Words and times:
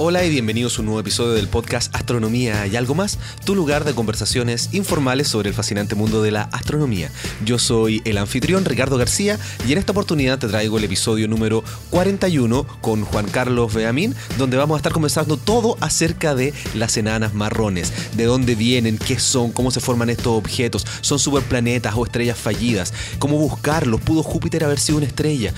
Hola 0.00 0.24
y 0.24 0.30
bienvenidos 0.30 0.78
a 0.78 0.82
un 0.82 0.86
nuevo 0.86 1.00
episodio 1.00 1.32
del 1.32 1.48
podcast 1.48 1.92
Astronomía. 1.92 2.68
Y 2.68 2.76
algo 2.76 2.94
más, 2.94 3.18
tu 3.44 3.56
lugar 3.56 3.84
de 3.84 3.96
conversaciones 3.96 4.68
informales 4.70 5.26
sobre 5.26 5.48
el 5.48 5.56
fascinante 5.56 5.96
mundo 5.96 6.22
de 6.22 6.30
la 6.30 6.42
astronomía. 6.52 7.10
Yo 7.44 7.58
soy 7.58 8.00
el 8.04 8.16
anfitrión 8.18 8.64
Ricardo 8.64 8.96
García 8.96 9.40
y 9.66 9.72
en 9.72 9.78
esta 9.78 9.90
oportunidad 9.90 10.38
te 10.38 10.46
traigo 10.46 10.78
el 10.78 10.84
episodio 10.84 11.26
número 11.26 11.64
41 11.90 12.64
con 12.80 13.04
Juan 13.04 13.26
Carlos 13.26 13.74
Beamín, 13.74 14.14
donde 14.38 14.56
vamos 14.56 14.76
a 14.76 14.78
estar 14.78 14.92
conversando 14.92 15.36
todo 15.36 15.76
acerca 15.80 16.36
de 16.36 16.54
las 16.74 16.96
enanas 16.96 17.34
marrones, 17.34 17.92
de 18.16 18.24
dónde 18.26 18.54
vienen, 18.54 18.98
qué 18.98 19.18
son, 19.18 19.50
cómo 19.50 19.72
se 19.72 19.80
forman 19.80 20.10
estos 20.10 20.28
objetos, 20.28 20.86
son 21.00 21.18
superplanetas 21.18 21.94
o 21.96 22.04
estrellas 22.04 22.38
fallidas, 22.38 22.94
cómo 23.18 23.36
buscarlos, 23.36 24.00
pudo 24.00 24.22
Júpiter 24.22 24.62
haber 24.62 24.78
sido 24.78 24.98
una 24.98 25.08
estrella 25.08 25.52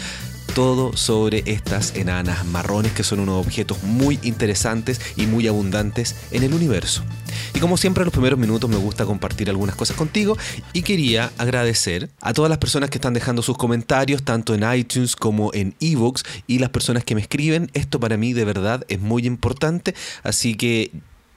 todo 0.50 0.96
sobre 0.96 1.42
estas 1.46 1.94
enanas 1.96 2.44
marrones 2.46 2.92
que 2.92 3.02
son 3.02 3.20
unos 3.20 3.44
objetos 3.44 3.82
muy 3.82 4.18
interesantes 4.22 5.00
y 5.16 5.26
muy 5.26 5.46
abundantes 5.48 6.16
en 6.30 6.42
el 6.42 6.54
universo. 6.54 7.02
Y 7.54 7.60
como 7.60 7.76
siempre 7.76 8.02
en 8.02 8.06
los 8.06 8.12
primeros 8.12 8.38
minutos 8.38 8.68
me 8.68 8.76
gusta 8.76 9.06
compartir 9.06 9.48
algunas 9.48 9.74
cosas 9.76 9.96
contigo 9.96 10.36
y 10.72 10.82
quería 10.82 11.32
agradecer 11.38 12.10
a 12.20 12.32
todas 12.32 12.48
las 12.48 12.58
personas 12.58 12.90
que 12.90 12.98
están 12.98 13.14
dejando 13.14 13.42
sus 13.42 13.56
comentarios 13.56 14.22
tanto 14.22 14.54
en 14.54 14.64
iTunes 14.72 15.16
como 15.16 15.52
en 15.54 15.74
ebooks 15.80 16.24
y 16.46 16.58
las 16.58 16.70
personas 16.70 17.04
que 17.04 17.14
me 17.14 17.20
escriben. 17.20 17.70
Esto 17.74 18.00
para 18.00 18.16
mí 18.16 18.32
de 18.32 18.44
verdad 18.44 18.84
es 18.88 19.00
muy 19.00 19.26
importante, 19.26 19.94
así 20.22 20.54
que 20.54 20.90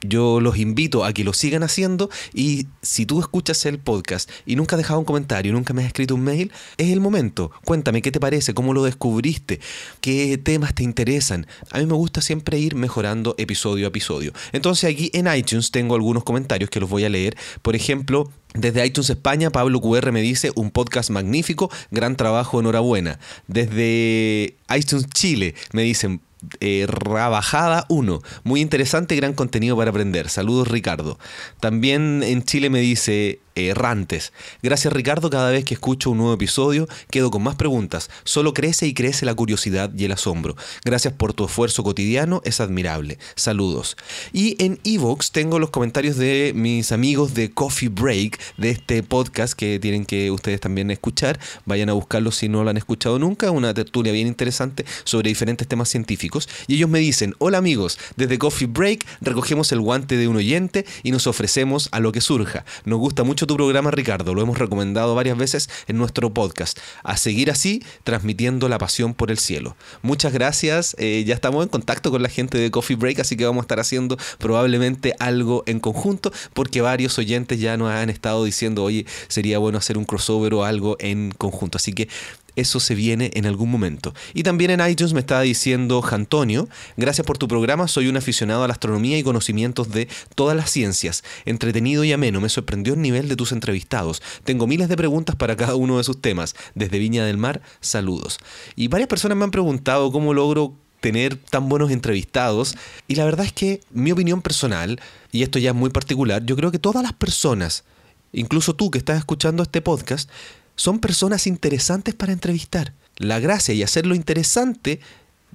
yo 0.04 0.40
los 0.40 0.58
invito 0.58 1.04
a 1.04 1.12
que 1.12 1.24
lo 1.24 1.32
sigan 1.32 1.62
haciendo 1.62 2.10
y 2.32 2.66
si 2.82 3.06
tú 3.06 3.20
escuchas 3.20 3.64
el 3.66 3.78
podcast 3.78 4.30
y 4.46 4.56
nunca 4.56 4.76
has 4.76 4.78
dejado 4.78 5.00
un 5.00 5.04
comentario, 5.04 5.52
nunca 5.52 5.72
me 5.72 5.82
has 5.82 5.88
escrito 5.88 6.14
un 6.14 6.22
mail, 6.22 6.52
es 6.76 6.90
el 6.90 7.00
momento. 7.00 7.50
Cuéntame 7.64 8.02
qué 8.02 8.12
te 8.12 8.20
parece, 8.20 8.54
cómo 8.54 8.74
lo 8.74 8.84
descubriste, 8.84 9.60
qué 10.00 10.38
temas 10.38 10.74
te 10.74 10.84
interesan. 10.84 11.46
A 11.70 11.78
mí 11.78 11.86
me 11.86 11.94
gusta 11.94 12.20
siempre 12.20 12.58
ir 12.58 12.74
mejorando 12.74 13.34
episodio 13.38 13.86
a 13.86 13.88
episodio. 13.88 14.32
Entonces 14.52 14.90
aquí 14.90 15.10
en 15.14 15.26
iTunes 15.34 15.70
tengo 15.70 15.94
algunos 15.94 16.24
comentarios 16.24 16.70
que 16.70 16.80
los 16.80 16.90
voy 16.90 17.04
a 17.04 17.08
leer. 17.08 17.36
Por 17.62 17.74
ejemplo, 17.74 18.30
desde 18.54 18.86
iTunes 18.86 19.10
España, 19.10 19.50
Pablo 19.50 19.80
QR 19.80 20.12
me 20.12 20.22
dice, 20.22 20.52
un 20.54 20.70
podcast 20.70 21.10
magnífico, 21.10 21.70
gran 21.90 22.16
trabajo, 22.16 22.60
enhorabuena. 22.60 23.18
Desde 23.48 24.54
iTunes 24.74 25.06
Chile 25.12 25.54
me 25.72 25.82
dicen, 25.82 26.20
eh, 26.60 26.86
Rabajada 26.88 27.86
1. 27.88 28.20
Muy 28.44 28.60
interesante, 28.60 29.16
gran 29.16 29.32
contenido 29.34 29.76
para 29.76 29.90
aprender. 29.90 30.28
Saludos 30.28 30.68
Ricardo. 30.68 31.18
También 31.60 32.22
en 32.22 32.42
Chile 32.44 32.70
me 32.70 32.80
dice 32.80 33.40
errantes. 33.54 34.32
Gracias 34.62 34.92
Ricardo, 34.92 35.30
cada 35.30 35.50
vez 35.50 35.64
que 35.64 35.74
escucho 35.74 36.10
un 36.10 36.18
nuevo 36.18 36.34
episodio 36.34 36.88
quedo 37.10 37.30
con 37.30 37.42
más 37.42 37.56
preguntas. 37.56 38.10
Solo 38.24 38.54
crece 38.54 38.86
y 38.86 38.94
crece 38.94 39.26
la 39.26 39.34
curiosidad 39.34 39.90
y 39.96 40.04
el 40.04 40.12
asombro. 40.12 40.56
Gracias 40.84 41.14
por 41.14 41.32
tu 41.32 41.44
esfuerzo 41.44 41.82
cotidiano, 41.82 42.40
es 42.44 42.60
admirable. 42.60 43.18
Saludos. 43.36 43.96
Y 44.32 44.62
en 44.62 44.80
Evox 44.84 45.30
tengo 45.32 45.58
los 45.58 45.70
comentarios 45.70 46.16
de 46.16 46.52
mis 46.54 46.92
amigos 46.92 47.34
de 47.34 47.50
Coffee 47.50 47.88
Break, 47.88 48.40
de 48.56 48.70
este 48.70 49.02
podcast 49.02 49.54
que 49.54 49.78
tienen 49.78 50.04
que 50.04 50.30
ustedes 50.30 50.60
también 50.60 50.90
escuchar. 50.90 51.38
Vayan 51.64 51.90
a 51.90 51.92
buscarlo 51.92 52.30
si 52.30 52.48
no 52.48 52.64
lo 52.64 52.70
han 52.70 52.76
escuchado 52.76 53.18
nunca. 53.18 53.50
Una 53.50 53.74
tertulia 53.74 54.12
bien 54.12 54.26
interesante 54.26 54.84
sobre 55.04 55.28
diferentes 55.28 55.68
temas 55.68 55.88
científicos. 55.88 56.48
Y 56.66 56.76
ellos 56.76 56.88
me 56.90 56.98
dicen, 56.98 57.34
hola 57.38 57.58
amigos, 57.58 57.98
desde 58.16 58.38
Coffee 58.38 58.68
Break 58.68 59.06
recogemos 59.20 59.72
el 59.72 59.80
guante 59.80 60.16
de 60.16 60.28
un 60.28 60.36
oyente 60.36 60.84
y 61.02 61.10
nos 61.10 61.26
ofrecemos 61.26 61.88
a 61.92 62.00
lo 62.00 62.12
que 62.12 62.20
surja. 62.20 62.64
Nos 62.84 62.98
gusta 62.98 63.22
mucho 63.22 63.43
tu 63.46 63.56
programa, 63.56 63.90
Ricardo. 63.90 64.34
Lo 64.34 64.42
hemos 64.42 64.58
recomendado 64.58 65.14
varias 65.14 65.36
veces 65.36 65.68
en 65.86 65.96
nuestro 65.96 66.32
podcast. 66.32 66.78
A 67.02 67.16
seguir 67.16 67.50
así, 67.50 67.82
transmitiendo 68.02 68.68
la 68.68 68.78
pasión 68.78 69.14
por 69.14 69.30
el 69.30 69.38
cielo. 69.38 69.76
Muchas 70.02 70.32
gracias. 70.32 70.96
Eh, 70.98 71.24
ya 71.26 71.34
estamos 71.34 71.62
en 71.62 71.68
contacto 71.68 72.10
con 72.10 72.22
la 72.22 72.28
gente 72.28 72.58
de 72.58 72.70
Coffee 72.70 72.96
Break, 72.96 73.20
así 73.20 73.36
que 73.36 73.44
vamos 73.44 73.62
a 73.62 73.64
estar 73.64 73.80
haciendo 73.80 74.16
probablemente 74.38 75.14
algo 75.18 75.62
en 75.66 75.80
conjunto, 75.80 76.32
porque 76.52 76.80
varios 76.80 77.18
oyentes 77.18 77.60
ya 77.60 77.76
nos 77.76 77.90
han 77.90 78.10
estado 78.10 78.44
diciendo, 78.44 78.84
oye, 78.84 79.06
sería 79.28 79.58
bueno 79.58 79.78
hacer 79.78 79.98
un 79.98 80.04
crossover 80.04 80.54
o 80.54 80.64
algo 80.64 80.96
en 81.00 81.32
conjunto. 81.32 81.76
Así 81.78 81.92
que 81.92 82.08
eso 82.56 82.80
se 82.80 82.94
viene 82.94 83.30
en 83.34 83.46
algún 83.46 83.70
momento. 83.70 84.14
Y 84.32 84.42
también 84.42 84.70
en 84.70 84.86
iTunes 84.86 85.12
me 85.12 85.20
estaba 85.20 85.42
diciendo 85.42 86.04
Antonio, 86.10 86.68
gracias 86.96 87.26
por 87.26 87.38
tu 87.38 87.48
programa, 87.48 87.88
soy 87.88 88.08
un 88.08 88.16
aficionado 88.16 88.64
a 88.64 88.68
la 88.68 88.72
astronomía 88.72 89.18
y 89.18 89.22
conocimientos 89.22 89.90
de 89.90 90.08
todas 90.34 90.56
las 90.56 90.70
ciencias, 90.70 91.24
entretenido 91.44 92.04
y 92.04 92.12
ameno, 92.12 92.40
me 92.40 92.48
sorprendió 92.48 92.94
el 92.94 93.02
nivel 93.02 93.28
de 93.28 93.36
tus 93.36 93.52
entrevistados. 93.52 94.22
Tengo 94.44 94.66
miles 94.66 94.88
de 94.88 94.96
preguntas 94.96 95.36
para 95.36 95.56
cada 95.56 95.74
uno 95.74 95.98
de 95.98 96.04
sus 96.04 96.20
temas. 96.20 96.54
Desde 96.74 96.98
Viña 96.98 97.24
del 97.24 97.38
Mar, 97.38 97.62
saludos. 97.80 98.38
Y 98.76 98.88
varias 98.88 99.08
personas 99.08 99.36
me 99.38 99.44
han 99.44 99.50
preguntado 99.50 100.10
cómo 100.12 100.34
logro 100.34 100.74
tener 101.00 101.36
tan 101.36 101.68
buenos 101.68 101.90
entrevistados 101.90 102.74
y 103.08 103.16
la 103.16 103.26
verdad 103.26 103.44
es 103.44 103.52
que 103.52 103.82
mi 103.90 104.10
opinión 104.10 104.40
personal, 104.40 104.98
y 105.32 105.42
esto 105.42 105.58
ya 105.58 105.70
es 105.70 105.76
muy 105.76 105.90
particular, 105.90 106.46
yo 106.46 106.56
creo 106.56 106.70
que 106.70 106.78
todas 106.78 107.02
las 107.02 107.12
personas, 107.12 107.84
incluso 108.32 108.74
tú 108.74 108.90
que 108.90 108.96
estás 108.96 109.18
escuchando 109.18 109.62
este 109.62 109.82
podcast, 109.82 110.30
son 110.76 110.98
personas 110.98 111.46
interesantes 111.46 112.14
para 112.14 112.32
entrevistar. 112.32 112.92
La 113.16 113.40
gracia 113.40 113.74
y 113.74 113.82
hacerlo 113.82 114.14
interesante 114.14 115.00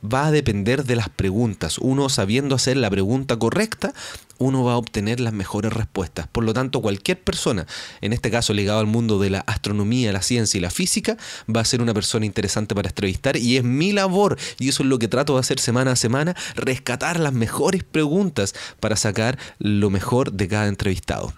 va 0.02 0.28
a 0.28 0.32
depender 0.32 0.86
de 0.86 0.96
las 0.96 1.10
preguntas. 1.10 1.78
Uno 1.78 2.10
sabiendo 2.10 2.56
hacer 2.56 2.78
la 2.78 2.90
pregunta 2.90 3.38
correcta, 3.38 3.94
uno 4.38 4.64
va 4.64 4.74
a 4.74 4.78
obtener 4.78 5.20
las 5.20 5.34
mejores 5.34 5.74
respuestas. 5.74 6.28
Por 6.28 6.46
lo 6.46 6.54
tanto, 6.54 6.82
cualquier 6.82 7.22
persona, 7.22 7.68
en 8.00 8.14
este 8.14 8.32
caso 8.32 8.54
ligado 8.54 8.80
al 8.80 8.88
mundo 8.88 9.20
de 9.20 9.30
la 9.30 9.42
astronomía, 9.42 10.14
la 10.14 10.22
ciencia 10.22 10.58
y 10.58 10.62
la 10.62 10.72
física, 10.72 11.18
va 11.54 11.62
a 11.62 11.66
ser 11.66 11.82
una 11.82 11.94
persona 11.94 12.26
interesante 12.26 12.74
para 12.74 12.90
entrevistar 12.90 13.36
y 13.36 13.58
es 13.58 13.64
mi 13.64 13.92
labor, 13.92 14.38
y 14.58 14.70
eso 14.70 14.84
es 14.84 14.90
lo 14.90 14.98
que 14.98 15.10
trato 15.10 15.34
de 15.34 15.42
hacer 15.42 15.60
semana 15.60 15.92
a 15.92 15.96
semana, 15.98 16.36
rescatar 16.56 17.20
las 17.20 17.34
mejores 17.34 17.84
preguntas 17.84 18.56
para 18.80 18.96
sacar 18.96 19.38
lo 19.60 19.90
mejor 19.90 20.32
de 20.32 20.48
cada 20.48 20.68
entrevistado. 20.68 21.34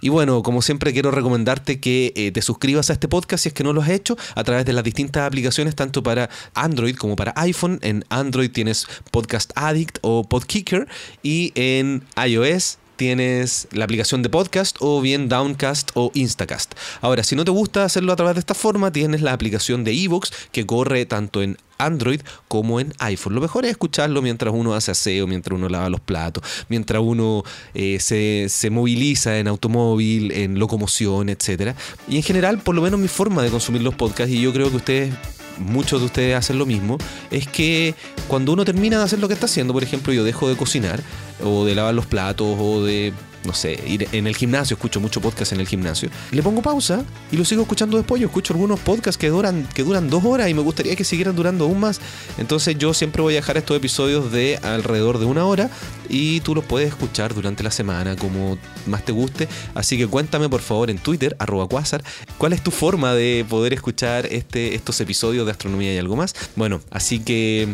Y 0.00 0.08
bueno, 0.08 0.42
como 0.42 0.62
siempre 0.62 0.92
quiero 0.92 1.10
recomendarte 1.10 1.80
que 1.80 2.12
eh, 2.16 2.32
te 2.32 2.42
suscribas 2.42 2.90
a 2.90 2.92
este 2.92 3.08
podcast 3.08 3.42
si 3.42 3.48
es 3.48 3.54
que 3.54 3.64
no 3.64 3.72
lo 3.72 3.82
has 3.82 3.88
hecho 3.88 4.16
a 4.34 4.44
través 4.44 4.64
de 4.64 4.72
las 4.72 4.84
distintas 4.84 5.26
aplicaciones 5.26 5.74
tanto 5.74 6.02
para 6.02 6.30
Android 6.54 6.96
como 6.96 7.16
para 7.16 7.32
iPhone. 7.36 7.78
En 7.82 8.04
Android 8.08 8.50
tienes 8.50 8.86
Podcast 9.10 9.52
Addict 9.54 9.98
o 10.02 10.24
Podkicker 10.24 10.88
y 11.22 11.52
en 11.54 12.02
iOS 12.16 12.78
tienes 12.96 13.68
la 13.72 13.84
aplicación 13.84 14.22
de 14.22 14.30
podcast 14.30 14.76
o 14.80 15.00
bien 15.00 15.28
Downcast 15.28 15.90
o 15.94 16.10
Instacast. 16.14 16.74
Ahora, 17.00 17.22
si 17.22 17.36
no 17.36 17.44
te 17.44 17.50
gusta 17.50 17.84
hacerlo 17.84 18.12
a 18.12 18.16
través 18.16 18.34
de 18.34 18.40
esta 18.40 18.54
forma, 18.54 18.90
tienes 18.90 19.22
la 19.22 19.32
aplicación 19.32 19.84
de 19.84 19.92
Evox 19.92 20.32
que 20.50 20.66
corre 20.66 21.06
tanto 21.06 21.42
en 21.42 21.58
Android 21.78 22.20
como 22.48 22.80
en 22.80 22.92
iPhone. 22.98 23.34
Lo 23.34 23.40
mejor 23.40 23.64
es 23.64 23.72
escucharlo 23.72 24.22
mientras 24.22 24.54
uno 24.54 24.74
hace 24.74 24.90
aseo, 24.90 25.26
mientras 25.26 25.58
uno 25.58 25.68
lava 25.68 25.88
los 25.90 26.00
platos, 26.00 26.42
mientras 26.68 27.02
uno 27.02 27.44
eh, 27.74 27.98
se, 28.00 28.46
se, 28.48 28.70
moviliza 28.70 29.38
en 29.38 29.48
automóvil, 29.48 30.32
en 30.32 30.58
locomoción, 30.58 31.28
etc. 31.28 31.74
Y 32.08 32.16
en 32.16 32.22
general, 32.22 32.58
por 32.58 32.74
lo 32.74 32.82
menos 32.82 33.00
mi 33.00 33.08
forma 33.08 33.42
de 33.42 33.50
consumir 33.50 33.82
los 33.82 33.94
podcasts, 33.94 34.32
y 34.32 34.40
yo 34.40 34.52
creo 34.52 34.70
que 34.70 34.76
ustedes 34.76 35.14
muchos 35.58 36.00
de 36.00 36.06
ustedes 36.06 36.36
hacen 36.36 36.58
lo 36.58 36.66
mismo, 36.66 36.98
es 37.30 37.46
que 37.46 37.94
cuando 38.28 38.52
uno 38.52 38.64
termina 38.64 38.98
de 38.98 39.04
hacer 39.04 39.18
lo 39.18 39.28
que 39.28 39.34
está 39.34 39.46
haciendo, 39.46 39.72
por 39.72 39.82
ejemplo, 39.82 40.12
yo 40.12 40.24
dejo 40.24 40.48
de 40.48 40.56
cocinar 40.56 41.02
o 41.42 41.64
de 41.64 41.74
lavar 41.74 41.94
los 41.94 42.06
platos 42.06 42.56
o 42.58 42.84
de 42.84 43.12
no 43.46 43.54
sé, 43.54 43.80
ir 43.86 44.08
en 44.12 44.26
el 44.26 44.36
gimnasio, 44.36 44.74
escucho 44.74 45.00
mucho 45.00 45.20
podcast 45.20 45.52
en 45.52 45.60
el 45.60 45.68
gimnasio, 45.68 46.10
le 46.30 46.42
pongo 46.42 46.62
pausa 46.62 47.04
y 47.30 47.36
lo 47.36 47.44
sigo 47.44 47.62
escuchando 47.62 47.96
después. 47.96 48.20
Yo 48.20 48.26
escucho 48.26 48.52
algunos 48.52 48.80
podcasts 48.80 49.18
que 49.18 49.28
duran, 49.28 49.68
que 49.74 49.82
duran 49.82 50.10
dos 50.10 50.24
horas 50.24 50.48
y 50.48 50.54
me 50.54 50.62
gustaría 50.62 50.96
que 50.96 51.04
siguieran 51.04 51.36
durando 51.36 51.64
aún 51.64 51.80
más. 51.80 52.00
Entonces 52.38 52.76
yo 52.78 52.94
siempre 52.94 53.22
voy 53.22 53.34
a 53.34 53.36
dejar 53.36 53.56
estos 53.56 53.76
episodios 53.76 54.32
de 54.32 54.58
alrededor 54.62 55.18
de 55.18 55.26
una 55.26 55.44
hora 55.44 55.70
y 56.08 56.40
tú 56.40 56.54
los 56.54 56.64
puedes 56.64 56.88
escuchar 56.88 57.34
durante 57.34 57.62
la 57.62 57.70
semana 57.70 58.16
como 58.16 58.58
más 58.86 59.04
te 59.04 59.12
guste. 59.12 59.48
Así 59.74 59.96
que 59.96 60.06
cuéntame 60.06 60.48
por 60.48 60.60
favor 60.60 60.90
en 60.90 60.98
Twitter, 60.98 61.36
arroba 61.38 61.68
Quasar, 61.68 62.02
cuál 62.38 62.52
es 62.52 62.62
tu 62.62 62.70
forma 62.70 63.14
de 63.14 63.44
poder 63.48 63.72
escuchar 63.72 64.26
este, 64.26 64.74
estos 64.74 65.00
episodios 65.00 65.46
de 65.46 65.52
astronomía 65.52 65.94
y 65.94 65.98
algo 65.98 66.16
más. 66.16 66.34
Bueno, 66.56 66.80
así 66.90 67.20
que 67.20 67.68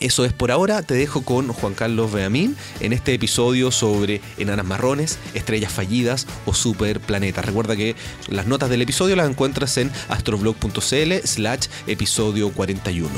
eso 0.00 0.24
es 0.24 0.32
por 0.32 0.50
ahora, 0.50 0.82
te 0.82 0.94
dejo 0.94 1.22
con 1.22 1.48
Juan 1.52 1.74
Carlos 1.74 2.10
Beamín 2.10 2.56
en 2.80 2.92
este 2.92 3.12
episodio 3.12 3.70
sobre 3.70 4.20
enanas 4.38 4.64
marrones, 4.64 5.18
estrellas 5.34 5.72
fallidas 5.72 6.26
o 6.46 6.54
superplanetas. 6.54 7.44
Recuerda 7.44 7.76
que 7.76 7.94
las 8.28 8.46
notas 8.46 8.70
del 8.70 8.82
episodio 8.82 9.14
las 9.14 9.28
encuentras 9.28 9.76
en 9.76 9.90
astroblog.cl 10.08 11.12
slash 11.24 11.66
episodio 11.86 12.50
41. 12.50 13.08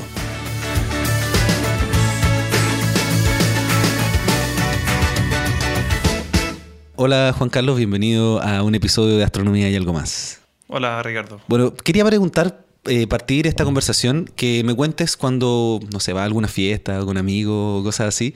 Hola 6.97 7.35
Juan 7.37 7.51
Carlos, 7.51 7.77
bienvenido 7.79 8.43
a 8.43 8.63
un 8.63 8.75
episodio 8.75 9.17
de 9.17 9.25
Astronomía 9.25 9.69
y 9.71 9.77
algo 9.77 9.93
más. 9.93 10.41
Hola 10.69 11.03
Ricardo. 11.03 11.41
Bueno, 11.49 11.75
quería 11.75 12.05
preguntar 12.05 12.62
eh, 12.85 13.07
partir 13.07 13.47
esta 13.47 13.65
conversación 13.65 14.31
que 14.37 14.63
me 14.65 14.75
cuentes 14.75 15.17
cuando, 15.17 15.81
no 15.93 16.01
sé, 16.01 16.13
va 16.13 16.23
a 16.23 16.25
alguna 16.25 16.49
fiesta 16.49 17.05
con 17.05 17.17
amigos 17.17 17.81
o 17.81 17.85
cosas 17.85 18.09
así. 18.09 18.35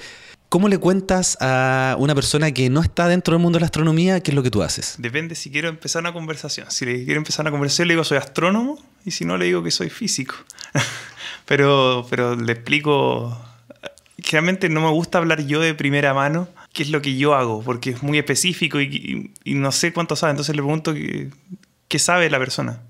¿Cómo 0.48 0.68
le 0.68 0.78
cuentas 0.78 1.36
a 1.40 1.96
una 1.98 2.14
persona 2.14 2.52
que 2.52 2.70
no 2.70 2.80
está 2.80 3.08
dentro 3.08 3.34
del 3.34 3.42
mundo 3.42 3.56
de 3.56 3.60
la 3.60 3.66
astronomía 3.66 4.20
qué 4.20 4.30
es 4.30 4.34
lo 4.36 4.44
que 4.44 4.50
tú 4.50 4.62
haces? 4.62 4.94
Depende 4.98 5.34
si 5.34 5.50
quiero 5.50 5.68
empezar 5.68 6.02
una 6.02 6.12
conversación. 6.12 6.70
Si 6.70 6.84
le 6.84 7.04
quiero 7.04 7.18
empezar 7.18 7.42
una 7.42 7.50
conversación, 7.50 7.88
le 7.88 7.94
digo 7.94 8.04
soy 8.04 8.18
astrónomo 8.18 8.78
y 9.04 9.10
si 9.10 9.24
no, 9.24 9.36
le 9.36 9.46
digo 9.46 9.62
que 9.64 9.72
soy 9.72 9.90
físico. 9.90 10.36
pero, 11.46 12.06
pero 12.08 12.36
le 12.36 12.52
explico 12.52 13.36
generalmente 14.22 14.68
no 14.68 14.80
me 14.80 14.90
gusta 14.90 15.18
hablar 15.18 15.46
yo 15.46 15.60
de 15.60 15.74
primera 15.74 16.14
mano 16.14 16.48
qué 16.72 16.82
es 16.82 16.90
lo 16.90 17.00
que 17.00 17.16
yo 17.16 17.34
hago, 17.34 17.62
porque 17.62 17.90
es 17.90 18.02
muy 18.02 18.18
específico 18.18 18.80
y, 18.80 19.32
no 19.46 19.72
sé 19.72 19.92
cuánto 19.92 20.14
sabe. 20.14 20.32
Entonces 20.32 20.54
le 20.54 20.62
pregunto 20.62 20.94
qué 21.88 21.98
sabe 21.98 22.28
la 22.28 22.38
persona. 22.38 22.82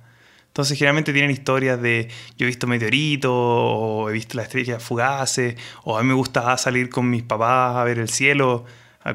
Entonces 0.56 0.78
generalmente 0.78 1.12
tienen 1.12 1.30
historias 1.30 1.82
de 1.82 2.08
yo 2.38 2.46
he 2.46 2.48
visto 2.48 2.66
meteoritos 2.66 3.30
o 3.30 4.08
he 4.08 4.12
visto 4.14 4.38
las 4.38 4.46
estrellas 4.46 4.82
fugaces 4.82 5.54
o 5.84 5.98
a 5.98 6.02
mí 6.02 6.08
me 6.08 6.14
gusta 6.14 6.56
salir 6.56 6.88
con 6.88 7.10
mis 7.10 7.22
papás 7.22 7.76
a 7.76 7.84
ver 7.84 7.98
el 7.98 8.08
cielo 8.08 8.64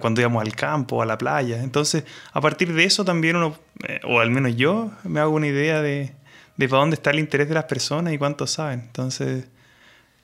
cuando 0.02 0.22
íbamos 0.22 0.44
al 0.44 0.56
campo, 0.56 1.02
a 1.02 1.06
la 1.08 1.18
playa. 1.18 1.64
Entonces 1.64 2.04
a 2.32 2.42
partir 2.42 2.72
de 2.76 2.84
eso 2.84 3.06
también 3.06 3.38
uno, 3.38 3.58
eh, 3.88 4.00
o 4.04 4.20
al 4.20 4.30
menos 4.30 4.56
yo, 4.56 4.92
me 5.04 5.20
hago 5.20 5.32
una 5.32 5.48
idea 5.48 5.82
de, 5.82 6.14
de 6.58 6.70
para 6.70 6.82
dónde 6.82 6.94
está 6.94 7.10
el 7.10 7.18
interés 7.18 7.48
de 7.48 7.56
las 7.56 7.64
personas 7.64 8.14
y 8.14 8.20
cuánto 8.20 8.46
saben. 8.46 8.82
Entonces 8.82 9.46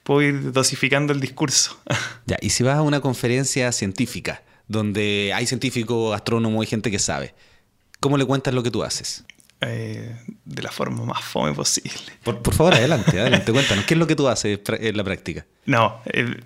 puedo 0.03 0.21
ir 0.21 0.51
dosificando 0.51 1.13
el 1.13 1.19
discurso. 1.19 1.79
Ya, 2.27 2.37
y 2.41 2.51
si 2.51 2.61
vas 2.61 2.75
a 2.75 2.83
una 2.83 2.99
conferencia 2.99 3.71
científica, 3.71 4.43
donde 4.67 5.31
hay 5.33 5.47
científicos, 5.47 6.13
astrónomos 6.13 6.63
y 6.63 6.67
gente 6.67 6.91
que 6.91 6.99
sabe, 6.99 7.33
¿cómo 8.01 8.17
le 8.17 8.25
cuentas 8.25 8.53
lo 8.53 8.61
que 8.61 8.69
tú 8.69 8.83
haces? 8.83 9.25
Eh, 9.61 10.15
de 10.45 10.61
la 10.61 10.71
forma 10.71 11.03
más 11.05 11.21
fome 11.23 11.53
posible. 11.53 11.91
Por, 12.23 12.41
por 12.41 12.53
favor, 12.53 12.73
adelante, 12.75 13.19
adelante, 13.19 13.51
cuéntanos, 13.51 13.85
¿qué 13.85 13.93
es 13.95 13.97
lo 13.99 14.07
que 14.07 14.15
tú 14.15 14.27
haces 14.27 14.59
en 14.67 14.97
la 14.97 15.03
práctica? 15.03 15.45
No, 15.65 15.99
el- 16.05 16.43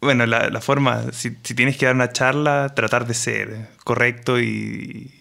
bueno, 0.00 0.26
la, 0.26 0.48
la 0.50 0.60
forma, 0.60 1.12
si, 1.12 1.36
si 1.44 1.54
tienes 1.54 1.76
que 1.76 1.86
dar 1.86 1.94
una 1.94 2.10
charla, 2.12 2.72
tratar 2.74 3.06
de 3.06 3.14
ser 3.14 3.68
correcto 3.84 4.40
y, 4.40 5.12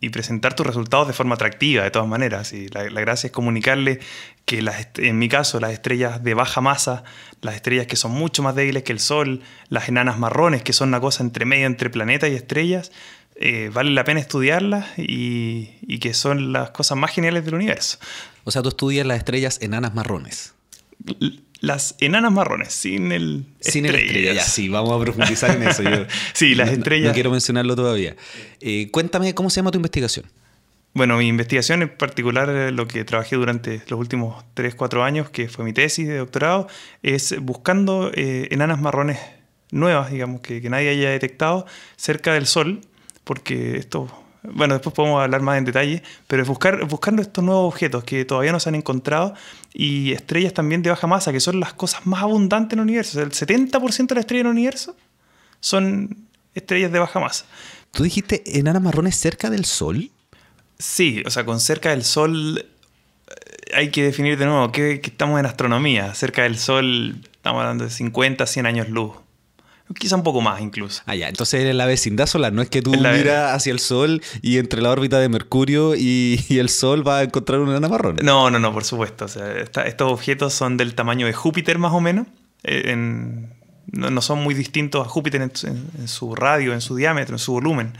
y 0.00 0.08
presentar 0.10 0.54
tus 0.54 0.64
resultados 0.64 1.08
de 1.08 1.14
forma 1.14 1.34
atractiva, 1.34 1.82
de 1.82 1.90
todas 1.90 2.06
maneras. 2.06 2.52
Y 2.52 2.68
la, 2.68 2.88
la 2.90 3.00
gracia 3.00 3.26
es 3.26 3.32
comunicarle 3.32 3.98
que, 4.44 4.62
las, 4.62 4.86
en 4.98 5.18
mi 5.18 5.28
caso, 5.28 5.58
las 5.58 5.72
estrellas 5.72 6.22
de 6.22 6.34
baja 6.34 6.60
masa, 6.60 7.02
las 7.40 7.56
estrellas 7.56 7.88
que 7.88 7.96
son 7.96 8.12
mucho 8.12 8.44
más 8.44 8.54
débiles 8.54 8.84
que 8.84 8.92
el 8.92 9.00
Sol, 9.00 9.42
las 9.68 9.88
enanas 9.88 10.16
marrones, 10.16 10.62
que 10.62 10.72
son 10.72 10.90
una 10.90 11.00
cosa 11.00 11.24
entre 11.24 11.44
medio 11.44 11.66
entre 11.66 11.90
planeta 11.90 12.28
y 12.28 12.36
estrellas, 12.36 12.92
eh, 13.40 13.70
vale 13.72 13.90
la 13.90 14.04
pena 14.04 14.20
estudiarlas 14.20 14.86
y, 14.98 15.70
y 15.82 15.98
que 15.98 16.14
son 16.14 16.52
las 16.52 16.70
cosas 16.70 16.96
más 16.96 17.10
geniales 17.10 17.44
del 17.44 17.54
universo. 17.54 17.98
O 18.44 18.50
sea, 18.50 18.62
tú 18.62 18.68
estudias 18.68 19.06
las 19.06 19.18
estrellas 19.18 19.58
enanas 19.62 19.94
marrones. 19.94 20.54
L- 21.20 21.40
Las 21.60 21.94
enanas 22.00 22.32
marrones, 22.32 22.72
sin 22.72 23.12
el 23.12 23.44
Sin 23.60 23.84
el 23.86 23.94
estrella, 23.96 24.12
ya, 24.12 24.18
estrellas. 24.20 24.52
sí, 24.52 24.68
vamos 24.68 24.92
a 24.92 25.00
profundizar 25.04 25.56
en 25.56 25.62
eso. 25.68 25.82
Yo- 25.82 26.06
Sí, 26.32 26.54
las 26.54 26.68
no- 26.68 26.74
estrellas. 26.78 27.08
No, 27.08 27.14
quiero 27.14 27.30
mencionarlo 27.30 27.74
todavía. 27.76 28.16
Eh, 28.60 28.88
cuéntame, 28.90 29.34
¿cómo 29.34 29.50
se 29.50 29.56
llama 29.56 29.70
tu 29.70 29.78
investigación? 29.78 30.26
Bueno, 30.92 31.16
mi 31.18 31.28
investigación 31.28 31.82
en 31.82 31.88
particular, 31.96 32.48
eh, 32.50 32.72
lo 32.72 32.88
que 32.88 33.04
trabajé 33.04 33.36
durante 33.36 33.80
los 33.88 34.00
últimos 34.00 34.44
3, 34.54 34.74
4 34.74 35.04
años, 35.04 35.30
que 35.30 35.48
fue 35.48 35.64
mi 35.64 35.72
tesis 35.72 36.08
de 36.08 36.16
doctorado, 36.16 36.66
es 37.02 37.34
buscando 37.40 38.10
eh, 38.14 38.48
enanas 38.50 38.80
marrones 38.80 39.18
nuevas, 39.70 40.10
digamos, 40.10 40.40
que, 40.40 40.60
que 40.60 40.68
nadie 40.68 40.88
haya 40.88 41.10
detectado 41.10 41.64
cerca 41.96 42.34
del 42.34 42.46
Sol, 42.46 42.80
porque 43.30 43.76
esto, 43.76 44.08
bueno, 44.42 44.74
después 44.74 44.92
podemos 44.92 45.22
hablar 45.22 45.40
más 45.40 45.56
en 45.56 45.64
detalle, 45.64 46.02
pero 46.26 46.42
es 46.42 46.48
buscar, 46.48 46.84
buscando 46.86 47.22
estos 47.22 47.44
nuevos 47.44 47.72
objetos 47.72 48.02
que 48.02 48.24
todavía 48.24 48.50
no 48.50 48.58
se 48.58 48.70
han 48.70 48.74
encontrado 48.74 49.34
y 49.72 50.10
estrellas 50.10 50.52
también 50.52 50.82
de 50.82 50.90
baja 50.90 51.06
masa, 51.06 51.30
que 51.30 51.38
son 51.38 51.60
las 51.60 51.72
cosas 51.72 52.04
más 52.08 52.24
abundantes 52.24 52.72
en 52.72 52.80
el 52.80 52.82
universo. 52.86 53.12
O 53.12 53.22
sea, 53.22 53.22
el 53.22 53.30
70% 53.30 54.08
de 54.08 54.14
las 54.16 54.22
estrellas 54.22 54.42
del 54.42 54.50
universo 54.50 54.96
son 55.60 56.26
estrellas 56.56 56.90
de 56.90 56.98
baja 56.98 57.20
masa. 57.20 57.44
¿Tú 57.92 58.02
dijiste 58.02 58.42
enanas 58.58 58.82
marrones 58.82 59.14
cerca 59.14 59.48
del 59.48 59.64
Sol? 59.64 60.10
Sí, 60.76 61.22
o 61.24 61.30
sea, 61.30 61.44
con 61.44 61.60
cerca 61.60 61.90
del 61.90 62.02
Sol 62.02 62.58
eh, 62.58 63.74
hay 63.76 63.92
que 63.92 64.02
definir 64.02 64.36
de 64.38 64.46
nuevo 64.46 64.72
que, 64.72 65.00
que 65.00 65.10
estamos 65.10 65.38
en 65.38 65.46
astronomía. 65.46 66.12
Cerca 66.16 66.42
del 66.42 66.58
Sol 66.58 67.20
estamos 67.30 67.60
hablando 67.60 67.84
de 67.84 67.90
50, 67.90 68.44
100 68.44 68.66
años 68.66 68.88
luz. 68.88 69.12
Quizá 69.98 70.14
un 70.16 70.22
poco 70.22 70.40
más 70.40 70.60
incluso. 70.60 71.02
Ah, 71.06 71.16
ya, 71.16 71.28
entonces 71.28 71.60
eres 71.62 71.74
la 71.74 71.84
vecindad 71.86 72.26
solar, 72.26 72.52
no 72.52 72.62
es 72.62 72.68
que 72.70 72.80
tú 72.80 72.92
miras 72.92 73.54
hacia 73.54 73.72
el 73.72 73.80
Sol 73.80 74.22
y 74.40 74.58
entre 74.58 74.80
la 74.82 74.90
órbita 74.90 75.18
de 75.18 75.28
Mercurio 75.28 75.94
y, 75.96 76.44
y 76.48 76.58
el 76.58 76.68
Sol 76.68 77.02
vas 77.02 77.20
a 77.20 77.22
encontrar 77.24 77.58
una 77.60 77.72
enana 77.72 77.88
marrón. 77.88 78.16
No, 78.22 78.50
no, 78.50 78.58
no, 78.60 78.72
por 78.72 78.84
supuesto. 78.84 79.24
O 79.24 79.28
sea, 79.28 79.50
esta- 79.58 79.82
estos 79.86 80.12
objetos 80.12 80.54
son 80.54 80.76
del 80.76 80.94
tamaño 80.94 81.26
de 81.26 81.32
Júpiter 81.32 81.78
más 81.78 81.92
o 81.92 82.00
menos. 82.00 82.26
Eh, 82.62 82.82
en- 82.92 83.52
no, 83.90 84.10
no 84.10 84.22
son 84.22 84.42
muy 84.44 84.54
distintos 84.54 85.04
a 85.04 85.08
Júpiter 85.08 85.42
en, 85.42 85.50
en- 85.64 85.90
en 85.98 86.06
su 86.08 86.34
radio, 86.36 86.72
en 86.72 86.80
su 86.80 86.94
diámetro, 86.94 87.34
en 87.34 87.38
su 87.40 87.52
volumen. 87.52 87.94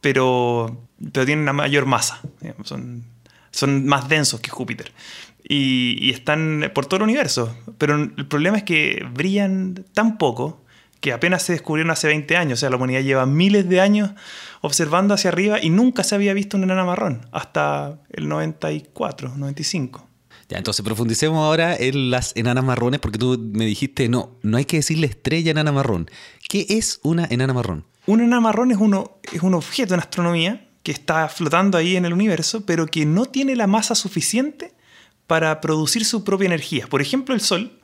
Pero, 0.00 0.86
pero 1.12 1.26
tienen 1.26 1.42
una 1.42 1.52
mayor 1.52 1.86
masa. 1.86 2.20
Son, 2.64 3.04
son 3.50 3.86
más 3.86 4.08
densos 4.08 4.40
que 4.40 4.50
Júpiter. 4.50 4.92
Y, 5.48 5.96
y 6.00 6.10
están 6.10 6.70
por 6.74 6.86
todo 6.86 6.98
el 6.98 7.02
universo. 7.04 7.56
Pero 7.78 7.94
el 7.96 8.26
problema 8.26 8.58
es 8.58 8.62
que 8.64 9.04
brillan 9.12 9.84
tan 9.94 10.18
poco 10.18 10.64
que 11.00 11.12
apenas 11.12 11.42
se 11.42 11.52
descubrieron 11.52 11.90
hace 11.90 12.08
20 12.08 12.36
años. 12.36 12.58
O 12.58 12.60
sea, 12.60 12.70
la 12.70 12.76
humanidad 12.76 13.00
lleva 13.00 13.26
miles 13.26 13.68
de 13.68 13.80
años 13.80 14.10
observando 14.60 15.14
hacia 15.14 15.30
arriba 15.30 15.62
y 15.62 15.70
nunca 15.70 16.02
se 16.04 16.14
había 16.14 16.34
visto 16.34 16.56
una 16.56 16.66
enana 16.66 16.84
marrón. 16.84 17.26
Hasta 17.32 18.00
el 18.10 18.28
94, 18.28 19.34
95. 19.36 20.08
Ya, 20.48 20.56
entonces 20.56 20.82
profundicemos 20.82 21.38
ahora 21.38 21.76
en 21.76 22.10
las 22.10 22.34
enanas 22.34 22.64
marrones 22.64 23.00
porque 23.00 23.18
tú 23.18 23.38
me 23.52 23.66
dijiste, 23.66 24.08
no, 24.08 24.38
no 24.42 24.56
hay 24.56 24.64
que 24.64 24.78
decirle 24.78 25.06
estrella 25.06 25.50
enana 25.50 25.72
marrón. 25.72 26.10
¿Qué 26.48 26.66
es 26.70 27.00
una 27.02 27.26
enana 27.30 27.52
marrón? 27.52 27.84
Un 28.06 28.20
enana 28.20 28.40
marrón 28.40 28.70
es, 28.70 28.78
uno, 28.78 29.18
es 29.30 29.42
un 29.42 29.54
objeto 29.54 29.92
en 29.92 30.00
astronomía 30.00 30.68
que 30.82 30.92
está 30.92 31.28
flotando 31.28 31.76
ahí 31.76 31.96
en 31.96 32.06
el 32.06 32.14
universo, 32.14 32.64
pero 32.64 32.86
que 32.86 33.04
no 33.04 33.26
tiene 33.26 33.56
la 33.56 33.66
masa 33.66 33.94
suficiente 33.94 34.72
para 35.26 35.60
producir 35.60 36.06
su 36.06 36.24
propia 36.24 36.46
energía. 36.46 36.86
Por 36.86 37.02
ejemplo, 37.02 37.34
el 37.34 37.42
Sol, 37.42 37.77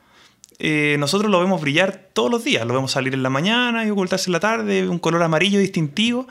eh, 0.58 0.96
nosotros 0.98 1.30
lo 1.30 1.40
vemos 1.40 1.60
brillar 1.60 2.08
todos 2.12 2.30
los 2.30 2.44
días. 2.44 2.66
Lo 2.66 2.74
vemos 2.74 2.92
salir 2.92 3.14
en 3.14 3.22
la 3.22 3.30
mañana 3.30 3.84
y 3.84 3.90
ocultarse 3.90 4.28
en 4.28 4.32
la 4.32 4.40
tarde, 4.40 4.88
un 4.88 4.98
color 4.98 5.22
amarillo 5.22 5.58
distintivo. 5.58 6.26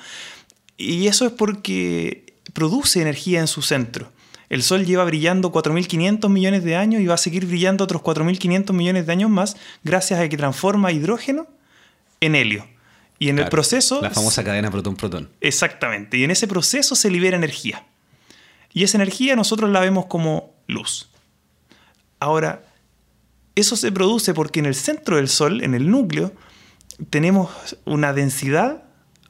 Y 0.77 1.07
eso 1.07 1.25
es 1.25 1.31
porque 1.31 2.33
produce 2.53 3.01
energía 3.01 3.39
en 3.39 3.47
su 3.47 3.61
centro. 3.61 4.11
El 4.49 4.61
Sol 4.61 4.85
lleva 4.85 5.03
brillando 5.03 5.51
4.500 5.51 6.29
millones 6.29 6.63
de 6.63 6.75
años 6.75 7.01
y 7.01 7.07
va 7.07 7.15
a 7.15 7.17
seguir 7.17 7.45
brillando 7.45 7.83
otros 7.83 8.01
4.500 8.01 8.71
millones 8.73 9.07
de 9.07 9.11
años 9.11 9.29
más 9.29 9.57
gracias 9.83 10.19
a 10.19 10.29
que 10.29 10.37
transforma 10.37 10.91
hidrógeno 10.91 11.47
en 12.19 12.35
helio. 12.35 12.67
Y 13.19 13.29
en 13.29 13.39
el 13.39 13.47
proceso... 13.47 14.01
La 14.01 14.09
famosa 14.09 14.43
cadena 14.43 14.69
protón-protón. 14.69 15.29
Exactamente. 15.39 16.17
Y 16.17 16.23
en 16.23 16.31
ese 16.31 16.47
proceso 16.47 16.95
se 16.95 17.09
libera 17.09 17.37
energía. 17.37 17.85
Y 18.73 18.83
esa 18.83 18.97
energía 18.97 19.35
nosotros 19.35 19.69
la 19.69 19.79
vemos 19.79 20.07
como 20.07 20.53
luz. 20.67 21.09
Ahora, 22.19 22.63
eso 23.55 23.75
se 23.75 23.91
produce 23.91 24.33
porque 24.33 24.59
en 24.59 24.65
el 24.65 24.75
centro 24.75 25.17
del 25.17 25.27
Sol, 25.29 25.63
en 25.63 25.73
el 25.75 25.89
núcleo, 25.89 26.33
tenemos 27.09 27.49
una 27.85 28.13
densidad 28.13 28.83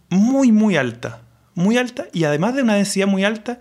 muy, 0.10 0.52
muy 0.52 0.76
alta. 0.78 1.22
Muy 1.56 1.78
alta. 1.78 2.08
Y 2.14 2.24
además 2.24 2.56
de 2.56 2.64
una 2.64 2.76
densidad 2.76 3.08
muy 3.08 3.24
alta, 3.24 3.60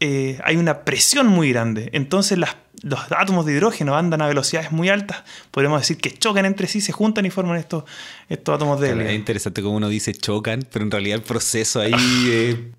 eh, 0.00 0.38
hay 0.44 0.56
una 0.56 0.84
presión 0.84 1.26
muy 1.26 1.50
grande. 1.50 1.90
Entonces 1.92 2.38
las- 2.38 2.56
los 2.82 3.00
átomos 3.12 3.44
de 3.44 3.52
hidrógeno 3.52 3.94
andan 3.96 4.22
a 4.22 4.26
velocidades 4.26 4.72
muy 4.72 4.88
altas. 4.88 5.22
Podemos 5.50 5.80
decir 5.82 5.98
que 5.98 6.10
chocan 6.12 6.46
entre 6.46 6.66
sí, 6.66 6.80
se 6.80 6.92
juntan 6.92 7.26
y 7.26 7.30
forman 7.30 7.58
estos, 7.58 7.84
estos 8.28 8.54
átomos 8.54 8.80
de 8.80 8.86
Claro, 8.88 9.00
helio. 9.02 9.12
es 9.12 9.18
interesante 9.18 9.60
como 9.62 9.76
uno 9.76 9.88
dice 9.90 10.14
chocan, 10.14 10.66
pero 10.72 10.84
en 10.86 10.90
realidad 10.90 11.16
el 11.16 11.22
proceso 11.22 11.80
ahí, 11.80 11.92
eh, 12.28 12.72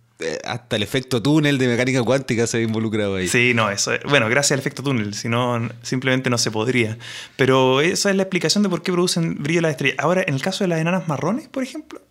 hasta 0.45 0.75
el 0.75 0.83
efecto 0.83 1.21
túnel 1.21 1.57
de 1.57 1.67
mecánica 1.67 2.01
cuántica 2.03 2.47
se 2.47 2.57
ha 2.57 2.61
involucrado 2.61 3.15
ahí. 3.15 3.27
Sí, 3.27 3.53
no, 3.53 3.69
eso. 3.69 3.93
es- 3.93 4.01
Bueno, 4.03 4.29
gracias 4.29 4.51
al 4.53 4.59
efecto 4.59 4.83
túnel, 4.83 5.13
si 5.13 5.29
no, 5.29 5.69
simplemente 5.81 6.29
no 6.29 6.37
se 6.37 6.51
podría. 6.51 6.97
Pero 7.35 7.81
esa 7.81 8.09
es 8.09 8.15
la 8.15 8.23
explicación 8.23 8.63
de 8.63 8.69
por 8.69 8.81
qué 8.81 8.91
producen 8.91 9.35
brillo 9.41 9.61
las 9.61 9.71
estrellas. 9.71 9.97
Ahora, 9.99 10.23
en 10.25 10.33
el 10.33 10.41
caso 10.41 10.63
de 10.63 10.67
las 10.69 10.79
enanas 10.79 11.07
marrones, 11.07 11.47
por 11.47 11.63
ejemplo, 11.63 12.01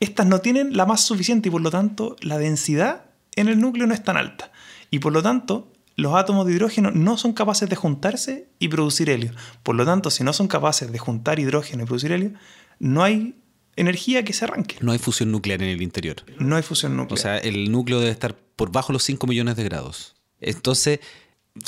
estas 0.00 0.26
no 0.26 0.40
tienen 0.40 0.76
la 0.76 0.86
masa 0.86 1.04
suficiente 1.06 1.48
y 1.48 1.50
por 1.52 1.60
lo 1.60 1.70
tanto 1.70 2.16
la 2.20 2.38
densidad 2.38 3.06
en 3.36 3.48
el 3.48 3.60
núcleo 3.60 3.86
no 3.86 3.94
es 3.94 4.02
tan 4.02 4.16
alta. 4.16 4.52
Y 4.90 5.00
por 5.00 5.12
lo 5.12 5.22
tanto, 5.22 5.72
los 5.96 6.14
átomos 6.14 6.46
de 6.46 6.52
hidrógeno 6.52 6.92
no 6.92 7.16
son 7.18 7.32
capaces 7.32 7.68
de 7.68 7.74
juntarse 7.76 8.48
y 8.60 8.68
producir 8.68 9.10
helio. 9.10 9.32
Por 9.64 9.74
lo 9.74 9.84
tanto, 9.84 10.10
si 10.10 10.22
no 10.22 10.32
son 10.32 10.46
capaces 10.46 10.92
de 10.92 10.98
juntar 10.98 11.40
hidrógeno 11.40 11.82
y 11.82 11.86
producir 11.86 12.12
helio, 12.12 12.32
no 12.78 13.02
hay 13.02 13.34
energía 13.78 14.24
que 14.24 14.32
se 14.32 14.44
arranque. 14.44 14.76
No 14.80 14.92
hay 14.92 14.98
fusión 14.98 15.30
nuclear 15.30 15.62
en 15.62 15.68
el 15.68 15.82
interior. 15.82 16.16
No 16.38 16.56
hay 16.56 16.62
fusión 16.62 16.96
nuclear. 16.96 17.18
O 17.18 17.22
sea, 17.22 17.38
el 17.38 17.70
núcleo 17.70 18.00
debe 18.00 18.10
estar 18.10 18.36
por 18.56 18.72
bajo 18.72 18.92
los 18.92 19.02
5 19.04 19.26
millones 19.26 19.56
de 19.56 19.64
grados. 19.64 20.16
Entonces, 20.40 21.00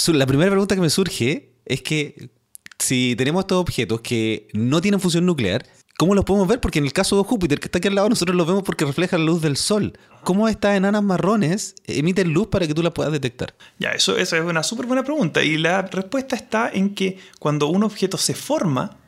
la 0.08 0.26
primera 0.26 0.50
pregunta 0.50 0.74
que 0.74 0.80
me 0.80 0.90
surge 0.90 1.52
es 1.64 1.82
que 1.82 2.30
si 2.78 3.14
tenemos 3.16 3.42
estos 3.42 3.58
objetos 3.58 4.00
que 4.00 4.48
no 4.52 4.80
tienen 4.80 5.00
fusión 5.00 5.26
nuclear, 5.26 5.66
¿cómo 5.98 6.14
los 6.14 6.24
podemos 6.24 6.48
ver? 6.48 6.60
Porque 6.60 6.78
en 6.78 6.86
el 6.86 6.92
caso 6.92 7.16
de 7.16 7.24
Júpiter, 7.24 7.60
que 7.60 7.66
está 7.66 7.78
aquí 7.78 7.88
al 7.88 7.94
lado, 7.94 8.08
nosotros 8.08 8.36
los 8.36 8.46
vemos 8.46 8.62
porque 8.62 8.84
refleja 8.84 9.18
la 9.18 9.24
luz 9.24 9.42
del 9.42 9.56
Sol. 9.56 9.98
¿Cómo 10.24 10.48
estas 10.48 10.76
enanas 10.76 11.02
marrones 11.02 11.74
emiten 11.86 12.32
luz 12.32 12.48
para 12.48 12.66
que 12.66 12.74
tú 12.74 12.82
las 12.82 12.92
puedas 12.92 13.12
detectar? 13.12 13.54
Ya, 13.78 13.90
eso, 13.90 14.16
eso 14.16 14.36
es 14.36 14.42
una 14.42 14.62
súper 14.62 14.86
buena 14.86 15.04
pregunta. 15.04 15.42
Y 15.42 15.58
la 15.58 15.82
respuesta 15.82 16.36
está 16.36 16.70
en 16.72 16.94
que 16.94 17.18
cuando 17.38 17.68
un 17.68 17.84
objeto 17.84 18.16
se 18.16 18.34
forma, 18.34 18.98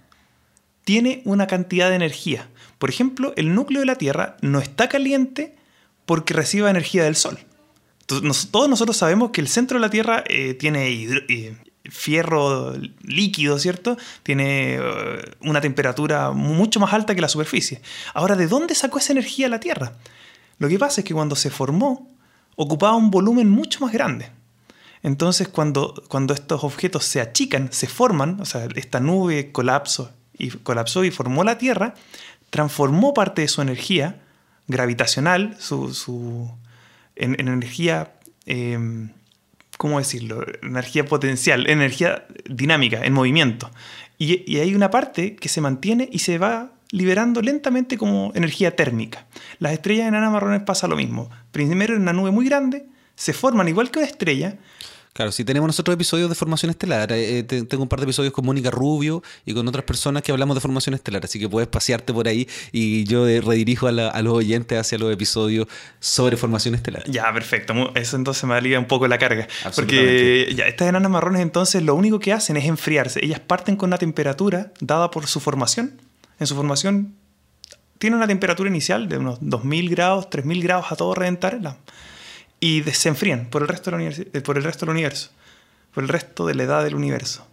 tiene 0.85 1.23
una 1.25 1.47
cantidad 1.47 1.91
de 1.91 1.97
energía. 1.97 2.49
Por 2.83 2.91
ejemplo, 2.91 3.33
el 3.37 3.55
núcleo 3.55 3.79
de 3.79 3.87
la 3.87 3.95
Tierra 3.95 4.37
no 4.41 4.59
está 4.59 4.89
caliente 4.89 5.55
porque 6.05 6.35
reciba 6.35 6.69
energía 6.69 7.05
del 7.05 7.15
Sol. 7.15 7.39
Todos 8.07 8.69
nosotros 8.69 8.97
sabemos 8.97 9.31
que 9.31 9.41
el 9.41 9.47
centro 9.47 9.77
de 9.79 9.83
la 9.83 9.89
Tierra 9.89 10.25
eh, 10.27 10.55
tiene 10.55 10.91
hidro- 10.91 11.23
eh, 11.29 11.55
fierro 11.85 12.75
líquido, 13.05 13.61
¿cierto? 13.61 13.97
Tiene 14.25 14.79
eh, 14.81 14.81
una 15.43 15.61
temperatura 15.61 16.33
mucho 16.33 16.81
más 16.81 16.93
alta 16.93 17.15
que 17.15 17.21
la 17.21 17.29
superficie. 17.29 17.81
Ahora, 18.15 18.35
¿de 18.35 18.49
dónde 18.49 18.75
sacó 18.75 18.99
esa 18.99 19.13
energía 19.13 19.49
la 19.49 19.61
Tierra? 19.61 19.93
Lo 20.59 20.69
que 20.69 20.77
pasa 20.77 21.03
es 21.03 21.05
que 21.05 21.15
cuando 21.15 21.37
se 21.37 21.51
formó, 21.51 22.11
ocupaba 22.57 22.97
un 22.97 23.13
volumen 23.13 23.49
mucho 23.49 23.79
más 23.79 23.93
grande. 23.93 24.33
Entonces, 25.05 25.47
cuando, 25.47 26.03
cuando 26.09 26.35
estos 26.35 26.65
objetos 26.65 27.05
se 27.05 27.21
achican, 27.21 27.73
se 27.73 27.87
forman, 27.87 28.41
o 28.41 28.45
sea, 28.45 28.67
esta 28.75 28.99
nube 28.99 29.53
colapsó 29.53 30.11
y, 30.37 30.49
colapsó 30.49 31.05
y 31.05 31.13
formó 31.13 31.45
la 31.45 31.59
Tierra, 31.59 31.95
transformó 32.53 33.15
parte 33.15 33.41
de 33.41 33.49
su 33.49 33.63
energía 33.63 34.21
gravitacional, 34.69 35.57
su, 35.59 36.51
en, 37.17 37.41
energía, 37.41 38.13
em, 38.45 39.09
¿cómo 39.79 39.99
decirlo? 39.99 40.45
Energía 40.63 41.07
potencial, 41.07 41.67
energía 41.67 42.27
dinámica, 42.45 43.07
en 43.07 43.15
movimiento. 43.15 43.71
Y, 44.19 44.45
y 44.47 44.59
hay 44.59 44.75
una 44.75 44.91
parte 44.91 45.35
que 45.35 45.49
se 45.49 45.63
mantiene 45.63 46.11
y 46.13 46.19
se 46.19 46.37
va 46.37 46.73
liberando 46.91 47.41
lentamente 47.41 47.97
como 47.97 48.33
energía 48.35 48.77
térmica. 48.77 49.27
Las 49.59 49.73
estrellas 49.73 50.09
enanas 50.09 50.31
marrones 50.31 50.63
pasa 50.63 50.87
lo 50.87 50.95
mismo. 50.95 51.31
Primero 51.53 51.97
en 51.97 52.03
una 52.03 52.13
nube 52.13 52.33
muy 52.33 52.45
grande, 52.45 52.85
se 53.15 53.33
forman 53.33 53.69
igual 53.69 53.91
que 53.91 54.01
una 54.01 54.09
estrella, 54.09 54.59
Claro, 55.13 55.31
si 55.31 55.45
tenemos 55.45 55.67
nosotros 55.67 55.95
episodios 55.95 56.31
de 56.31 56.35
formación 56.35 56.71
estelar. 56.71 57.13
Eh, 57.13 57.41
eh, 57.41 57.43
tengo 57.45 57.83
un 57.83 57.89
par 57.89 58.01
de 58.01 58.05
episodios 58.05 58.33
con 58.33 58.47
Mónica 58.47 58.71
Rubio 58.71 59.23
y 59.45 59.53
con 59.53 59.69
otras 59.69 59.85
personas 59.85 60.23
que 60.23 60.33
hablamos 60.33 60.57
de 60.57 60.63
formación 60.63 60.95
estelar, 60.95 61.23
así 61.25 61.39
que 61.39 61.51
puedes 61.51 61.69
pasearte 61.69 62.15
por 62.15 62.29
ahí 62.29 62.49
y 62.73 63.05
yo 63.05 63.29
eh, 63.29 63.43
redirijo 63.43 63.89
a, 63.89 63.93
los 63.93 64.33
oyentes 64.33 64.79
hacia 64.79 64.97
los 64.97 65.13
episodios 65.13 65.67
sobre 66.01 66.39
formación 66.39 66.75
estelar. 66.75 67.05
Ya, 67.11 67.31
perfecto. 67.33 67.93
Eso 67.95 68.17
entonces 68.17 68.45
me 68.45 68.55
alivia 68.55 68.79
un 68.79 68.87
poco 68.87 69.07
la 69.07 69.19
carga. 69.19 69.49
Porque 69.75 70.51
ya, 70.57 70.67
estas 70.67 70.89
enanas 70.89 71.11
marrones 71.11 71.43
entonces 71.43 71.83
lo 71.83 71.95
único 71.95 72.19
que 72.19 72.33
hacen 72.33 72.57
es 72.57 72.65
enfriarse. 72.65 73.23
Ellas 73.23 73.41
parten 73.41 73.77
con 73.77 73.91
una 73.91 73.99
temperatura 73.99 74.73
dada 74.81 75.11
por 75.11 75.27
su 75.27 75.41
formación. 75.41 76.01
En 76.41 76.47
su 76.47 76.55
formación 76.55 77.15
tiene 77.99 78.17
una 78.17 78.27
temperatura 78.27 78.71
inicial 78.71 79.11
de 79.11 79.19
unos 79.19 79.39
2000 79.43 79.91
grados, 79.91 80.31
3000 80.31 80.63
grados 80.63 80.91
a 80.91 80.97
todo 80.97 81.15
reventar 81.15 81.61
y 82.63 82.85
se 82.93 83.09
enfrían 83.09 83.47
por 83.47 83.63
el, 83.63 83.69
resto 83.69 83.91
eh, 83.99 84.41
por 84.41 84.57
el 84.57 84.63
resto 84.63 84.87
del 84.87 84.93
universo, 84.93 85.31
por 85.93 86.05
el 86.05 86.09
resto 86.09 86.47
de 86.47 86.55
la 86.55 86.63
edad 86.63 86.85
del 86.85 86.95
universo. 86.95 87.45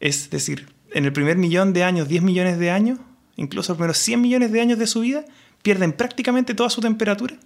Es 0.00 0.30
decir, 0.30 0.72
en 0.90 1.04
el 1.04 1.12
primer 1.12 1.36
millón 1.36 1.74
de 1.74 1.84
años, 1.84 2.08
10 2.08 2.22
millones 2.22 2.58
de 2.58 2.70
años, 2.70 2.98
incluso 3.36 3.72
los 3.72 3.76
primeros 3.76 3.98
100 3.98 4.22
millones 4.22 4.50
de 4.50 4.62
años 4.62 4.78
de 4.78 4.86
su 4.86 5.00
vida, 5.00 5.26
pierden 5.62 5.92
prácticamente 5.92 6.54
toda 6.54 6.70
su 6.70 6.80
temperatura 6.80 7.36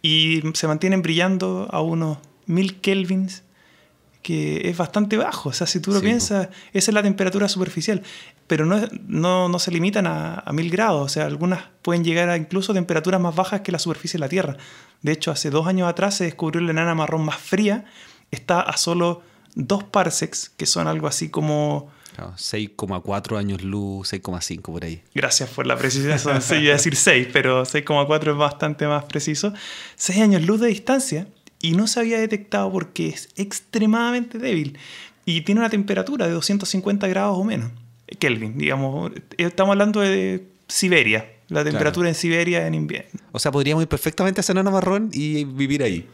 y 0.00 0.42
se 0.54 0.68
mantienen 0.68 1.02
brillando 1.02 1.68
a 1.72 1.80
unos 1.82 2.18
1000 2.46 2.80
kelvins 2.80 3.42
que 4.22 4.68
es 4.68 4.76
bastante 4.76 5.16
bajo. 5.16 5.50
O 5.50 5.52
sea, 5.52 5.66
si 5.66 5.80
tú 5.80 5.92
lo 5.92 6.00
piensas, 6.00 6.48
esa 6.72 6.90
es 6.90 6.94
la 6.94 7.02
temperatura 7.02 7.48
superficial. 7.48 8.02
Pero 8.46 8.64
no, 8.64 8.80
no, 9.06 9.48
no 9.48 9.58
se 9.58 9.70
limitan 9.70 10.06
a, 10.06 10.38
a, 10.38 10.52
mil 10.52 10.70
grados. 10.70 11.02
O 11.04 11.08
sea, 11.08 11.26
algunas 11.26 11.64
pueden 11.82 12.04
llegar 12.04 12.28
a 12.30 12.36
incluso 12.36 12.72
temperaturas 12.72 13.20
más 13.20 13.34
bajas 13.34 13.60
que 13.60 13.72
la 13.72 13.78
superficie 13.78 14.18
de 14.18 14.20
la 14.20 14.28
Tierra. 14.28 14.56
De 15.02 15.12
hecho, 15.12 15.30
hace 15.30 15.50
dos 15.50 15.66
años 15.66 15.88
atrás 15.88 16.16
se 16.16 16.24
descubrió 16.24 16.60
la 16.62 16.70
enana 16.70 16.94
marrón 16.94 17.24
más 17.24 17.36
fría. 17.36 17.84
Está 18.30 18.60
a 18.60 18.76
solo 18.76 19.22
dos 19.54 19.84
parsecs, 19.84 20.50
que 20.56 20.66
son 20.66 20.86
algo 20.86 21.06
así 21.06 21.28
como... 21.28 21.90
6,4 22.12 23.38
años 23.38 23.62
luz, 23.62 24.12
6,5 24.12 24.60
por 24.60 24.84
ahí. 24.84 25.02
Gracias 25.14 25.48
por 25.48 25.66
la 25.66 25.76
precisión. 25.76 26.18
sí, 26.42 26.56
iba 26.56 26.72
a 26.72 26.76
decir 26.76 26.94
6, 26.94 27.28
pero 27.32 27.62
6,4 27.62 28.32
es 28.32 28.36
bastante 28.36 28.86
más 28.86 29.04
preciso. 29.04 29.54
6 29.96 30.20
años 30.20 30.42
luz 30.42 30.60
de 30.60 30.68
distancia 30.68 31.26
y 31.62 31.72
no 31.72 31.86
se 31.86 32.00
había 32.00 32.18
detectado 32.18 32.70
porque 32.70 33.08
es 33.08 33.30
extremadamente 33.36 34.36
débil 34.36 34.76
y 35.24 35.42
tiene 35.42 35.60
una 35.60 35.70
temperatura 35.70 36.26
de 36.26 36.32
250 36.32 37.06
grados 37.08 37.38
o 37.38 37.44
menos. 37.44 37.70
Kelvin, 38.18 38.58
digamos, 38.58 39.12
estamos 39.38 39.72
hablando 39.72 40.00
de 40.00 40.44
Siberia, 40.68 41.30
la 41.48 41.64
temperatura 41.64 42.08
en 42.08 42.14
Siberia 42.14 42.66
en 42.66 42.74
invierno. 42.74 43.20
O 43.30 43.38
sea, 43.38 43.50
podríamos 43.52 43.82
ir 43.82 43.88
perfectamente 43.88 44.42
a 44.46 44.54
Nana 44.54 44.70
Marrón 44.70 45.10
y 45.12 45.44
vivir 45.44 45.82
ahí. 45.82 46.06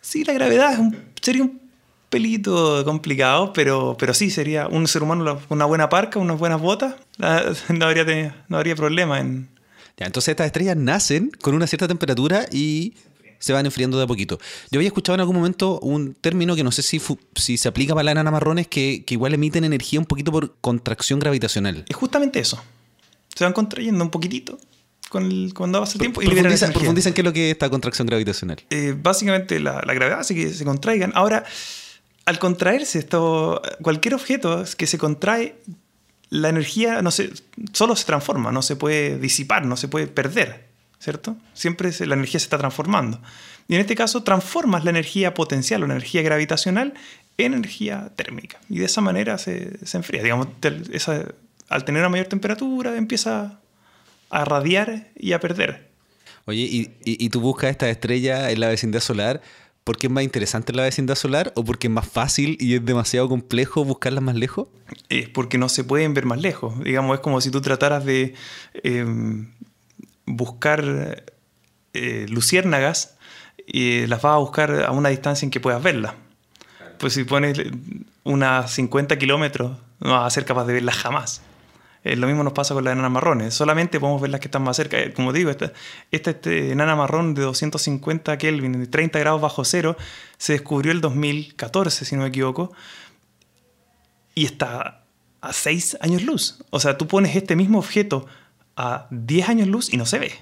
Sí, 0.00 0.22
la 0.24 0.32
gravedad 0.32 0.78
sería 1.20 1.42
un 1.42 1.60
pelito 2.08 2.84
complicado, 2.84 3.52
pero, 3.52 3.96
pero 3.98 4.14
sí, 4.14 4.30
sería 4.30 4.68
un 4.68 4.86
ser 4.86 5.02
humano 5.02 5.40
una 5.48 5.64
buena 5.64 5.88
parca, 5.88 6.18
unas 6.18 6.38
buenas 6.38 6.60
botas, 6.60 6.94
no 7.68 7.84
habría, 7.84 8.44
no 8.48 8.56
habría 8.56 8.76
problema 8.76 9.20
en... 9.20 9.48
Ya, 9.96 10.06
entonces 10.06 10.32
estas 10.32 10.46
estrellas 10.46 10.76
nacen 10.76 11.30
con 11.42 11.54
una 11.54 11.66
cierta 11.66 11.86
temperatura 11.86 12.46
y 12.50 12.94
se 13.40 13.52
van 13.52 13.66
enfriando 13.66 13.98
de 13.98 14.04
a 14.04 14.06
poquito. 14.06 14.38
Yo 14.70 14.78
había 14.78 14.88
escuchado 14.88 15.14
en 15.14 15.20
algún 15.20 15.36
momento 15.36 15.80
un 15.80 16.14
término 16.14 16.54
que 16.54 16.62
no 16.62 16.70
sé 16.70 16.82
si, 16.82 17.00
si 17.34 17.56
se 17.56 17.68
aplica 17.68 17.94
para 17.94 18.04
las 18.04 18.12
enanas 18.12 18.32
marrones, 18.32 18.68
que, 18.68 19.02
que 19.04 19.14
igual 19.14 19.34
emiten 19.34 19.64
energía 19.64 19.98
un 19.98 20.06
poquito 20.06 20.30
por 20.30 20.54
contracción 20.60 21.18
gravitacional. 21.18 21.84
Es 21.88 21.96
justamente 21.96 22.38
eso. 22.38 22.62
Se 23.34 23.44
van 23.44 23.52
contrayendo 23.52 24.04
un 24.04 24.10
poquitito 24.10 24.58
con 25.08 25.24
el, 25.24 25.52
cuando 25.54 25.78
avanza 25.78 25.94
el 25.94 26.00
tiempo 26.00 26.22
y 26.22 26.26
profundizan, 26.26 26.72
profundizan 26.72 27.12
qué 27.12 27.22
es 27.22 27.24
lo 27.24 27.32
que 27.32 27.48
es 27.48 27.52
esta 27.52 27.68
contracción 27.68 28.06
gravitacional. 28.06 28.60
Eh, 28.70 28.94
básicamente 28.96 29.58
la, 29.58 29.82
la, 29.84 29.94
gravedad 29.94 30.20
hace 30.20 30.34
que 30.34 30.50
se 30.50 30.64
contraigan. 30.64 31.12
Ahora, 31.14 31.44
al 32.26 32.38
contraerse 32.38 32.98
esto, 32.98 33.60
cualquier 33.82 34.14
objeto 34.14 34.64
que 34.76 34.86
se 34.86 34.98
contrae, 34.98 35.56
la 36.28 36.48
energía 36.48 37.02
no 37.02 37.10
se, 37.10 37.32
solo 37.72 37.96
se 37.96 38.04
transforma, 38.04 38.52
no 38.52 38.62
se 38.62 38.76
puede 38.76 39.18
disipar, 39.18 39.66
no 39.66 39.76
se 39.76 39.88
puede 39.88 40.06
perder. 40.06 40.69
¿Cierto? 41.00 41.36
Siempre 41.54 41.90
la 42.06 42.14
energía 42.14 42.38
se 42.38 42.44
está 42.44 42.58
transformando. 42.58 43.20
Y 43.66 43.74
en 43.74 43.80
este 43.80 43.96
caso 43.96 44.22
transformas 44.22 44.84
la 44.84 44.90
energía 44.90 45.34
potencial 45.34 45.82
o 45.82 45.86
la 45.86 45.94
energía 45.94 46.22
gravitacional 46.22 46.94
en 47.38 47.54
energía 47.54 48.12
térmica. 48.14 48.60
Y 48.68 48.78
de 48.78 48.84
esa 48.84 49.00
manera 49.00 49.38
se, 49.38 49.78
enfría. 49.92 50.22
Digamos, 50.22 50.48
al 51.68 51.84
tener 51.84 52.02
una 52.02 52.10
mayor 52.10 52.26
temperatura 52.26 52.96
empieza 52.96 53.60
a 54.28 54.44
radiar 54.44 55.08
y 55.16 55.32
a 55.32 55.40
perder. 55.40 55.88
Oye, 56.44 56.62
¿y, 56.62 56.90
y, 57.04 57.28
tú 57.28 57.40
buscas 57.40 57.70
esta 57.70 57.88
estrella 57.88 58.50
en 58.50 58.60
la 58.60 58.68
vecindad 58.68 59.00
solar 59.00 59.40
porque 59.84 60.08
es 60.08 60.12
más 60.12 60.24
interesante 60.24 60.72
en 60.72 60.76
la 60.76 60.82
vecindad 60.84 61.14
solar 61.14 61.52
o 61.56 61.64
porque 61.64 61.86
es 61.86 61.92
más 61.92 62.08
fácil 62.08 62.56
y 62.60 62.74
es 62.74 62.84
demasiado 62.84 63.28
complejo 63.28 63.84
buscarlas 63.84 64.22
más 64.22 64.34
lejos? 64.34 64.68
Es 65.08 65.28
porque 65.28 65.58
no 65.58 65.68
se 65.68 65.84
pueden 65.84 66.12
ver 66.12 66.26
más 66.26 66.40
lejos. 66.40 66.82
Digamos, 66.82 67.14
es 67.14 67.20
como 67.20 67.40
si 67.40 67.50
tú 67.50 67.60
trataras 67.60 68.04
de 68.04 68.34
em, 68.82 69.52
buscar 70.36 71.24
eh, 71.92 72.26
luciérnagas 72.28 73.16
y 73.66 74.06
las 74.06 74.22
vas 74.22 74.34
a 74.34 74.38
buscar 74.38 74.84
a 74.84 74.90
una 74.90 75.08
distancia 75.08 75.46
en 75.46 75.50
que 75.50 75.60
puedas 75.60 75.82
verlas. 75.82 76.14
Pues 76.98 77.14
si 77.14 77.24
pones 77.24 77.58
unas 78.24 78.70
50 78.72 79.18
kilómetros, 79.18 79.78
no 80.00 80.12
vas 80.12 80.26
a 80.26 80.30
ser 80.30 80.44
capaz 80.44 80.66
de 80.66 80.74
verlas 80.74 80.96
jamás. 80.96 81.42
Eh, 82.02 82.16
lo 82.16 82.26
mismo 82.26 82.42
nos 82.42 82.52
pasa 82.52 82.74
con 82.74 82.84
las 82.84 82.92
enanas 82.92 83.10
marrones. 83.10 83.54
Solamente 83.54 84.00
podemos 84.00 84.22
ver 84.22 84.30
las 84.30 84.40
que 84.40 84.46
están 84.48 84.62
más 84.62 84.76
cerca. 84.76 84.98
Eh, 84.98 85.12
como 85.12 85.32
digo, 85.32 85.50
esta, 85.50 85.72
esta, 86.10 86.30
este 86.30 86.72
enana 86.72 86.96
marrón 86.96 87.34
de 87.34 87.42
250 87.42 88.38
Kelvin, 88.38 88.72
de 88.72 88.86
30 88.86 89.18
grados 89.18 89.40
bajo 89.40 89.64
cero, 89.64 89.96
se 90.38 90.54
descubrió 90.54 90.92
el 90.92 91.00
2014, 91.00 92.04
si 92.04 92.16
no 92.16 92.22
me 92.22 92.28
equivoco, 92.28 92.72
y 94.34 94.46
está 94.46 95.04
a 95.40 95.52
6 95.52 95.98
años 96.00 96.22
luz. 96.22 96.62
O 96.70 96.80
sea, 96.80 96.96
tú 96.96 97.06
pones 97.06 97.36
este 97.36 97.56
mismo 97.56 97.78
objeto 97.78 98.26
a 98.76 99.06
10 99.10 99.48
años 99.48 99.68
luz 99.68 99.92
y 99.92 99.96
no 99.96 100.06
se 100.06 100.18
ve. 100.18 100.32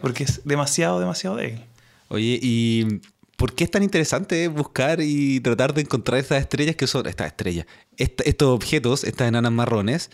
Porque 0.00 0.24
es 0.24 0.42
demasiado, 0.44 1.00
demasiado 1.00 1.36
débil. 1.36 1.64
Oye, 2.08 2.38
¿y 2.42 3.00
por 3.36 3.54
qué 3.54 3.64
es 3.64 3.70
tan 3.70 3.82
interesante 3.82 4.48
buscar 4.48 5.00
y 5.00 5.40
tratar 5.40 5.74
de 5.74 5.82
encontrar 5.82 6.18
estas 6.18 6.40
estrellas 6.40 6.76
que 6.76 6.86
son, 6.86 7.06
estas 7.06 7.28
estrellas, 7.28 7.66
estos 7.96 8.48
objetos, 8.48 9.04
estas 9.04 9.28
enanas 9.28 9.52
marrones? 9.52 10.10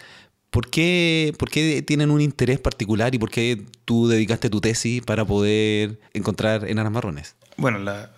¿Por 0.50 0.70
qué, 0.70 1.34
¿Por 1.38 1.50
qué 1.50 1.82
tienen 1.82 2.10
un 2.10 2.20
interés 2.20 2.58
particular 2.58 3.14
y 3.14 3.18
por 3.18 3.30
qué 3.30 3.66
tú 3.84 4.08
dedicaste 4.08 4.48
tu 4.48 4.60
tesis 4.60 5.02
para 5.02 5.24
poder 5.24 6.00
encontrar 6.14 6.68
enanas 6.68 6.92
marrones? 6.92 7.36
Bueno, 7.56 7.78
la, 7.78 8.12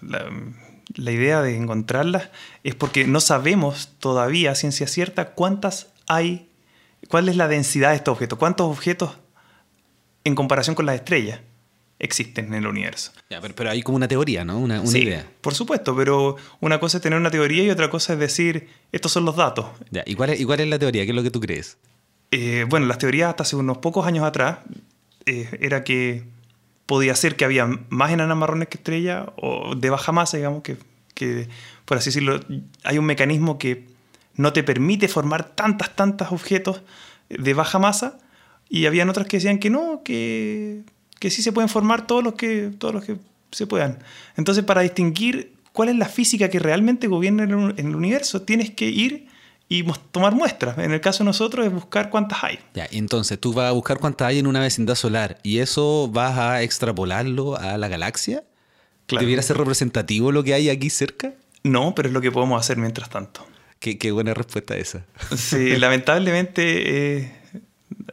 la 0.95 1.13
idea 1.13 1.43
de 1.43 1.57
encontrarlas 1.57 2.31
es 2.65 2.75
porque 2.75 3.07
no 3.07 3.21
sabemos 3.21 3.91
todavía, 3.99 4.55
ciencia 4.55 4.87
cierta, 4.87 5.33
cuántas 5.33 5.89
hay 6.07 6.50
¿Cuál 7.09 7.29
es 7.29 7.37
la 7.37 7.49
densidad 7.49 7.91
de 7.91 7.97
estos 7.97 8.13
objetos? 8.13 8.39
¿Cuántos 8.39 8.71
objetos 8.71 9.17
en 10.25 10.35
comparación 10.35 10.75
con 10.75 10.87
las 10.87 10.97
estrellas 10.97 11.41
existen 11.99 12.47
en 12.47 12.55
el 12.55 12.67
universo? 12.67 13.13
pero, 13.55 13.71
hay 13.71 13.83
como 13.83 13.97
una 13.97 14.09
teoría, 14.09 14.45
¿no? 14.45 14.59
Una, 14.59 14.85
sí, 14.87 15.01
idea. 15.01 15.27
Por 15.41 15.55
supuesto, 15.55 15.95
pero 15.95 16.37
una 16.61 16.81
cosa 16.81 16.99
es 16.99 17.03
tener 17.03 17.19
una 17.19 17.31
teoría 17.31 17.63
y 17.63 17.71
otra 17.71 17.91
cosa 17.91 18.15
es 18.15 18.19
decir, 18.19 18.69
estos 18.93 19.13
son 19.13 19.25
los 19.25 19.37
datos. 19.37 19.67
¿y, 20.07 20.15
cuál 20.15 20.31
es, 20.31 20.69
la 20.69 20.79
teoría? 20.79 21.05
¿Qué 21.05 21.11
es 21.11 21.17
lo 21.17 21.23
que 21.23 21.31
tú 21.31 21.41
crees? 21.41 21.79
Eh, 22.31 22.65
bueno, 22.69 22.87
las 22.87 22.99
teorías 22.99 23.31
hasta 23.31 23.43
hace 23.43 23.57
unos 23.57 23.79
pocos 23.79 24.07
años 24.07 24.25
atrás 24.25 24.59
eh, 25.27 25.49
era 25.61 25.85
que 25.85 26.25
podía 26.87 27.15
ser 27.15 27.37
que 27.37 27.45
había 27.45 27.67
más 27.89 28.11
enanas 28.11 28.37
marrones 28.37 28.69
que 28.69 28.79
estrellas 28.79 29.27
o 29.37 29.75
de 29.77 29.91
baja 29.91 30.13
masa, 30.13 30.37
digamos, 30.37 30.63
que, 30.63 30.77
que, 31.15 31.49
por 31.85 31.99
así 31.99 32.11
decirlo, 32.11 32.41
hay 32.85 32.99
un 32.99 33.05
mecanismo 33.05 33.59
que 33.59 33.87
no 34.35 34.53
te 34.53 34.63
permite 34.63 35.09
formar 35.09 35.55
tantas, 35.55 35.95
tantos 35.95 36.33
objetos 36.33 36.83
de 37.29 37.55
baja 37.55 37.79
masa. 37.79 38.19
Y 38.69 38.87
habían 38.87 39.09
otras 39.11 39.27
que 39.27 39.39
decían 39.39 39.59
que 39.59 39.71
no, 39.71 40.03
que, 40.05 40.83
que 41.19 41.31
sí 41.31 41.43
se 41.43 41.53
pueden 41.53 41.69
formar 41.69 42.07
todos 42.07 42.23
los 42.23 42.35
que, 42.35 42.71
todos 42.79 42.95
los 42.95 43.05
que 43.05 43.17
se 43.51 43.67
puedan. 43.67 43.99
Entonces, 44.37 44.65
para 44.65 44.83
distinguir 44.83 45.55
cuál 45.73 45.89
es 45.89 45.97
la 45.97 46.07
física 46.07 46.49
que 46.49 46.59
realmente 46.59 47.09
gobierna 47.09 47.45
en 47.45 47.87
el 47.87 47.97
universo, 47.97 48.43
tienes 48.43 48.71
que 48.71 48.87
ir 48.87 49.29
y 49.71 49.85
tomar 50.11 50.35
muestras. 50.35 50.77
En 50.79 50.93
el 50.93 51.01
caso 51.01 51.23
de 51.23 51.27
nosotros 51.27 51.65
es 51.65 51.73
buscar 51.73 52.11
cuántas 52.11 52.43
hay. 52.43 52.59
Ya, 52.75 52.89
entonces 52.91 53.39
tú 53.39 53.55
vas 53.55 53.69
a 53.69 53.73
buscar 53.73 53.99
cuántas 53.99 54.29
hay 54.29 54.41
en 54.41 54.49
una 54.49 54.61
vecindad 54.61 54.97
solar 54.97 55.39
y 55.45 55.59
eso 55.59 56.09
vas 56.13 56.37
a 56.37 56.63
extrapolarlo 56.63 57.57
a 57.57 57.79
la 57.79 57.87
galaxia. 57.87 58.43
¿Debiera 59.09 59.43
ser 59.43 59.57
representativo 59.57 60.33
lo 60.33 60.43
que 60.43 60.55
hay 60.55 60.71
aquí 60.71 60.91
cerca? 60.91 61.35
No, 61.63 61.95
pero 61.95 62.09
es 62.09 62.15
lo 62.15 62.21
que 62.21 62.33
podemos 62.33 62.61
hacer 62.61 62.79
mientras 62.79 63.11
tanto. 63.11 63.47
Qué, 63.81 64.13
buena 64.13 64.35
respuesta 64.35 64.77
esa. 64.77 65.07
Sí, 65.35 65.77
lamentablemente 65.79 67.23
eh, 67.23 67.33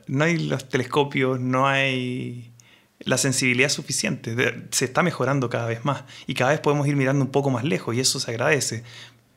no 0.07 0.23
hay 0.23 0.37
los 0.37 0.69
telescopios, 0.69 1.41
no 1.41 1.67
hay 1.67 2.53
la 2.99 3.17
sensibilidad 3.17 3.67
suficiente. 3.67 4.33
Se 4.71 4.85
está 4.85 5.03
mejorando 5.03 5.49
cada 5.49 5.67
vez 5.67 5.83
más 5.83 6.05
y 6.25 6.35
cada 6.35 6.51
vez 6.51 6.61
podemos 6.61 6.87
ir 6.87 6.95
mirando 6.95 7.25
un 7.25 7.31
poco 7.31 7.49
más 7.49 7.65
lejos 7.65 7.93
y 7.93 7.99
eso 7.99 8.21
se 8.21 8.31
agradece. 8.31 8.83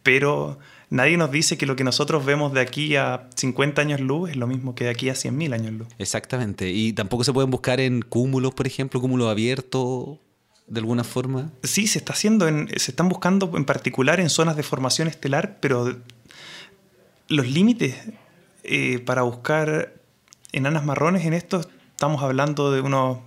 Pero 0.05 0.61
nadie 0.89 1.17
nos 1.17 1.33
dice 1.33 1.59
que 1.59 1.67
lo 1.67 1.75
que 1.75 1.83
nosotros 1.83 2.25
vemos 2.25 2.53
de 2.53 2.61
aquí 2.61 2.95
a 2.95 3.29
50 3.35 3.83
años 3.83 4.01
luz 4.01 4.31
es 4.31 4.37
lo 4.37 4.47
mismo 4.47 4.77
que 4.77 4.85
de 4.85 4.91
aquí 4.91 5.09
a 5.09 5.15
100.000 5.15 5.53
años 5.53 5.73
luz. 5.73 5.89
Exactamente. 5.99 6.71
Y 6.71 6.93
tampoco 6.93 7.25
se 7.25 7.33
pueden 7.33 7.51
buscar 7.51 7.81
en 7.81 8.03
cúmulos, 8.03 8.55
por 8.55 8.69
ejemplo, 8.69 9.01
cúmulos 9.01 9.29
abiertos 9.29 10.19
de 10.69 10.79
alguna 10.79 11.03
forma. 11.03 11.51
Sí, 11.65 11.89
se 11.89 11.99
está 11.99 12.13
haciendo, 12.13 12.47
se 12.47 12.91
están 12.93 13.09
buscando 13.09 13.51
en 13.57 13.65
particular 13.65 14.21
en 14.21 14.31
zonas 14.31 14.57
de 14.57 14.63
formación 14.63 15.09
estelar, 15.09 15.59
pero 15.61 15.97
los 17.31 17.49
límites 17.49 17.97
eh, 18.63 18.99
para 18.99 19.23
buscar 19.23 19.95
enanas 20.53 20.85
marrones 20.85 21.25
en 21.25 21.33
esto 21.33 21.63
estamos 21.93 22.23
hablando 22.23 22.71
de 22.71 22.83
unos 22.83 23.19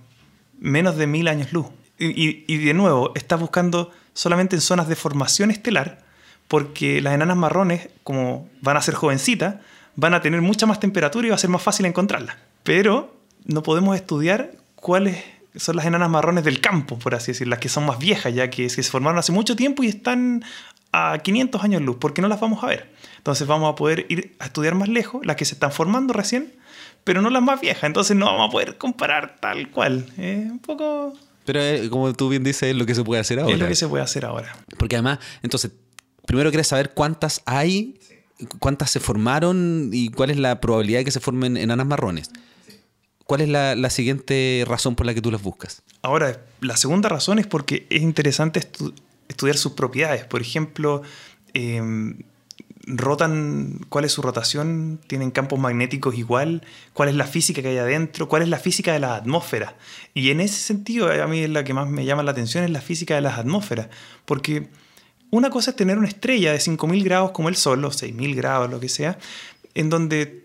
menos 0.60 0.96
de 0.98 1.08
mil 1.08 1.28
años 1.28 1.52
luz. 1.54 1.68
Y, 1.98 2.44
y 2.52 2.58
de 2.58 2.74
nuevo, 2.74 3.12
estás 3.16 3.40
buscando 3.40 3.92
solamente 4.14 4.56
en 4.56 4.62
zonas 4.62 4.88
de 4.88 4.96
formación 4.96 5.52
estelar, 5.52 6.04
porque 6.48 7.02
las 7.02 7.14
enanas 7.14 7.38
marrones, 7.38 7.90
como 8.04 8.50
van 8.62 8.78
a 8.78 8.82
ser 8.82 8.96
jovencitas, 8.96 9.56
van 9.96 10.14
a 10.14 10.22
tener 10.22 10.42
mucha 10.42 10.66
más 10.66 10.80
temperatura 10.80 11.28
y 11.28 11.30
va 11.30 11.36
a 11.36 11.40
ser 11.40 11.50
más 11.50 11.62
fácil 11.62 11.86
encontrarlas. 11.86 12.36
Pero 12.64 13.16
no 13.46 13.64
podemos 13.64 13.96
estudiar 13.96 14.52
cuáles 14.76 15.24
son 15.56 15.76
las 15.76 15.86
enanas 15.86 16.10
marrones 16.10 16.44
del 16.44 16.60
campo, 16.62 16.98
por 16.98 17.16
así 17.16 17.32
decirlo, 17.32 17.52
las 17.52 17.60
que 17.60 17.70
son 17.70 17.86
más 17.86 18.00
viejas, 18.00 18.34
ya 18.34 18.50
que, 18.50 18.70
se 18.70 18.84
formaron 18.84 19.20
hace 19.20 19.32
mucho 19.32 19.56
tiempo 19.56 19.84
y 19.84 19.88
están 19.88 20.44
a 20.92 21.20
500 21.20 21.64
años 21.64 21.82
luz, 21.82 21.98
porque 22.00 22.22
no 22.22 22.28
las 22.28 22.40
vamos 22.40 22.64
a 22.64 22.68
ver. 22.68 22.93
Entonces 23.24 23.48
vamos 23.48 23.72
a 23.72 23.76
poder 23.76 24.06
ir 24.10 24.36
a 24.40 24.48
estudiar 24.48 24.76
más 24.76 24.90
lejos, 24.90 25.26
las 25.26 25.38
que 25.38 25.46
se 25.46 25.54
están 25.54 25.72
formando 25.72 26.12
recién, 26.12 26.52
pero 27.06 27.22
no 27.22 27.30
las 27.30 27.42
más 27.42 27.62
viejas. 27.62 27.86
Entonces 27.86 28.18
no 28.18 28.26
vamos 28.26 28.50
a 28.50 28.52
poder 28.52 28.78
comparar 28.78 29.38
tal 29.40 29.72
cual. 29.72 30.12
Es 30.18 30.52
un 30.52 30.60
poco... 30.60 31.14
Pero 31.46 31.62
eh, 31.62 31.90
como 31.90 32.12
tú 32.12 32.28
bien 32.28 32.44
dices, 32.44 32.64
es 32.64 32.76
lo 32.76 32.86
que 32.86 32.94
se 32.94 33.02
puede 33.06 33.22
hacer 33.22 33.40
ahora. 33.40 33.54
Es 33.54 33.62
lo 33.62 33.66
que 33.70 33.76
se 33.76 33.88
puede 33.88 34.04
hacer 34.04 34.26
ahora. 34.26 34.54
Porque 34.78 34.98
además, 34.98 35.20
entonces, 35.42 35.72
primero 36.26 36.50
quieres 36.50 36.68
saber 36.68 36.92
cuántas 36.94 37.42
hay, 37.46 37.98
cuántas 38.60 38.92
se 38.92 39.00
formaron 39.00 39.92
y 39.94 40.10
cuál 40.10 40.30
es 40.30 40.38
la 40.38 40.60
probabilidad 40.60 41.00
de 41.00 41.06
que 41.06 41.12
se 41.12 41.22
formen 41.22 41.56
enanas 41.56 41.88
marrones. 41.88 42.30
¿Cuál 43.24 43.40
es 43.40 43.48
la, 43.48 43.90
siguiente 43.90 44.66
razón 44.68 44.98
por 44.98 45.06
la 45.06 45.14
que 45.14 45.22
tú 45.22 45.32
las 45.32 45.42
buscas? 45.42 45.82
Ahora, 46.02 46.42
la 46.60 46.76
segunda 46.76 47.08
razón 47.08 47.40
es 47.40 47.48
porque 47.48 47.88
es 47.90 48.02
interesante 48.02 48.60
estudiar 49.30 49.56
sus 49.56 49.72
propiedades. 49.72 50.26
Por 50.26 50.42
ejemplo, 50.42 51.04
em, 51.54 52.18
rotan, 52.86 53.80
cuál 53.90 54.06
es 54.06 54.12
su 54.12 54.22
rotación, 54.22 55.00
tienen 55.08 55.32
campos 55.32 55.60
magnéticos 55.60 56.16
igual, 56.16 56.64
cuál 56.94 57.10
es 57.10 57.16
la 57.16 57.26
física 57.26 57.62
que 57.62 57.70
hay 57.70 57.78
adentro, 57.78 58.28
cuál 58.28 58.42
es 58.42 58.50
la 58.50 58.60
física 58.60 58.94
de 58.94 59.00
la 59.00 59.16
atmósfera. 59.16 59.76
Y 60.14 60.32
en 60.32 60.42
ese 60.42 60.60
sentido, 60.60 61.10
a 61.10 61.28
mí 61.28 61.48
la 61.48 61.64
que 61.64 61.74
más 61.74 61.88
me 61.88 62.06
llama 62.06 62.24
la 62.24 62.32
atención 62.32 62.64
es 62.64 62.72
la 62.72 62.82
física 62.82 63.16
de 63.16 63.22
las 63.22 63.38
atmósferas, 63.38 63.88
porque 64.26 64.68
una 65.32 65.50
cosa 65.50 65.72
es 65.72 65.78
tener 65.78 65.98
una 65.98 66.08
estrella 66.08 66.52
de 66.52 66.60
5.000 66.60 67.04
grados 67.04 67.32
como 67.32 67.50
el 67.50 67.56
Sol, 67.56 67.84
o 67.86 67.90
6.000 67.90 68.36
grados, 68.36 68.70
lo 68.70 68.80
que 68.80 68.90
sea, 68.90 69.18
en 69.74 69.90
donde 69.90 70.43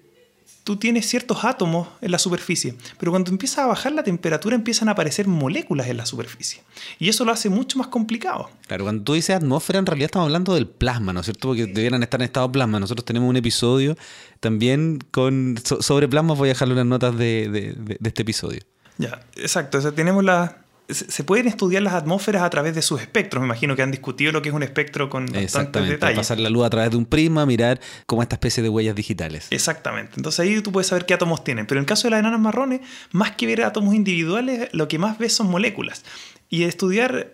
tú 0.68 0.76
tienes 0.76 1.08
ciertos 1.08 1.46
átomos 1.46 1.88
en 2.02 2.10
la 2.10 2.18
superficie, 2.18 2.75
pero 2.98 3.10
cuando 3.10 3.30
empieza 3.30 3.64
a 3.64 3.68
bajar 3.68 3.90
la 3.92 4.02
temperatura 4.02 4.54
empiezan 4.54 4.90
a 4.90 4.92
aparecer 4.92 5.26
moléculas 5.26 5.87
en 5.87 5.96
la 5.96 6.04
superficie. 6.04 6.60
Y 6.98 7.08
eso 7.08 7.24
lo 7.24 7.33
hace 7.33 7.48
mucho 7.48 7.78
más 7.78 7.87
complicado. 7.87 8.50
Claro, 8.66 8.85
cuando 8.85 9.02
tú 9.02 9.14
dices 9.14 9.35
atmósfera, 9.35 9.78
en 9.78 9.87
realidad 9.87 10.09
estamos 10.09 10.26
hablando 10.26 10.54
del 10.54 10.66
plasma, 10.66 11.14
¿no 11.14 11.20
es 11.20 11.24
cierto? 11.24 11.48
Porque 11.48 11.64
debieran 11.64 12.02
estar 12.02 12.20
en 12.20 12.26
estado 12.26 12.52
plasma. 12.52 12.78
Nosotros 12.81 13.02
tenemos 13.07 13.31
un 13.31 13.38
episodio 13.38 13.96
también 14.40 14.98
con, 15.11 15.59
sobre 15.64 16.07
plasma, 16.07 16.35
voy 16.35 16.50
a 16.50 16.52
dejarle 16.52 16.74
unas 16.74 16.85
notas 16.85 17.16
de, 17.16 17.48
de 17.48 17.98
este 18.07 18.20
episodio. 18.20 18.61
Ya, 18.98 19.22
exacto. 19.37 19.78
O 19.78 19.81
sea, 19.81 19.92
tenemos 19.92 20.22
la, 20.22 20.66
se 20.88 21.22
pueden 21.22 21.46
estudiar 21.48 21.83
las 21.83 21.92
atmósferas 21.92 22.42
a 22.42 22.48
través 22.48 22.74
de 22.74 22.81
sus 22.81 23.01
espectros. 23.01 23.42
Me 23.42 23.46
imagino 23.46 23.77
que 23.77 23.83
han 23.83 23.90
discutido 23.90 24.33
lo 24.33 24.40
que 24.40 24.48
es 24.48 24.55
un 24.55 24.62
espectro 24.62 25.11
con 25.11 25.27
bastantes 25.27 25.87
detalles. 25.87 26.16
Pasar 26.16 26.38
la 26.40 26.48
luz 26.48 26.64
a 26.64 26.70
través 26.70 26.90
de 26.90 26.96
un 26.96 27.05
prisma, 27.05 27.44
mirar 27.44 27.79
como 28.07 28.22
esta 28.22 28.37
especie 28.37 28.62
de 28.62 28.70
huellas 28.70 28.94
digitales. 28.94 29.48
Exactamente. 29.51 30.12
Entonces 30.16 30.40
ahí 30.40 30.61
tú 30.62 30.72
puedes 30.72 30.87
saber 30.87 31.05
qué 31.05 31.12
átomos 31.12 31.44
tienen. 31.44 31.66
Pero 31.66 31.79
en 31.79 31.83
el 31.83 31.87
caso 31.87 32.07
de 32.07 32.12
las 32.12 32.20
enanas 32.20 32.40
marrones, 32.40 32.81
más 33.12 33.33
que 33.33 33.46
ver 33.46 33.62
átomos 33.62 33.94
individuales, 33.94 34.70
lo 34.72 34.88
que 34.88 34.98
más 34.98 35.18
ves 35.18 35.35
son 35.35 35.51
moléculas. 35.51 36.05
Y 36.48 36.62
estudiar 36.62 37.33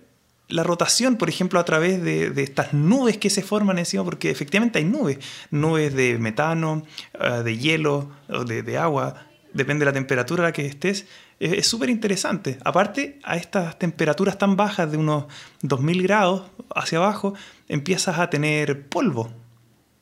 la 0.48 0.64
rotación, 0.64 1.16
por 1.16 1.28
ejemplo, 1.28 1.60
a 1.60 1.64
través 1.64 2.02
de, 2.02 2.32
estas 2.42 2.74
nubes 2.74 3.18
que 3.18 3.30
se 3.30 3.42
forman 3.42 3.78
encima, 3.78 4.04
porque 4.04 4.30
efectivamente 4.30 4.80
hay 4.80 4.84
nubes, 4.84 5.18
nubes 5.50 5.94
de 5.94 6.18
metano, 6.18 6.82
ah, 7.18 7.42
de 7.42 7.56
hielo, 7.56 8.10
de, 8.46 8.62
de 8.62 8.78
agua, 8.78 9.26
depende 9.52 9.84
de 9.84 9.90
la 9.90 9.94
temperatura 9.94 10.42
a 10.42 10.46
la 10.48 10.52
que 10.52 10.66
estés, 10.66 11.06
es 11.40 11.66
súper 11.66 11.90
interesante. 11.90 12.58
Aparte, 12.64 13.18
a 13.22 13.36
estas 13.36 13.78
temperaturas 13.78 14.38
tan 14.38 14.56
bajas 14.56 14.90
de 14.90 14.96
unos 14.96 15.24
2000 15.62 16.02
grados 16.02 16.42
hacia 16.74 16.98
abajo, 16.98 17.34
empiezas 17.68 18.18
a 18.18 18.30
tener 18.30 18.88
polvo. 18.88 19.30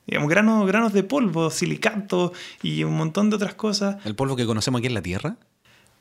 Digamos, 0.07 0.29
granos, 0.29 0.67
granos 0.67 0.93
de 0.93 1.05
polvo, 1.05 1.51
silicato 1.51 2.33
y 2.63 2.85
un 2.85 2.95
montón 2.95 3.31
de 3.31 3.37
otras 3.37 3.55
cosas. 3.55 4.05
¿El 4.05 4.15
polvo 4.15 4.37
que 4.37 4.47
conocemos 4.47 4.81
aquí 4.81 4.89
en 4.89 4.95
la 4.95 5.03
Tierra? 5.03 5.37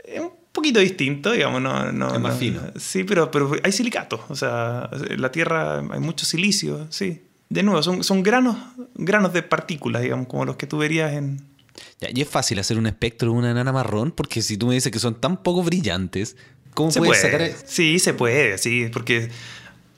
Es 0.03 0.19
un 0.19 0.31
poquito 0.51 0.79
distinto, 0.79 1.31
digamos. 1.31 1.61
No, 1.61 1.91
no, 1.91 2.13
es 2.13 2.19
más 2.19 2.37
fino. 2.37 2.61
Sí, 2.75 3.03
pero, 3.03 3.29
pero 3.29 3.51
hay 3.63 3.71
silicato. 3.71 4.25
O 4.29 4.35
sea, 4.35 4.89
en 5.07 5.21
la 5.21 5.31
Tierra 5.31 5.79
hay 5.79 5.99
mucho 5.99 6.25
silicio, 6.25 6.87
sí. 6.89 7.21
De 7.49 7.63
nuevo, 7.63 7.83
son, 7.83 8.03
son 8.03 8.23
granos, 8.23 8.55
granos 8.95 9.33
de 9.33 9.43
partículas, 9.43 10.01
digamos, 10.01 10.27
como 10.27 10.45
los 10.45 10.55
que 10.55 10.67
tú 10.67 10.77
verías 10.77 11.13
en, 11.13 11.50
y 11.99 12.21
es 12.21 12.29
fácil 12.29 12.59
hacer 12.59 12.77
un 12.77 12.87
espectro 12.87 13.31
de 13.31 13.37
una 13.37 13.51
enana 13.51 13.71
marrón, 13.71 14.11
porque 14.11 14.41
si 14.41 14.57
tú 14.57 14.67
me 14.67 14.75
dices 14.75 14.91
que 14.91 14.99
son 14.99 15.19
tan 15.19 15.37
poco 15.43 15.63
brillantes, 15.63 16.35
¿cómo 16.73 16.91
puedes 16.91 17.21
sacar 17.21 17.41
eso? 17.41 17.63
Sí, 17.65 17.99
se 17.99 18.13
puede, 18.13 18.57
sí, 18.57 18.89
porque 18.91 19.29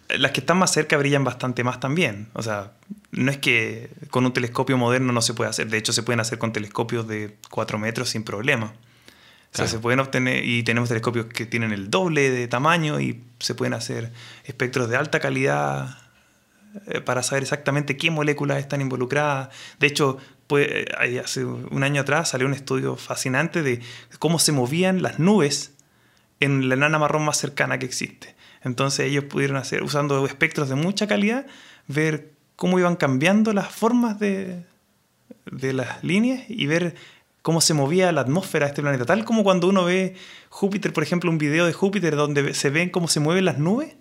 las 0.09 0.31
que 0.31 0.41
están 0.41 0.57
más 0.57 0.71
cerca 0.71 0.97
brillan 0.97 1.23
bastante 1.23 1.63
más 1.63 1.79
también. 1.79 2.27
O 2.33 2.43
sea, 2.43 2.73
no 3.11 3.31
es 3.31 3.37
que 3.37 3.89
con 4.09 4.25
un 4.25 4.33
telescopio 4.33 4.77
moderno 4.77 5.13
no 5.13 5.21
se 5.21 5.33
puede 5.33 5.49
hacer. 5.49 5.69
De 5.69 5.77
hecho, 5.77 5.93
se 5.93 6.03
pueden 6.03 6.19
hacer 6.19 6.37
con 6.39 6.53
telescopios 6.53 7.07
de 7.07 7.37
4 7.49 7.79
metros 7.79 8.09
sin 8.09 8.23
problema. 8.23 8.73
O 9.53 9.55
sea, 9.55 9.67
se 9.67 9.77
pueden 9.77 9.99
obtener, 9.99 10.43
y 10.43 10.63
tenemos 10.63 10.89
telescopios 10.89 11.27
que 11.27 11.45
tienen 11.45 11.71
el 11.73 11.91
doble 11.91 12.31
de 12.31 12.47
tamaño 12.47 12.99
y 12.99 13.23
se 13.37 13.53
pueden 13.53 13.75
hacer 13.75 14.11
espectros 14.45 14.89
de 14.89 14.97
alta 14.97 15.19
calidad 15.19 15.95
eh, 16.87 17.01
para 17.01 17.21
saber 17.21 17.43
exactamente 17.43 17.95
qué 17.95 18.09
moléculas 18.09 18.57
están 18.57 18.81
involucradas. 18.81 19.49
De 19.79 19.85
hecho, 19.85 20.17
pues, 20.47 20.67
hace 21.23 21.45
un 21.45 21.83
año 21.83 22.01
atrás 22.01 22.29
salió 22.29 22.47
un 22.47 22.53
estudio 22.53 22.95
fascinante 22.95 23.63
de 23.63 23.81
cómo 24.19 24.39
se 24.39 24.51
movían 24.51 25.01
las 25.01 25.19
nubes 25.19 25.73
en 26.39 26.69
la 26.69 26.75
enana 26.75 26.99
marrón 26.99 27.25
más 27.25 27.37
cercana 27.37 27.79
que 27.79 27.85
existe. 27.85 28.35
Entonces 28.63 29.07
ellos 29.07 29.25
pudieron 29.25 29.57
hacer, 29.57 29.83
usando 29.83 30.25
espectros 30.25 30.69
de 30.69 30.75
mucha 30.75 31.07
calidad, 31.07 31.45
ver 31.87 32.31
cómo 32.55 32.79
iban 32.79 32.95
cambiando 32.95 33.53
las 33.53 33.67
formas 33.73 34.19
de, 34.19 34.63
de 35.45 35.73
las 35.73 36.03
líneas 36.03 36.43
y 36.47 36.65
ver 36.67 36.95
cómo 37.41 37.61
se 37.61 37.73
movía 37.73 38.11
la 38.11 38.21
atmósfera 38.21 38.65
de 38.65 38.69
este 38.71 38.81
planeta. 38.81 39.05
Tal 39.05 39.25
como 39.25 39.43
cuando 39.43 39.67
uno 39.67 39.83
ve 39.83 40.15
Júpiter, 40.49 40.93
por 40.93 41.03
ejemplo, 41.03 41.29
un 41.29 41.37
video 41.37 41.65
de 41.65 41.73
Júpiter 41.73 42.15
donde 42.15 42.53
se 42.53 42.69
ven 42.69 42.89
cómo 42.89 43.07
se 43.07 43.19
mueven 43.19 43.45
las 43.45 43.59
nubes, 43.59 43.95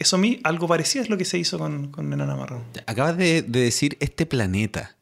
eso 0.00 0.16
a 0.16 0.18
mí, 0.18 0.40
algo 0.44 0.66
parecido 0.66 1.04
es 1.04 1.10
lo 1.10 1.18
que 1.18 1.26
se 1.26 1.36
hizo 1.36 1.58
con, 1.58 1.90
con 1.90 2.10
Enana 2.10 2.34
Marrón. 2.34 2.64
Acabas 2.86 3.18
de, 3.18 3.42
decir 3.42 3.98
este 4.00 4.24
planeta. 4.24 4.96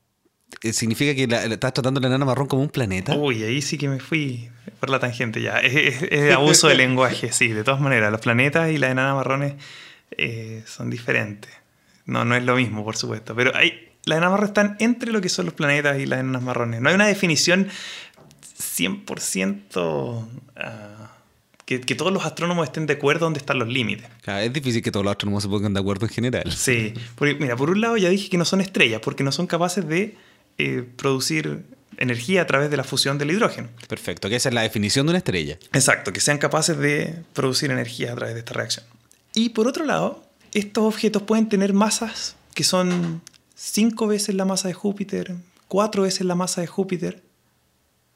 Eh, 0.62 0.72
¿Significa 0.72 1.14
que 1.14 1.24
estás 1.52 1.72
tratando 1.72 2.00
la 2.00 2.08
enana 2.08 2.24
marrón 2.24 2.46
como 2.46 2.62
un 2.62 2.68
planeta? 2.68 3.14
Uy, 3.14 3.42
ahí 3.44 3.62
sí 3.62 3.78
que 3.78 3.88
me 3.88 4.00
fui 4.00 4.48
por 4.80 4.90
la 4.90 4.98
tangente 4.98 5.40
ya. 5.40 5.58
Es, 5.60 6.32
abuso 6.32 6.68
de 6.68 6.74
lenguaje, 6.78 7.32
sí, 7.32 7.48
de 7.48 7.64
todas 7.64 7.80
maneras. 7.80 8.10
Los 8.10 8.20
planetas 8.20 8.70
y 8.70 8.78
las 8.78 8.90
enanas 8.90 9.14
marrones 9.14 9.54
eh, 10.16 10.62
son 10.66 10.90
diferentes. 10.90 11.50
No, 12.06 12.24
no 12.24 12.34
es 12.34 12.42
lo 12.44 12.56
mismo, 12.56 12.84
por 12.84 12.96
supuesto. 12.96 13.34
Pero 13.34 13.54
hay, 13.54 13.90
las 14.04 14.16
enanas 14.18 14.32
marrones 14.32 14.50
están 14.50 14.76
entre 14.80 15.12
lo 15.12 15.20
que 15.20 15.28
son 15.28 15.44
los 15.46 15.54
planetas 15.54 15.98
y 15.98 16.06
las 16.06 16.20
enanas 16.20 16.42
marrones. 16.42 16.80
No 16.80 16.88
hay 16.88 16.94
una 16.94 17.06
definición 17.06 17.68
100% 18.58 20.28
que, 21.68 21.94
todos 21.94 22.10
los 22.10 22.24
astrónomos 22.24 22.66
estén 22.66 22.86
de 22.86 22.94
acuerdo 22.94 23.26
dónde 23.26 23.40
están 23.40 23.58
los 23.58 23.68
límites. 23.68 24.06
es 24.26 24.52
difícil 24.52 24.82
que 24.82 24.90
todos 24.90 25.04
los 25.04 25.10
astrónomos 25.10 25.42
se 25.42 25.50
pongan 25.50 25.74
de 25.74 25.80
acuerdo 25.80 26.06
en 26.06 26.12
general. 26.12 26.50
Sí, 26.50 26.94
porque 27.14 27.34
mira, 27.34 27.56
por 27.56 27.68
un 27.68 27.82
lado 27.82 27.98
ya 27.98 28.08
dije 28.08 28.30
que 28.30 28.38
no 28.38 28.46
son 28.46 28.62
estrellas, 28.62 29.02
porque 29.04 29.22
no 29.22 29.32
son 29.32 29.46
capaces 29.46 29.86
de 29.86 30.16
eh, 30.58 30.84
producir 30.96 31.64
energía 31.98 32.42
a 32.42 32.46
través 32.46 32.70
de 32.70 32.76
la 32.76 32.84
fusión 32.84 33.18
del 33.18 33.30
hidrógeno. 33.30 33.68
Perfecto, 33.88 34.28
que 34.28 34.36
esa 34.36 34.48
es 34.48 34.54
la 34.54 34.62
definición 34.62 35.06
de 35.06 35.10
una 35.10 35.18
estrella. 35.18 35.58
Exacto, 35.72 36.12
que 36.12 36.20
sean 36.20 36.38
capaces 36.38 36.78
de 36.78 37.22
producir 37.32 37.70
energía 37.70 38.12
a 38.12 38.16
través 38.16 38.34
de 38.34 38.40
esta 38.40 38.54
reacción. 38.54 38.84
Y 39.34 39.50
por 39.50 39.66
otro 39.66 39.84
lado, 39.84 40.24
estos 40.52 40.84
objetos 40.84 41.22
pueden 41.22 41.48
tener 41.48 41.72
masas 41.72 42.36
que 42.54 42.64
son 42.64 43.22
cinco 43.54 44.06
veces 44.06 44.34
la 44.34 44.44
masa 44.44 44.68
de 44.68 44.74
Júpiter, 44.74 45.34
cuatro 45.68 46.02
veces 46.02 46.26
la 46.26 46.34
masa 46.34 46.60
de 46.60 46.66
Júpiter, 46.66 47.22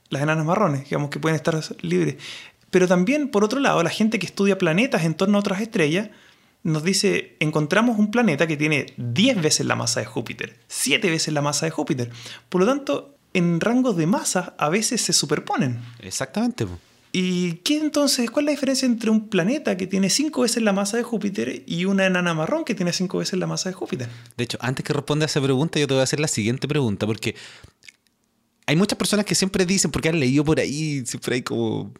las 0.09 0.23
enanas 0.23 0.45
marrones, 0.45 0.85
digamos 0.85 1.11
que 1.11 1.21
pueden 1.21 1.37
estar 1.37 1.61
libres. 1.81 2.17
Pero 2.71 2.89
también, 2.89 3.29
por 3.29 3.45
otro 3.45 3.61
lado, 3.61 3.83
la 3.83 3.91
gente 3.91 4.19
que 4.19 4.27
estudia 4.27 4.59
planetas 4.59 5.05
en 5.05 5.15
torno 5.15 5.37
a 5.37 5.41
otras 5.41 5.61
estrellas 5.61 6.09
nos 6.63 6.85
dice, 6.85 7.37
encontramos 7.41 7.99
un 7.99 8.11
planeta 8.11 8.47
que 8.47 8.57
tiene 8.57 8.87
10 8.97 9.43
veces 9.43 9.67
la 9.67 9.77
masa 9.77 10.01
de 10.01 10.07
Júpiter, 10.07 10.59
7 10.69 11.11
veces 11.11 11.35
la 11.35 11.43
masa 11.43 11.67
de 11.67 11.71
Júpiter. 11.71 12.11
Por 12.49 12.61
lo 12.61 12.67
tanto, 12.67 13.17
en 13.35 13.61
rangos 13.61 13.97
de 13.97 14.07
masa 14.07 14.55
a 14.59 14.69
veces 14.69 15.01
se 15.01 15.13
superponen. 15.13 15.81
Exactamente. 16.01 16.67
¿Y 17.15 17.55
qué 17.57 17.79
entonces? 17.79 18.31
¿Cuál 18.31 18.45
es 18.45 18.47
la 18.47 18.53
diferencia 18.53 18.87
entre 18.87 19.11
un 19.11 19.29
planeta 19.29 19.77
que 19.77 19.87
tiene 19.87 20.09
5 20.09 20.43
veces 20.43 20.63
la 20.63 20.73
masa 20.73 20.97
de 20.97 21.03
Júpiter 21.03 21.63
y 21.67 21.85
una 21.85 22.07
enana 22.07 22.33
marrón 22.33 22.65
que 22.65 22.75
tiene 22.75 22.93
5 22.93 23.19
veces 23.19 23.39
la 23.39 23.47
masa 23.47 23.69
de 23.69 23.75
Júpiter? 23.75 24.09
De 24.37 24.45
hecho, 24.45 24.57
antes 24.61 24.85
que 24.85 24.95
responda 24.95 25.25
a 25.25 25.27
esa 25.27 25.41
pregunta, 25.43 25.79
yo 25.79 25.87
te 25.87 25.95
voy 25.95 26.01
a 26.01 26.05
hacer 26.05 26.21
la 26.21 26.29
siguiente 26.29 26.67
pregunta, 26.67 27.07
porque 27.07 27.35
hay 28.67 28.77
muchas 28.77 28.97
personas 28.97 29.27
que 29.27 29.35
siempre 29.35 29.67
dicen, 29.67 29.91
porque 29.91 30.09
han 30.09 30.21
leído 30.21 30.43
por 30.43 30.59
ahí, 30.59 31.05
siempre 31.05 31.35
hay 31.35 31.43
como 31.43 31.93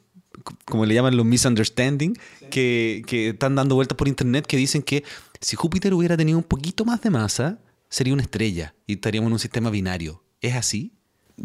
como 0.65 0.87
le 0.87 0.95
llaman 0.95 1.17
los 1.17 1.27
misunderstanding, 1.27 2.19
que, 2.51 3.03
que 3.07 3.31
están 3.31 3.55
dando 3.55 3.75
vueltas 3.75 3.97
por 3.97 4.09
internet, 4.09 4.47
que 4.47 4.57
dicen 4.57 4.83
que 4.83 5.05
si 5.41 5.57
Júpiter 5.57 5.95
hubiera 5.95 6.17
tenido 6.17 6.39
un 6.39 6.45
poquito 6.45 6.85
más 6.85 7.01
de 7.03 7.11
masa, 7.11 7.59
sería 7.89 8.15
una 8.15 8.23
estrella 8.23 8.75
y 8.87 8.95
estaríamos 8.95 9.29
en 9.29 9.33
un 9.35 9.39
sistema 9.39 9.71
binario. 9.71 10.23
¿Es 10.41 10.55
así? 10.55 10.93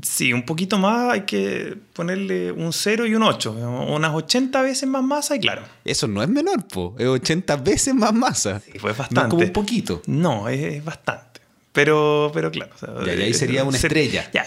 Sí, 0.02 0.34
un 0.34 0.43
poquito 0.43 0.78
más 0.78 1.13
hay 1.13 1.21
que 1.21 1.78
ponerle 1.93 2.52
un 2.52 2.73
0 2.73 3.06
y 3.08 3.15
un 3.15 3.23
8, 3.23 3.52
unas 3.89 4.13
80 4.13 4.62
veces 4.62 4.88
más 4.88 5.04
masa 5.04 5.36
y 5.36 5.39
claro. 5.39 5.63
Eso 5.84 6.08
no 6.08 6.21
es 6.21 6.30
menor, 6.30 6.67
po. 6.67 6.95
es 7.00 7.08
80 7.08 7.56
veces 7.58 7.95
más 7.95 8.13
masa. 8.13 8.60
Sí, 8.60 8.73
pues 8.80 8.97
bastante. 8.97 9.23
No 9.23 9.30
como 9.30 9.43
un 9.43 9.54
poquito. 9.54 10.02
No, 10.06 10.50
es, 10.50 10.84
bastante. 10.84 11.41
Pero, 11.71 12.32
pero 12.34 12.52
claro. 12.52 12.73
ya, 13.06 13.12
ahí 13.12 13.34
sería 13.34 13.63
una 13.63 13.78
estrella. 13.78 14.30
Ya, 14.34 14.45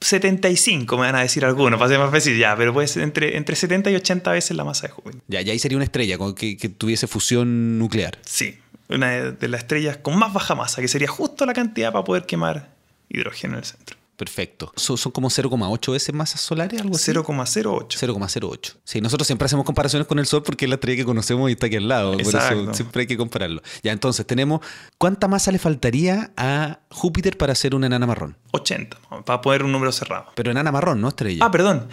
75 0.00 0.96
me 0.96 1.02
van 1.02 1.16
a 1.16 1.20
decir 1.20 1.44
algunos, 1.44 1.78
para 1.78 1.90
ser 1.90 1.98
más 1.98 2.10
fácil, 2.10 2.38
ya, 2.38 2.56
pero 2.56 2.72
puede 2.72 2.88
ser 2.88 3.02
entre, 3.02 3.36
entre 3.36 3.54
70 3.54 3.90
y 3.90 3.96
80 3.96 4.32
veces 4.32 4.56
la 4.56 4.64
masa 4.64 4.86
de 4.86 4.92
Júpiter. 4.92 5.20
Ya, 5.28 5.42
ya 5.42 5.52
ahí 5.52 5.58
sería 5.58 5.76
una 5.76 5.84
estrella 5.84 6.16
que, 6.34 6.56
que 6.56 6.68
tuviese 6.68 7.06
fusión 7.06 7.78
nuclear. 7.78 8.18
Sí, 8.24 8.58
una 8.88 9.10
de 9.30 9.48
las 9.48 9.62
estrellas 9.62 9.98
con 9.98 10.18
más 10.18 10.32
baja 10.32 10.54
masa, 10.54 10.80
que 10.80 10.88
sería 10.88 11.08
justo 11.08 11.46
la 11.46 11.52
cantidad 11.52 11.92
para 11.92 12.04
poder 12.04 12.24
quemar 12.24 12.70
hidrógeno 13.08 13.54
en 13.54 13.58
el 13.60 13.64
centro. 13.64 13.99
Perfecto. 14.20 14.70
¿Son, 14.76 14.98
como 15.12 15.30
0,8 15.30 15.92
veces 15.92 16.14
masas 16.14 16.42
solares? 16.42 16.78
algo 16.78 16.94
0,08. 16.94 17.86
0,08. 17.88 18.76
Sí, 18.84 19.00
nosotros 19.00 19.26
siempre 19.26 19.46
hacemos 19.46 19.64
comparaciones 19.64 20.06
con 20.06 20.18
el 20.18 20.26
Sol 20.26 20.42
porque 20.42 20.66
es 20.66 20.68
la 20.68 20.74
estrella 20.74 20.98
que 20.98 21.04
conocemos 21.06 21.48
y 21.48 21.54
está 21.54 21.68
aquí 21.68 21.76
al 21.76 21.88
lado. 21.88 22.12
Por 22.18 22.20
eso 22.20 22.74
siempre 22.74 23.00
hay 23.00 23.06
que 23.06 23.16
compararlo. 23.16 23.62
Ya, 23.82 23.92
entonces 23.92 24.26
tenemos. 24.26 24.60
¿Cuánta 24.98 25.26
masa 25.26 25.50
le 25.52 25.58
faltaría 25.58 26.32
a 26.36 26.80
Júpiter 26.90 27.38
para 27.38 27.54
ser 27.54 27.74
una 27.74 27.86
enana 27.86 28.06
marrón? 28.06 28.36
80, 28.50 28.98
para 29.24 29.40
poder 29.40 29.62
un 29.62 29.72
número 29.72 29.90
cerrado. 29.90 30.26
Pero 30.34 30.50
enana 30.50 30.70
marrón, 30.70 31.00
no 31.00 31.08
estrella. 31.08 31.42
Ah, 31.42 31.50
perdón. 31.50 31.88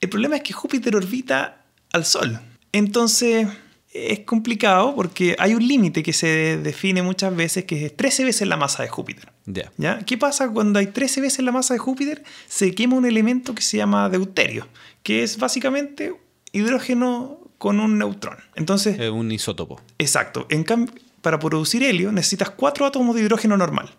El 0.00 0.08
problema 0.08 0.36
es 0.36 0.44
que 0.44 0.52
Júpiter 0.52 0.94
orbita 0.94 1.64
al 1.92 2.04
Sol. 2.04 2.38
Entonces 2.70 3.48
es 3.94 4.20
complicado 4.20 4.94
porque 4.96 5.36
hay 5.38 5.54
un 5.54 5.66
límite 5.66 6.02
que 6.02 6.12
se 6.12 6.58
define 6.58 7.02
muchas 7.02 7.34
veces 7.34 7.64
que 7.64 7.86
es 7.86 7.96
13 7.96 8.24
veces 8.24 8.48
la 8.48 8.56
masa 8.56 8.82
de 8.82 8.88
Júpiter. 8.88 9.32
¿Ya? 9.46 10.00
¿Qué 10.04 10.18
pasa 10.18 10.50
cuando 10.50 10.80
hay 10.80 10.88
13 10.88 11.20
veces 11.20 11.44
la 11.44 11.52
masa 11.52 11.74
de 11.74 11.78
Júpiter? 11.78 12.24
Se 12.48 12.74
quema 12.74 12.96
un 12.96 13.06
elemento 13.06 13.54
que 13.54 13.62
se 13.62 13.76
llama 13.76 14.08
deuterio, 14.08 14.66
que 15.04 15.22
es 15.22 15.38
básicamente 15.38 16.12
hidrógeno 16.52 17.38
con 17.56 17.78
un 17.78 17.96
neutrón. 17.96 18.38
Entonces, 18.56 18.98
es 18.98 19.10
un 19.10 19.30
isótopo. 19.30 19.80
Exacto. 19.98 20.46
En 20.50 20.64
cambio, 20.64 20.92
para 21.22 21.38
producir 21.38 21.84
helio 21.84 22.10
necesitas 22.10 22.50
cuatro 22.50 22.86
átomos 22.86 23.14
de 23.14 23.22
hidrógeno 23.22 23.56
normal. 23.56 23.94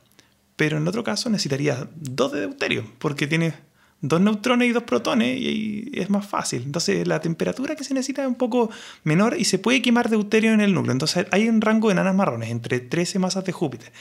Pero 0.58 0.78
en 0.78 0.88
otro 0.88 1.04
caso 1.04 1.30
necesitarías 1.30 1.86
dos 1.96 2.34
de 2.34 2.42
deuterio, 2.42 2.86
porque 3.00 3.28
tiene 3.28 3.54
dos 4.08 4.22
neutrones 4.22 4.70
y 4.70 4.72
dos 4.72 4.84
protones 4.84 5.38
y, 5.40 5.92
es 5.94 6.10
más 6.10 6.26
fácil. 6.26 6.64
Entonces 6.64 7.08
la 7.08 7.20
temperatura 7.20 7.76
que 7.76 7.84
se 7.84 7.94
necesita 7.94 8.22
es 8.22 8.28
un 8.28 8.36
poco 8.36 8.70
menor 9.04 9.36
y 9.38 9.46
se 9.46 9.60
puede 9.60 9.82
quemar 9.82 10.10
deuterio 10.10 10.54
en 10.54 10.62
el 10.62 10.74
núcleo. 10.74 10.94
Entonces 10.94 11.26
hay 11.32 11.50
un 11.50 11.62
rango 11.62 11.90
de 11.90 11.94
enanas 11.94 12.16
marrones 12.16 12.50
entre 12.50 12.80
13 12.80 13.20
masas 13.20 13.46
de 13.46 13.52
Júpiter 13.52 13.92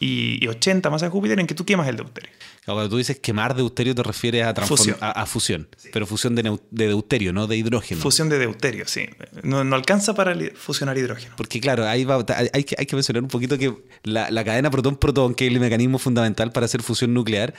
y 0.00 0.46
80 0.46 0.90
masas 0.90 1.08
de 1.08 1.10
Júpiter 1.10 1.40
en 1.40 1.46
que 1.46 1.54
tú 1.54 1.64
quemas 1.64 1.88
el 1.88 1.96
deuterio. 1.96 2.30
Cuando 2.64 2.90
tú 2.90 2.98
dices 2.98 3.18
quemar 3.18 3.56
deuterio 3.56 3.94
te 3.94 4.02
refieres 4.02 4.44
a, 4.44 4.54
fusión. 4.54 4.96
a, 5.00 5.24
fusión, 5.24 5.68
pero 5.90 6.06
fusión 6.06 6.34
de, 6.34 6.58
deuterio, 6.70 7.32
no 7.32 7.46
de 7.46 7.56
hidrógeno. 7.56 8.00
Fusión 8.00 8.28
de 8.28 8.38
deuterio, 8.38 8.86
sí. 8.86 9.06
No, 9.42 9.60
alcanza 9.74 10.14
para 10.14 10.36
fusionar 10.54 10.98
hidrógeno. 10.98 11.34
Porque 11.36 11.60
claro, 11.60 11.88
ahí 11.88 12.04
va, 12.04 12.24
hay, 12.52 12.64
que, 12.64 12.76
hay 12.78 12.84
que 12.84 12.94
mencionar 12.94 13.22
un 13.22 13.30
poquito 13.30 13.56
que 13.56 13.74
la, 14.02 14.30
la 14.30 14.44
cadena 14.44 14.70
protón-protón, 14.70 15.34
que 15.34 15.46
es 15.46 15.52
el 15.52 15.60
mecanismo 15.60 15.98
fundamental 15.98 16.52
para 16.52 16.66
hacer 16.66 16.82
fusión 16.82 17.14
nuclear, 17.14 17.54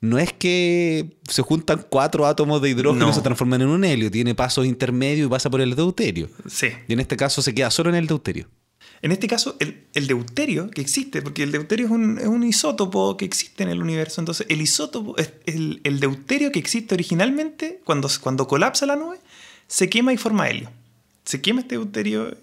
no 0.00 0.18
es 0.18 0.32
que 0.32 1.16
se 1.28 1.42
juntan 1.42 1.86
cuatro 1.88 2.26
átomos 2.26 2.60
de 2.62 2.70
hidrógeno 2.70 3.10
y 3.10 3.12
se 3.12 3.22
transforman 3.22 3.62
en 3.62 3.68
un 3.68 3.84
helio, 3.84 4.10
tiene 4.10 4.34
pasos 4.34 4.66
intermedios 4.66 5.26
y 5.26 5.30
pasa 5.30 5.50
por 5.50 5.60
el 5.60 5.74
deuterio. 5.74 6.28
Sí. 6.46 6.68
Y 6.88 6.92
en 6.92 7.00
este 7.00 7.16
caso 7.16 7.42
se 7.42 7.54
queda 7.54 7.70
solo 7.70 7.90
en 7.90 7.96
el 7.96 8.06
deuterio. 8.06 8.48
En 9.02 9.12
este 9.12 9.26
caso, 9.26 9.56
el, 9.60 10.06
deuterio 10.06 10.70
que 10.70 10.80
existe, 10.80 11.20
porque 11.22 11.42
el 11.42 11.52
deuterio 11.52 11.86
es 11.86 11.92
un, 11.92 12.42
isótopo 12.42 13.16
que 13.16 13.24
existe 13.24 13.62
en 13.62 13.68
el 13.68 13.82
universo, 13.82 14.20
entonces 14.20 14.46
el 14.48 14.60
isótopo, 14.60 15.16
el, 15.44 15.80
el 15.84 16.00
deuterio 16.00 16.50
que 16.50 16.58
existe 16.58 16.94
originalmente, 16.94 17.80
cuando, 17.84 18.08
cuando 18.20 18.46
colapsa 18.48 18.86
la 18.86 18.96
nube, 18.96 19.18
se 19.66 19.88
quema 19.90 20.12
y 20.12 20.16
forma 20.16 20.48
helio. 20.48 20.70
Se 21.24 21.40
quema 21.40 21.60
este 21.60 21.76
deuterio 21.76 22.36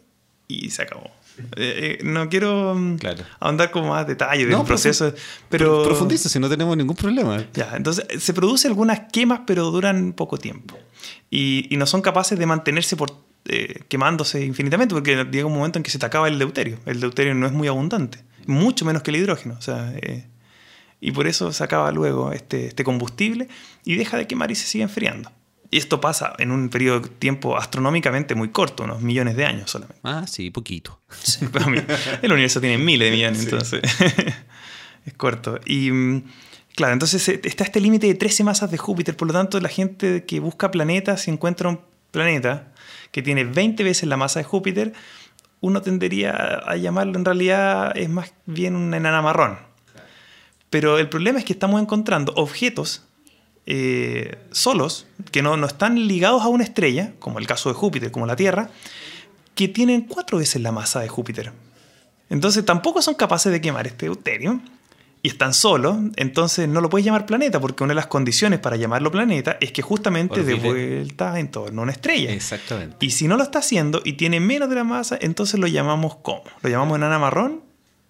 y 0.47 0.69
se 0.69 0.83
acabó. 0.83 1.09
Eh, 1.56 1.98
eh, 2.00 2.04
no 2.04 2.30
quiero 2.30 2.76
mm, 2.76 2.98
ahondar 3.39 3.72
con 3.72 3.88
más 3.88 4.06
detalles 4.06 4.48
del 4.48 4.63
proceso, 4.63 5.13
pero... 5.50 5.84
Profundiza, 5.84 6.30
si 6.30 6.39
no 6.39 6.50
tenemos 6.50 6.78
ningún 6.78 6.96
problema. 6.96 7.43
Ya, 7.54 7.74
entonces 7.76 8.06
se 8.22 8.34
producen 8.34 8.72
algunas 8.72 9.02
quemas, 9.12 9.41
pero 9.46 9.72
duran 9.72 10.13
poco 10.13 10.38
tiempo. 10.38 10.78
Y, 11.30 11.67
no 11.72 11.86
son 11.86 12.02
capaces 12.02 12.38
de 12.38 12.46
mantenerse 12.46 12.96
por, 12.96 13.12
eh, 13.46 13.84
quemándose 13.88 14.46
infinitamente, 14.46 14.93
porque 14.93 15.26
llega 15.32 15.46
un 15.46 15.56
momento 15.56 15.80
en 15.80 15.84
que 15.84 15.91
se 15.91 16.00
te 16.00 16.06
acaba 16.06 16.28
el 16.28 16.38
deuterio. 16.38 16.78
El 16.86 17.00
deuterio 17.00 17.34
no 17.34 17.48
es 17.48 17.54
muy 17.54 17.67
abundante, 17.67 18.24
mucho 18.46 18.86
menos 18.86 19.02
que 19.02 19.12
el 19.12 19.17
hidrógeno. 19.17 19.56
O 19.58 19.62
sea, 19.62 19.93
y 21.02 21.12
por 21.12 21.28
eso 21.28 21.52
se 21.52 21.63
acaba 21.63 21.91
luego 21.91 22.32
este, 22.32 22.67
este 22.67 22.84
combustible 22.84 23.50
y 23.84 23.96
deja 23.96 24.17
de 24.17 24.28
quemar 24.28 24.52
y 24.52 24.56
se 24.56 24.65
sigue 24.65 24.84
enfriando. 24.84 25.32
Y 25.73 25.77
esto 25.77 25.99
pasa 25.99 26.36
en 26.38 26.51
un 26.51 26.69
periodo 26.69 26.99
de 26.99 27.09
tiempo 27.09 27.57
astronómicamente 27.57 28.36
muy 28.36 28.49
corto, 28.49 28.83
unos 28.83 29.01
millones 29.01 29.36
de 29.36 29.45
años 29.45 29.71
solamente. 29.71 29.99
Ah, 30.03 30.25
sí, 30.27 30.51
poquito. 30.51 31.01
el 32.21 32.31
universo 32.31 32.62
tiene 32.62 32.77
miles 32.77 33.09
de 33.09 33.15
millones, 33.15 33.43
entonces 33.43 33.81
es 35.07 35.13
corto. 35.15 35.59
Y 35.65 35.89
mm, 35.89 36.25
claro, 36.75 36.93
entonces 36.93 37.27
eh, 37.27 37.41
está 37.43 37.63
este 37.63 37.81
límite 37.81 38.05
de 38.05 38.13
13 38.13 38.43
masas 38.43 38.69
de 38.69 38.77
Júpiter, 38.77 39.17
por 39.17 39.27
lo 39.27 39.33
tanto 39.33 39.59
la 39.59 39.67
gente 39.67 40.25
que 40.25 40.39
busca 40.39 40.69
planetas, 40.69 41.23
si 41.23 41.31
encuentra 41.31 41.69
un 41.69 41.81
planeta 42.12 42.71
que 43.09 43.23
tiene 43.23 43.43
20 43.43 43.83
veces 43.83 44.07
la 44.07 44.15
masa 44.15 44.41
de 44.41 44.43
Júpiter, 44.43 44.93
uno 45.59 45.81
tendería 45.81 46.33
a 46.67 46.75
llamarlo 46.75 47.17
en 47.17 47.25
realidad 47.25 47.97
es 47.97 48.09
más 48.09 48.31
bien 48.45 48.75
una 48.75 48.97
enana 48.97 49.23
marrón. 49.23 49.57
Pero 50.69 50.99
el 50.99 51.09
problema 51.09 51.39
es 51.39 51.45
que 51.45 51.53
estamos 51.53 51.81
encontrando 51.81 52.31
objetos 52.36 53.07
eh, 53.65 54.38
solos, 54.52 55.08
que 55.32 55.41
no, 55.41 55.58
no 55.58 55.67
están 55.67 56.08
ligados 56.08 56.41
a 56.43 56.47
una 56.47 56.63
estrella, 56.63 57.13
como 57.19 57.39
el 57.39 57.47
caso 57.47 57.69
de 57.69 57.76
Júpiter, 57.76 58.12
como 58.12 58.26
la 58.26 58.36
Tierra, 58.36 58.69
que 59.56 59.67
tienen 59.67 60.02
cuatro 60.02 60.38
veces 60.38 60.62
la 60.62 60.71
masa 60.71 60.99
de 60.99 61.08
Júpiter. 61.08 61.52
Entonces 62.30 62.65
tampoco 62.65 63.02
son 63.02 63.15
capaces 63.15 63.52
de 63.52 63.62
quemar 63.62 63.88
este 63.88 64.08
deuterio 64.08 64.60
y 65.21 65.30
están 65.30 65.54
solos, 65.54 65.95
entonces 66.17 66.67
no 66.67 66.82
lo 66.82 66.89
puedes 66.89 67.06
llamar 67.06 67.26
planeta, 67.26 67.62
porque 67.62 67.84
una 67.84 67.91
de 67.91 67.95
las 67.95 68.08
condiciones 68.08 68.60
para 68.60 68.76
llamarlo 68.76 69.10
planeta 69.10 69.58
es 69.62 69.71
que 69.71 69.82
justamente 69.82 70.43
de 70.43 70.56
vuelta 70.56 71.39
en 71.39 71.49
torno 71.49 71.82
a 71.82 71.84
una 71.84 71.93
estrella. 71.93 72.34
Exactamente. 72.34 72.97
Y 72.99 73.12
si 73.12 73.30
no 73.30 73.38
lo 73.38 73.43
está 73.43 73.60
haciendo 73.60 74.02
y 74.04 74.13
tiene 74.13 74.41
menos 74.41 74.67
de 74.67 74.76
la 74.76 74.84
masa, 74.84 75.17
entonces 75.21 75.60
lo 75.62 75.67
llamamos 75.67 76.17
¿cómo? 76.17 76.43
¿Lo 76.62 76.69
llamamos 76.69 76.97
enana 76.97 77.19
marrón? 77.19 77.62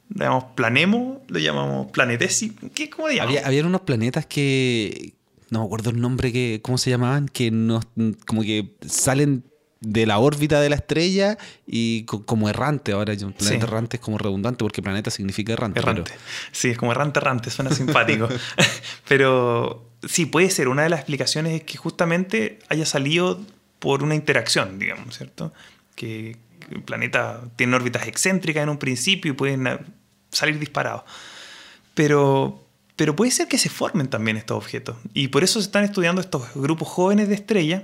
¿Lo 0.10 0.26
llamamos 0.26 0.46
planemo? 0.56 1.22
¿Lo 1.28 1.38
llamamos 1.38 1.92
planetesi? 1.92 2.56
¿Qué, 2.74 2.90
¿Cómo 2.90 3.10
le 3.10 3.16
llamamos? 3.18 3.38
Había, 3.38 3.48
había 3.48 3.66
unos 3.66 3.82
planetas 3.82 4.26
que, 4.26 5.14
no 5.54 5.60
me 5.60 5.66
acuerdo 5.66 5.92
el 5.92 6.02
nombre 6.02 6.34
que, 6.34 6.60
¿cómo 6.62 6.78
se 6.78 6.90
llamaban? 6.90 7.30
Que 7.30 7.52
no, 7.52 7.80
como 8.26 8.42
que 8.42 8.76
salen 8.86 9.46
de 9.80 10.06
la 10.06 10.18
órbita 10.18 10.62
de 10.62 10.70
la 10.70 10.78
estrella 10.78 11.38
y 11.68 12.06
como 12.06 12.50
errante. 12.50 12.94
Ahora, 12.94 13.14
planeta 13.16 13.66
errante 13.66 13.98
es 13.98 14.02
como 14.02 14.18
redundante 14.18 14.64
porque 14.64 14.82
planeta 14.82 15.12
significa 15.12 15.54
errante. 15.54 15.80
Errante. 15.80 16.12
Sí, 16.52 16.70
es 16.70 16.78
como 16.78 16.92
errante, 16.92 17.20
errante, 17.20 17.52
suena 17.52 17.72
simpático. 17.72 18.28
pero 19.08 19.92
sí, 20.08 20.26
puede 20.26 20.50
ser. 20.50 20.70
Una 20.70 20.84
de 20.84 20.90
las 20.90 21.00
explicaciones 21.02 21.54
es 21.54 21.64
que 21.64 21.78
justamente 21.78 22.60
haya 22.70 22.86
salido 22.86 23.40
por 23.80 24.04
una 24.04 24.16
interacción, 24.16 24.80
digamos, 24.80 25.18
¿cierto? 25.18 25.54
Que 25.96 26.38
el 26.72 26.82
planeta 26.82 27.42
tiene 27.58 27.76
órbitas 27.76 28.08
excéntricas 28.08 28.64
en 28.64 28.70
un 28.70 28.78
principio 28.78 29.34
y 29.34 29.36
pueden 29.36 29.68
salir 30.32 30.58
disparados. 30.58 31.04
Pero, 31.94 32.63
pero 32.96 33.16
puede 33.16 33.32
ser 33.32 33.48
que 33.48 33.58
se 33.58 33.70
formen 33.70 34.08
también 34.08 34.38
estos 34.38 34.58
objetos. 34.58 34.98
Y 35.14 35.30
por 35.30 35.44
eso 35.44 35.60
se 35.60 35.66
están 35.66 35.84
estudiando 35.84 36.22
estos 36.22 36.44
grupos 36.56 36.88
jóvenes 36.88 37.28
de 37.28 37.36
estrellas, 37.36 37.84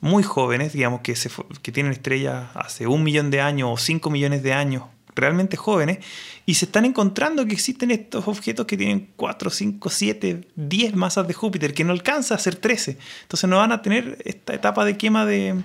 muy 0.00 0.22
jóvenes, 0.22 0.72
digamos, 0.72 1.00
que, 1.00 1.16
se, 1.16 1.30
que 1.62 1.72
tienen 1.72 1.92
estrellas 1.92 2.48
hace 2.54 2.86
un 2.86 3.02
millón 3.02 3.30
de 3.30 3.40
años 3.40 3.70
o 3.72 3.76
cinco 3.76 4.10
millones 4.10 4.42
de 4.42 4.52
años 4.52 4.84
realmente 5.16 5.56
jóvenes 5.56 5.98
y 6.44 6.54
se 6.54 6.66
están 6.66 6.84
encontrando 6.84 7.44
que 7.46 7.54
existen 7.54 7.90
estos 7.90 8.28
objetos 8.28 8.66
que 8.66 8.76
tienen 8.76 9.08
4, 9.16 9.50
5, 9.50 9.88
7, 9.88 10.48
10 10.54 10.94
masas 10.94 11.26
de 11.26 11.34
Júpiter, 11.34 11.74
que 11.74 11.84
no 11.84 11.92
alcanza 11.92 12.34
a 12.34 12.38
ser 12.38 12.56
13. 12.56 12.98
Entonces 13.22 13.50
no 13.50 13.56
van 13.56 13.72
a 13.72 13.82
tener 13.82 14.18
esta 14.24 14.54
etapa 14.54 14.84
de 14.84 14.96
quema 14.96 15.24
de, 15.24 15.54
de 15.54 15.64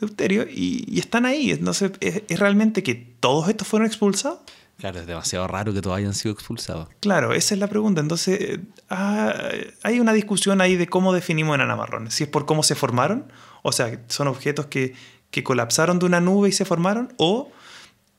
deuterio 0.00 0.46
y, 0.50 0.98
están 0.98 1.26
ahí. 1.26 1.50
Entonces, 1.50 1.92
¿es, 2.00 2.22
¿es 2.28 2.38
realmente 2.38 2.82
que 2.82 2.94
todos 2.94 3.48
estos 3.48 3.68
fueron 3.68 3.86
expulsados? 3.86 4.40
Claro, 4.78 5.00
es 5.00 5.06
demasiado 5.08 5.48
raro 5.48 5.74
que 5.74 5.80
todos 5.80 5.96
hayan 5.96 6.14
sido 6.14 6.32
expulsados. 6.32 6.88
Claro, 7.00 7.32
esa 7.32 7.54
es 7.54 7.60
la 7.60 7.66
pregunta. 7.66 8.00
Entonces, 8.00 8.60
ah, 8.88 9.34
hay 9.82 9.98
una 9.98 10.12
discusión 10.12 10.60
ahí 10.60 10.76
de 10.76 10.86
cómo 10.86 11.12
definimos 11.12 11.56
enanas 11.56 11.76
marrones. 11.76 12.14
Si 12.14 12.24
es 12.24 12.30
por 12.30 12.46
cómo 12.46 12.62
se 12.62 12.76
formaron, 12.76 13.32
o 13.62 13.72
sea, 13.72 14.00
son 14.06 14.28
objetos 14.28 14.66
que, 14.66 14.94
que 15.32 15.42
colapsaron 15.42 15.98
de 15.98 16.06
una 16.06 16.20
nube 16.20 16.50
y 16.50 16.52
se 16.52 16.64
formaron, 16.64 17.12
o 17.16 17.50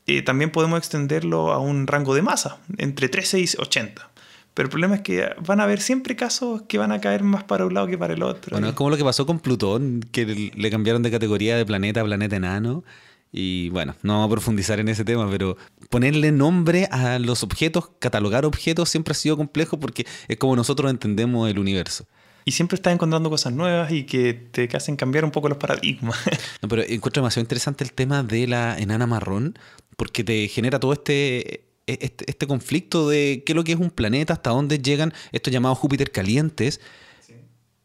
eh, 0.06 0.22
también 0.22 0.52
podemos 0.52 0.80
extenderlo 0.80 1.54
a 1.54 1.60
un 1.60 1.88
rango 1.88 2.13
de 2.13 2.24
masa, 2.24 2.58
entre 2.78 3.08
13 3.08 3.39
y 3.39 3.45
80. 3.58 4.10
Pero 4.54 4.65
el 4.65 4.69
problema 4.69 4.95
es 4.95 5.02
que 5.02 5.30
van 5.45 5.62
a 5.62 5.63
haber 5.63 5.80
siempre 5.80 6.17
casos 6.17 6.63
que 6.63 6.78
van 6.78 6.91
a 6.91 7.00
caer 7.00 7.24
más 7.24 7.45
para 7.45 7.65
un 7.65 7.74
lado 7.74 7.88
que 7.88 7.98
para 7.98 8.15
el 8.15 8.24
otro. 8.24 8.52
Bueno, 8.52 8.67
es 8.67 8.74
como 8.74 8.89
lo 8.89 8.98
que 8.98 9.06
pasó 9.06 9.26
con 9.26 9.39
Plutón, 9.39 10.02
que 10.12 10.52
le 10.54 10.69
cambiaron 10.69 11.04
de 11.04 11.12
categoría 11.12 11.56
de 11.56 11.65
planeta 11.65 12.02
a 12.02 12.04
planeta 12.04 12.36
enano. 12.36 12.84
Y 13.32 13.70
bueno, 13.70 13.96
no 14.02 14.13
vamos 14.13 14.28
a 14.28 14.32
profundizar 14.32 14.80
en 14.80 14.89
ese 14.89 15.06
tema, 15.06 15.30
pero 15.30 15.56
ponerle 15.89 16.32
nombre 16.32 16.88
a 16.92 17.20
los 17.20 17.44
objetos, 17.44 17.92
catalogar 18.00 18.46
objetos, 18.46 18.89
siempre 18.89 19.12
ha 19.12 19.15
sido 19.15 19.38
complejo 19.38 19.80
porque 19.80 20.06
es 20.28 20.38
como 20.38 20.56
nosotros 20.56 20.89
entendemos 20.89 21.50
el 21.50 21.60
universo. 21.60 22.06
Y 22.46 22.52
siempre 22.52 22.76
estás 22.76 22.94
encontrando 22.94 23.30
cosas 23.30 23.54
nuevas 23.54 23.92
y 23.92 24.06
que 24.06 24.34
te 24.34 24.68
hacen 24.76 24.96
cambiar 24.96 25.24
un 25.24 25.32
poco 25.32 25.50
los 25.50 25.58
paradigmas. 25.58 26.18
No, 26.62 26.68
pero 26.68 26.82
encuentro 26.82 27.22
demasiado 27.22 27.44
interesante 27.44 27.84
el 27.84 27.94
tema 27.94 28.24
de 28.24 28.48
la 28.48 28.78
enana 28.78 29.06
marrón, 29.06 29.58
porque 29.96 30.24
te 30.24 30.48
genera 30.48 30.80
todo 30.80 30.94
este, 30.94 31.65
este, 31.86 32.26
este 32.28 32.48
conflicto 32.48 33.08
de 33.08 33.44
qué 33.46 33.52
es 33.52 33.56
lo 33.56 33.63
que 33.63 33.74
es 33.74 33.80
un 33.80 33.92
planeta, 33.92 34.34
hasta 34.34 34.50
dónde 34.50 34.80
llegan 34.80 35.13
estos 35.32 35.54
llamados 35.54 35.78
Júpiter 35.78 36.12
calientes 36.12 36.82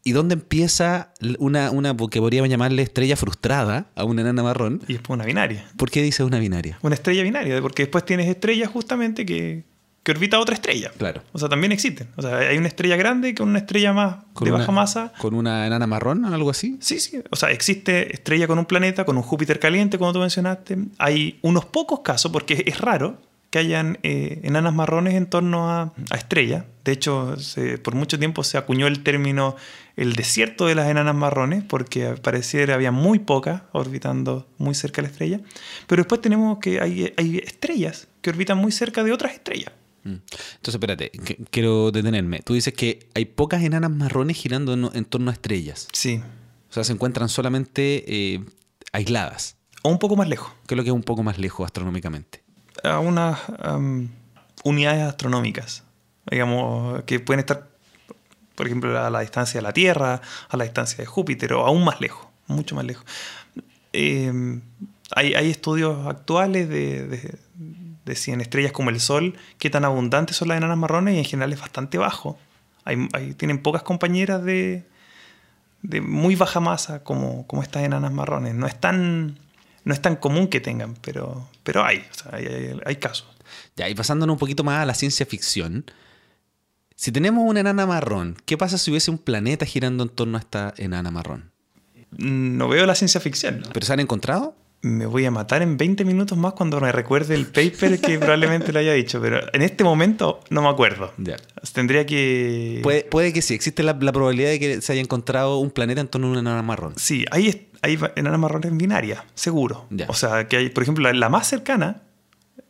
¿Y 0.07 0.11
dónde 0.11 0.35
empieza 0.35 1.09
una, 1.39 1.71
una 1.71 1.97
que 1.97 2.19
podríamos 2.19 2.47
llamarle 2.47 2.83
estrella 2.83 3.15
frustrada 3.17 3.87
a 3.95 4.03
una 4.05 4.21
enana 4.21 4.43
marrón? 4.43 4.81
Y 4.87 4.93
después 4.93 5.17
una 5.17 5.25
binaria. 5.25 5.65
¿Por 5.77 5.89
qué 5.89 6.03
dices 6.03 6.19
una 6.25 6.37
binaria? 6.37 6.77
Una 6.83 6.93
estrella 6.93 7.23
binaria, 7.23 7.59
porque 7.59 7.83
después 7.83 8.05
tienes 8.05 8.27
estrellas 8.29 8.69
justamente 8.69 9.25
que, 9.25 9.63
que 10.03 10.11
orbita 10.11 10.39
otra 10.39 10.53
estrella. 10.53 10.91
Claro. 10.95 11.23
O 11.33 11.39
sea, 11.39 11.49
también 11.49 11.71
existen. 11.71 12.07
O 12.17 12.21
sea, 12.21 12.37
hay 12.37 12.55
una 12.59 12.67
estrella 12.67 12.97
grande 12.97 13.33
con 13.33 13.49
una 13.49 13.57
estrella 13.57 13.93
más 13.93 14.17
Con 14.33 14.45
de 14.45 14.51
una- 14.51 14.59
baja 14.59 14.71
masa. 14.71 15.11
¿Con 15.17 15.33
una 15.33 15.65
enana 15.65 15.87
marrón 15.87 16.23
o 16.23 16.33
algo 16.35 16.51
así? 16.51 16.77
Sí, 16.81 16.99
sí. 16.99 17.23
O 17.31 17.35
sea, 17.35 17.49
existe 17.49 18.13
estrella 18.13 18.45
con 18.45 18.59
un 18.59 18.65
planeta, 18.65 19.05
con 19.05 19.17
un 19.17 19.23
Júpiter 19.23 19.57
caliente, 19.59 19.97
como 19.97 20.13
tú 20.13 20.19
mencionaste. 20.19 20.77
Hay 20.99 21.39
unos 21.41 21.65
pocos 21.65 22.01
casos, 22.01 22.31
porque 22.31 22.63
es 22.67 22.79
raro 22.79 23.19
que 23.49 23.57
hayan 23.59 23.97
eh, 24.03 24.41
enanas 24.43 24.73
marrones 24.75 25.15
en 25.15 25.25
torno 25.27 25.71
a, 25.71 25.93
a 26.11 26.15
estrellas. 26.15 26.65
De 26.83 26.91
hecho, 26.91 27.39
se- 27.39 27.79
por 27.79 27.95
mucho 27.95 28.19
tiempo 28.19 28.43
se 28.43 28.59
acuñó 28.59 28.85
el 28.85 29.01
término 29.01 29.55
el 29.97 30.13
desierto 30.13 30.65
de 30.65 30.75
las 30.75 30.89
enanas 30.89 31.15
marrones, 31.15 31.63
porque 31.63 32.05
al 32.05 32.17
parecer 32.17 32.71
había 32.71 32.91
muy 32.91 33.19
pocas 33.19 33.61
orbitando 33.71 34.47
muy 34.57 34.75
cerca 34.75 35.01
de 35.01 35.07
la 35.07 35.11
estrella. 35.11 35.39
Pero 35.87 36.01
después 36.03 36.21
tenemos 36.21 36.59
que 36.59 36.81
hay, 36.81 37.13
hay 37.17 37.37
estrellas 37.37 38.07
que 38.21 38.29
orbitan 38.29 38.57
muy 38.57 38.71
cerca 38.71 39.03
de 39.03 39.11
otras 39.13 39.33
estrellas. 39.33 39.71
Mm. 40.03 40.09
Entonces, 40.55 40.75
espérate, 40.75 41.09
que- 41.11 41.37
quiero 41.49 41.91
detenerme. 41.91 42.39
Tú 42.39 42.53
dices 42.53 42.73
que 42.73 43.07
hay 43.15 43.25
pocas 43.25 43.63
enanas 43.63 43.89
marrones 43.91 44.35
girando 44.37 44.73
en, 44.73 44.89
en 44.93 45.05
torno 45.05 45.31
a 45.31 45.33
estrellas. 45.33 45.87
Sí. 45.93 46.21
O 46.69 46.73
sea, 46.73 46.83
se 46.83 46.91
encuentran 46.93 47.29
solamente 47.29 48.03
eh, 48.33 48.43
aisladas, 48.91 49.55
O 49.81 49.89
un 49.89 49.97
poco 49.99 50.15
más 50.17 50.27
lejos. 50.27 50.51
que 50.67 50.73
es 50.73 50.77
lo 50.77 50.83
que 50.83 50.89
es 50.89 50.95
un 50.95 51.03
poco 51.03 51.23
más 51.23 51.37
lejos 51.39 51.65
astronómicamente. 51.65 52.43
a 52.83 52.99
unas 52.99 53.39
unidades 54.63 55.03
astronómicas, 55.03 55.83
digamos, 56.29 57.03
que 57.03 57.19
pueden 57.19 57.39
estar, 57.39 57.69
por 58.55 58.65
ejemplo, 58.67 58.99
a 58.99 59.09
la 59.09 59.19
distancia 59.21 59.59
de 59.59 59.63
la 59.63 59.73
Tierra, 59.73 60.21
a 60.49 60.57
la 60.57 60.63
distancia 60.63 60.97
de 60.97 61.05
Júpiter, 61.05 61.53
o 61.53 61.65
aún 61.65 61.83
más 61.83 62.01
lejos, 62.01 62.25
mucho 62.47 62.75
más 62.75 62.85
lejos. 62.85 63.05
Eh, 63.93 64.59
hay, 65.15 65.33
hay 65.35 65.49
estudios 65.49 66.05
actuales 66.07 66.67
de, 66.69 67.07
de- 67.07 67.35
de 68.05 68.15
si 68.15 68.31
en 68.31 68.39
estrellas 68.39 68.71
como 68.71 68.91
el 68.91 68.99
Sol, 68.99 69.35
qué 69.57 69.71
tan 69.71 69.83
abundantes 69.83 70.35
son 70.37 70.49
las 70.49 70.57
enanas 70.57 70.77
marrones, 70.77 71.15
y 71.15 71.19
en 71.19 71.25
general 71.25 71.51
es 71.53 71.59
bastante 71.59 71.97
bajo. 71.97 72.37
Hay, 72.83 73.07
hay- 73.13 73.33
tienen 73.33 73.61
pocas 73.63 73.81
compañeras 73.81 74.43
de, 74.43 74.85
de 75.81 76.01
muy 76.01 76.35
baja 76.35 76.59
masa 76.59 77.03
como, 77.03 77.47
como 77.47 77.63
estas 77.63 77.83
enanas 77.83 78.11
marrones. 78.11 78.53
No 78.53 78.67
es 78.67 78.79
tan, 78.79 79.39
no 79.85 79.93
es 79.93 80.01
tan 80.01 80.17
común 80.17 80.47
que 80.49 80.59
tengan, 80.61 80.93
pero, 81.01 81.47
pero 81.63 81.83
hay, 81.83 81.97
o 81.99 82.13
sea, 82.13 82.35
hay, 82.35 82.79
hay- 82.85 82.95
casos. 82.97 83.27
Ya, 83.75 83.89
y 83.89 83.95
pasándonos 83.95 84.33
un 84.35 84.39
poquito 84.39 84.63
más 84.63 84.81
a 84.81 84.85
la 84.85 84.93
ciencia 84.93 85.25
ficción. 85.25 85.85
Si 86.95 87.11
tenemos 87.11 87.43
una 87.45 87.59
enana 87.59 87.85
marrón, 87.85 88.37
¿qué 88.45 88.57
pasa 88.57 88.77
si 88.77 88.89
hubiese 88.89 89.11
un 89.11 89.17
planeta 89.17 89.65
girando 89.65 90.03
en 90.03 90.09
torno 90.09 90.37
a 90.37 90.39
esta 90.39 90.73
enana 90.77 91.11
marrón? 91.11 91.51
No 92.11 92.69
veo 92.69 92.85
la 92.85 92.95
ciencia 92.95 93.19
ficción. 93.19 93.63
¿Pero 93.73 93.85
se 93.85 93.91
han 93.91 93.99
encontrado? 93.99 94.55
Me 94.81 95.05
voy 95.05 95.25
a 95.25 95.31
matar 95.31 95.61
en 95.61 95.75
20 95.75 96.05
minutos 96.05 96.37
más 96.37 96.53
cuando 96.53 96.79
me 96.79 96.91
recuerde 96.91 97.35
el 97.35 97.47
paper 97.47 97.99
que 97.99 98.17
probablemente 98.19 98.71
lo 98.71 98.79
haya 98.79 98.93
dicho, 98.93 99.19
pero 99.19 99.41
en 99.51 99.61
este 99.61 99.83
momento 99.83 100.39
no 100.49 100.61
me 100.61 100.69
acuerdo. 100.69 101.11
Ya. 101.17 101.35
Tendría 101.73 102.05
que... 102.05 102.79
Puede, 102.81 103.03
puede 103.03 103.33
que 103.33 103.41
sí, 103.41 103.53
existe 103.53 103.83
la, 103.83 103.97
la 103.99 104.13
probabilidad 104.13 104.49
de 104.49 104.59
que 104.59 104.81
se 104.81 104.93
haya 104.93 105.01
encontrado 105.01 105.57
un 105.57 105.71
planeta 105.71 105.99
en 105.99 106.07
torno 106.07 106.27
a 106.27 106.31
una 106.31 106.39
enana 106.39 106.61
marrón. 106.61 106.93
Sí, 106.95 107.25
hay, 107.31 107.69
hay 107.81 107.99
enanas 108.15 108.39
marrones 108.39 108.75
binarias, 108.77 109.21
seguro. 109.33 109.85
Ya. 109.89 110.05
O 110.07 110.13
sea, 110.13 110.47
que 110.47 110.57
hay, 110.57 110.69
por 110.69 110.83
ejemplo, 110.83 111.03
la, 111.03 111.13
la 111.13 111.29
más 111.29 111.47
cercana, 111.47 112.03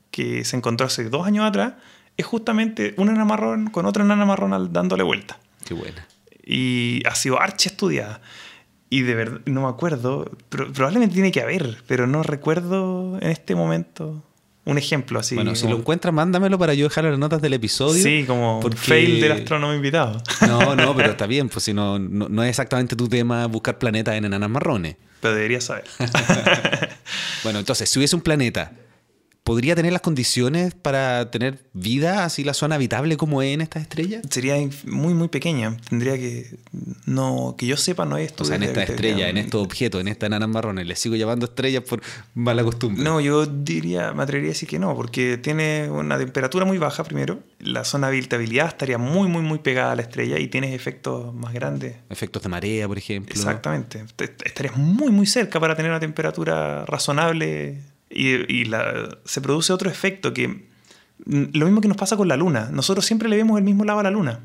que 0.10 0.46
se 0.46 0.56
encontró 0.56 0.88
hace 0.88 1.04
dos 1.10 1.28
años 1.28 1.46
atrás, 1.46 1.74
es 2.18 2.26
justamente 2.26 2.94
una 2.98 3.12
enana 3.12 3.26
marrón 3.26 3.68
con 3.70 3.86
otra 3.86 4.04
enana 4.04 4.26
marrón 4.26 4.54
al- 4.54 4.72
dándole 4.72 5.04
vuelta. 5.04 5.40
Qué 5.66 5.74
buena. 5.74 6.08
Y 6.46 7.02
ha 7.08 7.16
sido 7.16 7.42
archi 7.42 7.70
estudiada. 7.70 8.22
Y 8.90 9.02
de 9.02 9.16
verdad, 9.16 9.40
no 9.46 9.64
me 9.64 9.68
acuerdo, 9.68 10.30
pero 10.50 10.72
probablemente 10.72 11.14
tiene 11.16 11.32
que 11.32 11.42
haber, 11.42 11.78
pero 11.88 12.06
no 12.08 12.22
recuerdo 12.24 13.18
en 13.20 13.32
este 13.32 13.56
momento 13.56 14.24
un 14.64 14.78
ejemplo 14.78 15.20
así. 15.20 15.36
bueno, 15.36 15.54
si 15.56 15.68
lo 15.68 15.76
encuentras, 15.78 16.14
mándamelo 16.14 16.58
para 16.58 16.74
yo 16.74 16.86
dejar 16.88 17.04
las 17.06 17.20
notas 17.20 17.42
del 17.42 17.54
episodio. 17.54 18.02
Sí, 18.02 18.24
como 18.28 18.60
porque- 18.62 18.78
fail 18.78 19.22
del 19.22 19.32
astrónomo 19.34 19.74
invitado. 19.74 20.22
No, 20.48 20.76
no, 20.76 20.96
pero 20.96 21.12
está 21.12 21.26
bien, 21.28 21.50
pues 21.50 21.66
si 21.66 21.74
no, 21.74 22.00
no, 22.00 22.30
no 22.30 22.44
es 22.44 22.50
exactamente 22.50 22.96
tu 22.96 23.08
tema 23.10 23.46
buscar 23.48 23.78
planetas 23.78 24.16
en 24.16 24.26
enanas 24.26 24.50
marrones. 24.50 24.96
Pero 25.20 25.34
debería 25.36 25.62
saber. 25.62 25.86
Bueno, 27.44 27.60
entonces, 27.60 27.90
si 27.90 28.00
hubiese 28.00 28.16
un 28.16 28.22
planeta, 28.24 28.72
¿podría 29.46 29.76
tener 29.76 29.94
las 29.94 30.02
condiciones 30.02 30.74
para 30.74 31.32
tener 31.32 31.60
vida, 31.72 32.26
así 32.26 32.44
la 32.44 32.54
zona 32.54 32.76
habitable 32.76 33.16
como 33.16 33.42
es 33.42 33.54
en 33.54 33.62
estas 33.62 33.84
estrellas? 33.84 34.24
Sería 34.30 34.56
muy, 34.86 35.14
muy 35.14 35.28
pequeña. 35.30 35.78
Tendría 35.90 36.18
que. 36.18 36.58
No, 37.06 37.56
que 37.58 37.68
yo 37.68 37.78
sepa, 37.78 38.04
no 38.06 38.16
hay 38.16 38.24
O 38.24 38.26
estudios. 38.26 38.48
sea, 38.50 38.58
en 38.58 38.64
esta 38.64 38.84
estrella, 38.84 39.30
en 39.30 39.38
estos 39.38 39.64
objetos, 39.64 40.02
en 40.02 40.10
estas 40.10 40.28
enanas 40.28 40.50
marrones, 40.50 40.86
les 40.88 41.00
sigo 41.00 41.16
llamando 41.16 41.46
estrellas 41.46 41.84
por 41.84 42.02
mala 42.34 42.64
costumbre. 42.64 43.04
No, 43.04 43.22
yo 43.22 43.46
diría, 43.46 44.12
me 44.14 44.24
atrevería 44.24 44.50
a 44.50 44.54
decir 44.54 44.68
que 44.68 44.80
no, 44.80 44.96
porque 44.96 45.38
tiene 45.38 45.90
una 45.90 46.18
temperatura 46.18 46.66
muy 46.66 46.78
baja 46.80 47.04
primero. 47.06 47.40
La 47.60 47.84
zona 47.86 48.08
de 48.10 48.18
habitabilidad 48.18 48.68
estaría 48.68 48.98
muy, 48.98 49.28
muy, 49.28 49.44
muy 49.44 49.60
pegada 49.60 49.92
a 49.92 49.96
la 49.96 50.02
estrella 50.02 50.40
y 50.40 50.48
tienes 50.48 50.74
efectos 50.74 51.34
más 51.34 51.54
grandes. 51.54 51.96
Efectos 52.10 52.42
de 52.44 52.50
marea, 52.50 52.88
por 52.88 52.98
ejemplo. 52.98 53.34
Exactamente. 53.34 54.04
Te- 54.16 54.28
te- 54.28 54.48
Estarías 54.48 54.76
muy, 54.76 55.12
muy 55.12 55.28
cerca 55.28 55.60
para 55.60 55.76
tener 55.76 55.92
una 55.92 56.00
temperatura 56.00 56.84
razonable. 56.86 57.82
Y, 58.10 58.52
y 58.54 58.66
la- 58.66 59.18
se 59.26 59.42
produce 59.42 59.74
otro 59.74 59.90
efecto 59.90 60.34
que. 60.34 60.48
mm, 60.48 61.44
Lo 61.54 61.66
mismo 61.66 61.82
que 61.82 61.88
nos 61.88 61.98
pasa 61.98 62.16
con 62.18 62.28
la 62.28 62.38
luna. 62.38 62.70
Nosotros 62.72 63.06
siempre 63.06 63.30
le 63.30 63.38
vemos 63.38 63.58
el 63.58 63.64
mismo 63.64 63.84
lado 63.84 64.00
a 64.00 64.04
la 64.04 64.12
luna. 64.12 64.40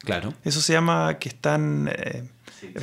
Claro. 0.00 0.34
Eso 0.44 0.60
se 0.60 0.72
llama 0.74 1.18
que 1.18 1.28
están 1.30 1.90
eh, 1.96 2.24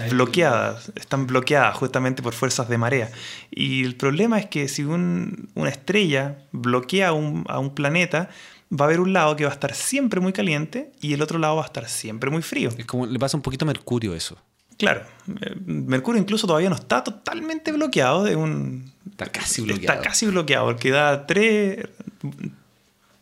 bloqueadas, 0.09 0.91
están 0.95 1.27
bloqueadas 1.27 1.75
justamente 1.75 2.23
por 2.23 2.33
fuerzas 2.33 2.67
de 2.69 2.77
marea. 2.77 3.11
Y 3.51 3.83
el 3.83 3.95
problema 3.95 4.39
es 4.39 4.45
que 4.47 4.67
si 4.67 4.83
un- 4.83 5.49
una 5.53 5.69
estrella 5.69 6.37
bloquea 6.51 7.09
a 7.09 7.13
un, 7.13 7.43
a 7.47 7.59
un 7.59 7.75
planeta, 7.75 8.29
va 8.73 8.85
a 8.85 8.87
haber 8.87 8.99
un 9.01 9.13
lado 9.13 9.35
que 9.35 9.43
va 9.43 9.51
a 9.51 9.53
estar 9.53 9.73
siempre 9.75 10.19
muy 10.19 10.33
caliente 10.33 10.91
y 11.01 11.13
el 11.13 11.21
otro 11.21 11.37
lado 11.39 11.57
va 11.57 11.63
a 11.63 11.65
estar 11.65 11.87
siempre 11.89 12.29
muy 12.31 12.41
frío. 12.41 12.69
Es 12.77 12.85
como 12.85 13.05
le 13.05 13.19
pasa 13.19 13.37
un 13.37 13.43
poquito 13.43 13.65
a 13.65 13.67
Mercurio 13.67 14.15
eso. 14.15 14.37
Claro, 14.85 15.05
eh, 15.41 15.55
Mercurio 15.65 16.21
incluso 16.21 16.47
todavía 16.47 16.69
no 16.69 16.75
está 16.75 17.03
totalmente 17.03 17.71
bloqueado 17.71 18.23
de 18.23 18.35
un... 18.35 18.91
Está 19.09 19.25
casi 19.27 19.61
bloqueado. 19.61 19.93
Está 19.97 20.09
casi 20.09 20.25
bloqueado, 20.27 20.65
porque 20.67 20.91
da 20.91 21.25
tres... 21.27 21.85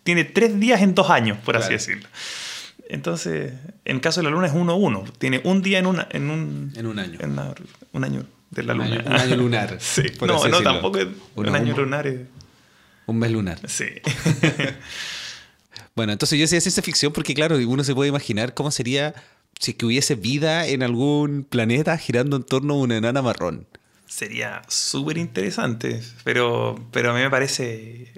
Tiene 0.03 0.23
tres 0.23 0.59
días 0.59 0.81
en 0.81 0.95
dos 0.95 1.09
años, 1.09 1.37
por 1.45 1.55
así 1.57 1.71
decirlo. 1.73 2.07
Entonces, 2.89 3.53
en 3.85 3.95
el 3.97 4.01
caso 4.01 4.19
de 4.21 4.23
la 4.25 4.31
Luna 4.31 4.47
es 4.47 4.53
1-1. 4.53 5.11
Tiene 5.19 5.41
un 5.43 5.61
día 5.61 5.77
en, 5.79 5.85
una, 5.85 6.07
en, 6.09 6.29
un, 6.31 6.73
En 6.75 6.87
un 6.87 6.97
año. 6.97 7.19
en 7.21 7.31
una- 7.33 7.53
un 7.93 8.03
año 8.03 8.25
de 8.49 8.63
la 8.63 8.73
Un 8.73 8.79
Luna. 8.79 8.95
año- 8.95 9.05
un 9.09 9.13
año 9.15 9.35
lunar, 9.35 9.77
sí. 9.79 10.03
por 10.17 10.27
No, 10.27 10.35
así 10.37 10.45
no, 10.45 10.49
decirlo. 10.57 10.71
tampoco 10.73 10.97
es 10.97 11.07
un 11.35 11.49
año 11.55 11.75
un- 11.75 11.81
lunar. 11.81 12.07
es- 12.07 12.21
Un 13.05 13.19
mes 13.19 13.31
lunar. 13.31 13.59
Sí. 13.67 13.85
Bueno, 15.95 16.13
entonces 16.13 16.37
yo 16.39 16.43
decía 16.43 16.61
ciencia 16.61 16.81
ficción 16.81 17.11
porque, 17.11 17.33
claro, 17.33 17.57
uno 17.57 17.83
se 17.83 17.93
puede 17.93 18.07
imaginar 18.09 18.53
cómo 18.53 18.71
sería 18.71 19.13
si 19.57 19.71
es 19.71 19.77
que 19.77 19.85
hubiese 19.85 20.15
vida 20.15 20.67
en 20.67 20.83
algún 20.83 21.43
planeta 21.43 21.97
girando 21.97 22.37
en 22.37 22.43
torno 22.43 22.73
a 22.75 22.77
una 22.77 22.97
enana 22.97 23.21
marrón. 23.21 23.67
Sería 24.05 24.61
súper 24.67 25.17
interesante, 25.17 26.01
pero, 26.23 26.75
pero 26.91 27.11
a 27.11 27.13
mí 27.13 27.21
me 27.21 27.29
parece 27.29 28.11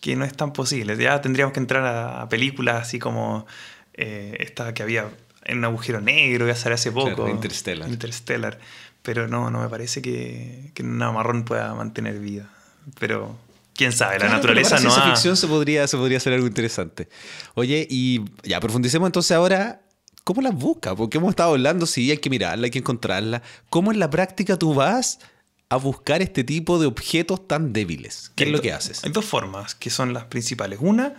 que 0.00 0.16
no 0.16 0.24
es 0.24 0.36
tan 0.36 0.52
posible. 0.52 0.96
Ya 0.96 1.20
tendríamos 1.20 1.52
que 1.52 1.60
entrar 1.60 1.84
a 1.86 2.28
películas 2.28 2.82
así 2.82 2.98
como 2.98 3.46
eh, 3.94 4.36
esta 4.40 4.74
que 4.74 4.82
había 4.82 5.08
en 5.44 5.58
un 5.58 5.64
agujero 5.64 6.00
negro, 6.00 6.46
ya 6.46 6.56
salió 6.56 6.74
hace 6.74 6.90
poco. 6.90 7.28
Interstellar. 7.28 7.88
Interstellar. 7.88 8.58
Pero 9.02 9.28
no, 9.28 9.50
no 9.50 9.60
me 9.60 9.68
parece 9.68 10.02
que, 10.02 10.70
que 10.74 10.82
un 10.82 10.96
marrón 10.96 11.44
pueda 11.44 11.74
mantener 11.74 12.18
vida. 12.18 12.50
Pero 12.98 13.38
quién 13.74 13.92
sabe, 13.92 14.18
la 14.18 14.28
naturaleza 14.28 14.80
no 14.80 14.94
ha... 14.94 15.10
ficción 15.10 15.36
se 15.36 15.46
podría, 15.46 15.86
se 15.86 15.96
podría 15.96 16.18
hacer 16.18 16.32
algo 16.32 16.46
interesante. 16.46 17.08
Oye, 17.54 17.86
y 17.88 18.22
ya 18.42 18.60
profundicemos 18.60 19.06
entonces 19.06 19.32
ahora 19.32 19.83
¿cómo 20.24 20.40
las 20.40 20.54
buscas? 20.54 20.94
Porque 20.94 21.18
hemos 21.18 21.30
estado 21.30 21.52
hablando, 21.52 21.86
sí, 21.86 22.10
hay 22.10 22.18
que 22.18 22.30
mirarla, 22.30 22.64
hay 22.64 22.70
que 22.70 22.80
encontrarla. 22.80 23.42
¿Cómo 23.70 23.92
en 23.92 23.98
la 23.98 24.10
práctica 24.10 24.58
tú 24.58 24.74
vas 24.74 25.20
a 25.68 25.76
buscar 25.76 26.22
este 26.22 26.42
tipo 26.42 26.78
de 26.78 26.86
objetos 26.86 27.46
tan 27.46 27.72
débiles? 27.72 28.32
¿Qué 28.34 28.44
es 28.44 28.50
lo 28.50 28.60
que 28.60 28.72
haces? 28.72 29.04
Hay 29.04 29.12
dos 29.12 29.24
formas 29.24 29.74
que 29.74 29.90
son 29.90 30.12
las 30.12 30.24
principales. 30.24 30.78
Una, 30.82 31.14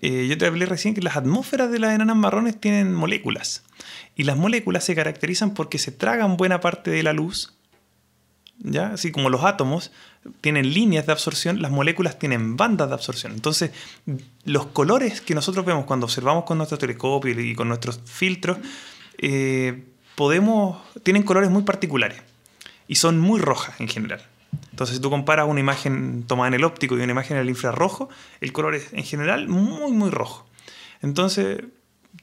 eh, 0.00 0.26
yo 0.28 0.38
te 0.38 0.46
hablé 0.46 0.66
recién 0.66 0.94
que 0.94 1.02
las 1.02 1.16
atmósferas 1.16 1.70
de 1.70 1.78
las 1.78 1.94
enanas 1.94 2.16
marrones 2.16 2.60
tienen 2.60 2.94
moléculas. 2.94 3.64
Y 4.14 4.24
las 4.24 4.36
moléculas 4.36 4.84
se 4.84 4.94
caracterizan 4.94 5.54
porque 5.54 5.78
se 5.78 5.90
tragan 5.90 6.36
buena 6.36 6.60
parte 6.60 6.90
de 6.90 7.02
la 7.02 7.12
luz. 7.12 7.54
¿Ya? 8.58 8.88
Así 8.88 9.10
como 9.10 9.30
los 9.30 9.44
átomos 9.44 9.90
tienen 10.40 10.72
líneas 10.72 11.06
de 11.06 11.12
absorción, 11.12 11.60
las 11.60 11.70
moléculas 11.70 12.18
tienen 12.18 12.56
bandas 12.56 12.88
de 12.88 12.94
absorción. 12.94 13.32
Entonces, 13.32 13.70
los 14.44 14.66
colores 14.66 15.20
que 15.20 15.34
nosotros 15.34 15.64
vemos 15.64 15.84
cuando 15.84 16.06
observamos 16.06 16.44
con 16.44 16.58
nuestro 16.58 16.78
telescopio 16.78 17.38
y 17.38 17.54
con 17.54 17.68
nuestros 17.68 18.00
filtros, 18.04 18.58
eh, 19.18 19.84
tienen 21.02 21.22
colores 21.24 21.50
muy 21.50 21.62
particulares 21.62 22.22
y 22.86 22.96
son 22.96 23.18
muy 23.18 23.40
rojas 23.40 23.80
en 23.80 23.88
general. 23.88 24.22
Entonces, 24.70 24.96
si 24.96 25.02
tú 25.02 25.10
comparas 25.10 25.48
una 25.48 25.60
imagen 25.60 26.24
tomada 26.26 26.48
en 26.48 26.54
el 26.54 26.64
óptico 26.64 26.96
y 26.96 27.00
una 27.00 27.12
imagen 27.12 27.36
en 27.36 27.42
el 27.42 27.48
infrarrojo, 27.48 28.08
el 28.40 28.52
color 28.52 28.74
es 28.74 28.92
en 28.92 29.04
general 29.04 29.48
muy, 29.48 29.92
muy 29.92 30.10
rojo. 30.10 30.46
Entonces, 31.02 31.64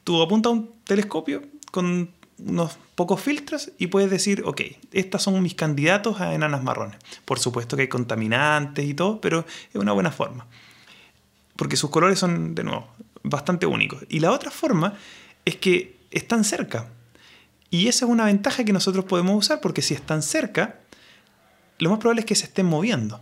tú 0.03 0.21
apuntas 0.21 0.53
un 0.53 0.71
telescopio 0.83 1.41
con 1.71 2.11
unos 2.45 2.77
pocos 2.95 3.21
filtros 3.21 3.71
y 3.77 3.87
puedes 3.87 4.09
decir, 4.09 4.43
ok, 4.45 4.61
estos 4.91 5.23
son 5.23 5.41
mis 5.41 5.55
candidatos 5.55 6.21
a 6.21 6.33
enanas 6.33 6.63
marrones. 6.63 6.97
Por 7.25 7.39
supuesto 7.39 7.75
que 7.75 7.83
hay 7.83 7.87
contaminantes 7.87 8.85
y 8.85 8.93
todo, 8.93 9.21
pero 9.21 9.45
es 9.69 9.75
una 9.75 9.91
buena 9.91 10.11
forma. 10.11 10.47
Porque 11.55 11.77
sus 11.77 11.89
colores 11.89 12.19
son, 12.19 12.55
de 12.55 12.63
nuevo, 12.63 12.87
bastante 13.23 13.65
únicos. 13.65 14.03
Y 14.09 14.19
la 14.19 14.31
otra 14.31 14.51
forma 14.51 14.95
es 15.45 15.57
que 15.57 15.97
están 16.11 16.43
cerca. 16.43 16.87
Y 17.69 17.87
esa 17.87 18.05
es 18.05 18.11
una 18.11 18.25
ventaja 18.25 18.63
que 18.63 18.73
nosotros 18.73 19.05
podemos 19.05 19.35
usar 19.35 19.61
porque 19.61 19.81
si 19.81 19.93
están 19.93 20.21
cerca, 20.21 20.79
lo 21.79 21.89
más 21.89 21.99
probable 21.99 22.21
es 22.21 22.25
que 22.25 22.35
se 22.35 22.45
estén 22.45 22.65
moviendo. 22.65 23.19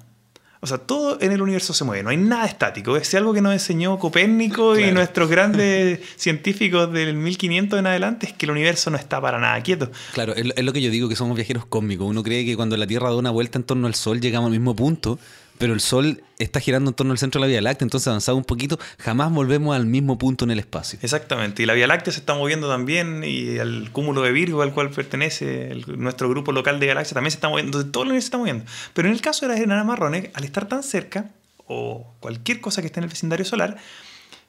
O 0.62 0.68
sea, 0.68 0.78
todo 0.78 1.22
en 1.22 1.32
el 1.32 1.42
universo 1.42 1.74
se 1.74 1.86
mueve, 1.86 2.04
no 2.04 2.10
hay 2.10 2.18
nada 2.18 2.46
estático. 2.46 2.98
Es 2.98 3.14
algo 3.16 3.34
que 3.34 3.42
nos 3.42 3.54
enseñó 3.54 3.98
Copérnico 3.98 4.78
y 4.78 4.92
nuestros 4.92 5.30
grandes 5.32 6.02
científicos 6.18 6.92
del 6.92 7.16
1500 7.16 7.80
en 7.80 7.88
adelante, 7.88 8.28
es 8.28 8.34
que 8.34 8.46
el 8.46 8.52
universo 8.52 8.90
no 8.90 8.98
está 8.98 9.22
para 9.22 9.40
nada 9.40 9.62
quieto. 9.64 9.90
Claro, 10.14 10.34
es 10.36 10.64
lo 10.64 10.74
que 10.74 10.82
yo 10.82 10.92
digo, 10.92 11.08
que 11.08 11.16
somos 11.16 11.36
viajeros 11.36 11.66
cósmicos. 11.66 12.08
Uno 12.08 12.24
cree 12.24 12.46
que 12.46 12.58
cuando 12.58 12.76
la 12.76 12.88
Tierra 12.88 13.10
da 13.10 13.16
una 13.16 13.32
vuelta 13.32 13.58
en 13.58 13.64
torno 13.64 13.88
al 13.88 13.96
Sol 13.96 14.20
llegamos 14.20 14.48
al 14.48 14.52
mismo 14.52 14.76
punto, 14.76 15.18
pero 15.60 15.74
el 15.74 15.82
Sol 15.82 16.24
está 16.40 16.62
girando 16.62 16.90
en 16.90 16.96
torno 16.96 17.12
al 17.12 17.20
centro 17.20 17.40
de 17.40 17.48
la 17.48 17.52
Vía 17.52 17.62
Láctea, 17.62 17.86
entonces 17.86 18.08
avanzado 18.08 18.38
un 18.38 18.46
poquito, 18.46 18.80
jamás 18.98 19.32
volvemos 19.32 19.76
al 19.76 19.86
mismo 19.86 20.18
punto 20.18 20.46
en 20.46 20.52
el 20.52 20.60
espacio. 20.60 20.98
Exactamente, 21.02 21.62
y 21.62 21.66
la 21.66 21.74
Vía 21.74 21.86
Láctea 21.86 22.14
se 22.14 22.22
está 22.22 22.34
moviendo 22.34 22.70
también, 22.70 23.24
y 23.26 23.58
el 23.58 23.92
cúmulo 23.92 24.22
de 24.22 24.32
Virgo 24.32 24.62
al 24.62 24.74
cual 24.74 24.90
pertenece 24.90 25.76
nuestro 25.98 26.30
grupo 26.30 26.54
local 26.54 26.80
de 26.80 26.88
galaxias 26.88 27.14
también 27.14 27.32
se 27.32 27.36
está 27.36 27.50
moviendo, 27.50 27.68
entonces 27.70 27.92
todo 27.92 28.04
el 28.04 28.10
universo 28.10 28.26
se 28.26 28.28
está 28.28 28.38
moviendo. 28.38 28.66
Pero 28.94 29.10
en 29.10 29.14
el 29.14 29.22
caso 29.22 29.46
de 29.46 29.54
las 29.54 29.62
enanas 29.62 29.86
marrones, 29.86 30.30
al 30.34 30.46
estar 30.46 30.68
tan 30.68 30.82
cerca, 30.82 31.30
o 31.68 32.16
cualquier 32.22 32.62
cosa 32.62 32.82
que 32.82 32.88
esté 32.88 33.02
en 33.02 33.04
el 33.04 33.10
vecindario 33.10 33.46
solar, 33.46 33.76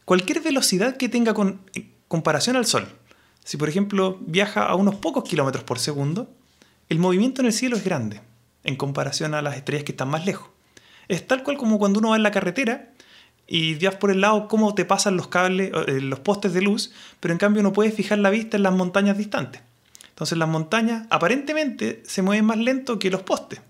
cualquier 0.05 0.40
velocidad 0.40 0.96
que 0.96 1.09
tenga 1.09 1.35
con 1.35 1.61
comparación 2.07 2.55
al 2.55 2.66
Sol, 2.66 2.88
si 3.44 3.57
por 3.57 3.68
ejemplo 3.68 4.18
viaja 4.25 4.62
a 4.62 4.77
unos 4.77 4.94
pocos 4.94 5.25
kilómetros 5.25 5.64
por 5.64 5.81
segundo, 5.81 6.31
el 6.88 7.01
movimiento 7.01 7.42
en 7.42 7.46
el 7.46 7.53
cielo 7.53 7.77
es 7.77 7.85
grande 7.85 8.20
en 8.62 8.77
comparación 8.77 9.35
a 9.35 9.42
las 9.42 9.57
estrellas 9.57 9.85
que 9.85 9.92
están 9.92 10.09
más 10.09 10.25
lejos. 10.25 10.51
Es 11.11 11.27
tal 11.27 11.42
cual 11.42 11.57
como 11.57 11.81
cuando 11.81 11.99
uno 11.99 12.11
va 12.11 12.16
en 12.16 12.23
la 12.23 12.31
carretera 12.31 12.90
y 13.49 13.75
veas 13.75 13.96
por 13.96 14.12
el 14.12 14.20
lado 14.20 14.46
cómo 14.46 14.77
te 14.77 14.85
pasan 14.85 15.16
los 15.16 15.27
cables, 15.27 15.73
eh, 15.88 16.01
los 16.01 16.20
postes 16.20 16.55
de 16.55 16.62
luz, 16.62 16.92
pero 17.18 17.33
en 17.33 17.38
cambio 17.38 17.64
no 17.64 17.73
puedes 17.73 17.92
fijar 17.92 18.18
la 18.18 18.31
vista 18.31 18.57
en 18.57 18.62
las 18.62 18.73
montañas 18.73 19.18
distantes. 19.18 19.61
Entonces 20.11 20.38
las 20.38 20.49
montañas 20.49 21.09
aparentemente 21.11 22.01
se 22.07 22.23
mueven 22.23 22.44
más 22.44 22.59
lento 22.59 23.01
que 23.01 23.11
los 23.11 23.23
postes. 23.23 23.61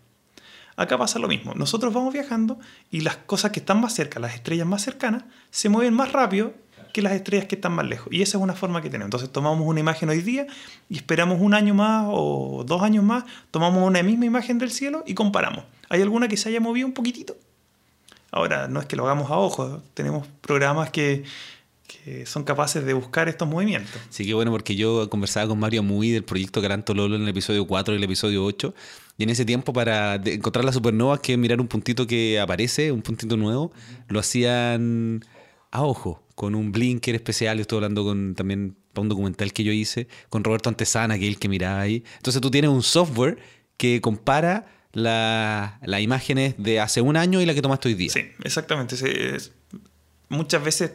Acá 0.76 0.98
pasa 0.98 1.18
lo 1.18 1.28
mismo. 1.28 1.54
Nosotros 1.54 1.94
vamos 1.94 2.12
viajando 2.12 2.58
y 2.90 3.00
las 3.00 3.16
cosas 3.16 3.52
que 3.52 3.60
están 3.60 3.80
más 3.80 3.94
cerca, 3.94 4.20
las 4.20 4.34
estrellas 4.34 4.66
más 4.66 4.82
cercanas, 4.82 5.24
se 5.50 5.70
mueven 5.70 5.94
más 5.94 6.12
rápido 6.12 6.52
que 6.92 7.00
las 7.00 7.14
estrellas 7.14 7.46
que 7.46 7.54
están 7.54 7.72
más 7.72 7.86
lejos. 7.86 8.12
Y 8.12 8.20
esa 8.20 8.36
es 8.36 8.44
una 8.44 8.54
forma 8.54 8.82
que 8.82 8.90
tenemos. 8.90 9.06
Entonces 9.06 9.32
tomamos 9.32 9.66
una 9.66 9.80
imagen 9.80 10.10
hoy 10.10 10.20
día 10.20 10.46
y 10.90 10.96
esperamos 10.96 11.40
un 11.40 11.54
año 11.54 11.72
más 11.72 12.04
o 12.08 12.64
dos 12.66 12.82
años 12.82 13.02
más, 13.02 13.24
tomamos 13.50 13.82
una 13.82 14.02
misma 14.02 14.26
imagen 14.26 14.58
del 14.58 14.70
cielo 14.70 15.04
y 15.06 15.14
comparamos. 15.14 15.64
¿Hay 15.90 16.00
alguna 16.00 16.28
que 16.28 16.36
se 16.36 16.48
haya 16.48 16.60
movido 16.60 16.86
un 16.86 16.94
poquitito? 16.94 17.36
Ahora, 18.30 18.68
no 18.68 18.80
es 18.80 18.86
que 18.86 18.94
lo 18.96 19.04
hagamos 19.04 19.30
a 19.30 19.36
ojo, 19.36 19.82
tenemos 19.92 20.26
programas 20.40 20.90
que, 20.90 21.24
son 22.24 22.44
capaces 22.44 22.84
de 22.84 22.94
buscar 22.94 23.28
estos 23.28 23.46
movimientos. 23.46 24.00
Sí, 24.08 24.24
que 24.24 24.32
bueno, 24.32 24.52
porque 24.52 24.76
yo 24.76 25.10
conversaba 25.10 25.48
con 25.48 25.58
Mario 25.58 25.82
Muy 25.82 26.10
del 26.10 26.22
proyecto 26.22 26.62
Garanto 26.62 26.94
Lolo 26.94 27.16
en 27.16 27.22
el 27.22 27.28
episodio 27.28 27.66
4 27.66 27.92
y 27.92 27.96
el 27.98 28.04
episodio 28.04 28.44
8, 28.44 28.72
y 29.18 29.24
en 29.24 29.30
ese 29.30 29.44
tiempo 29.44 29.72
para 29.72 30.14
encontrar 30.14 30.64
las 30.64 30.76
supernovas, 30.76 31.20
que 31.20 31.36
mirar 31.36 31.60
un 31.60 31.66
puntito 31.66 32.06
que 32.06 32.38
aparece, 32.40 32.92
un 32.92 33.02
puntito 33.02 33.36
nuevo, 33.36 33.72
lo 34.08 34.20
hacían 34.20 35.24
a 35.72 35.82
ojo, 35.82 36.22
con 36.36 36.54
un 36.54 36.70
blinker 36.70 37.16
especial. 37.16 37.58
Yo 37.58 37.62
estoy 37.62 37.78
hablando 37.78 38.04
con 38.04 38.36
también 38.36 38.76
para 38.92 39.02
un 39.02 39.08
documental 39.08 39.52
que 39.52 39.64
yo 39.64 39.72
hice, 39.72 40.06
con 40.28 40.44
Roberto 40.44 40.68
Antesana, 40.68 41.18
que 41.18 41.26
el 41.26 41.38
que 41.38 41.48
miraba 41.48 41.80
ahí. 41.80 42.04
Entonces 42.16 42.40
tú 42.40 42.50
tienes 42.50 42.70
un 42.70 42.82
software 42.82 43.38
que 43.76 44.00
compara 44.00 44.79
las 44.92 46.00
imágenes 46.00 46.54
de 46.58 46.80
hace 46.80 47.00
un 47.00 47.16
año 47.16 47.40
y 47.40 47.46
la 47.46 47.54
que 47.54 47.62
tomaste 47.62 47.88
hoy 47.88 47.94
día. 47.94 48.10
Sí, 48.10 48.30
exactamente. 48.42 48.96
muchas 50.28 50.64
veces 50.64 50.92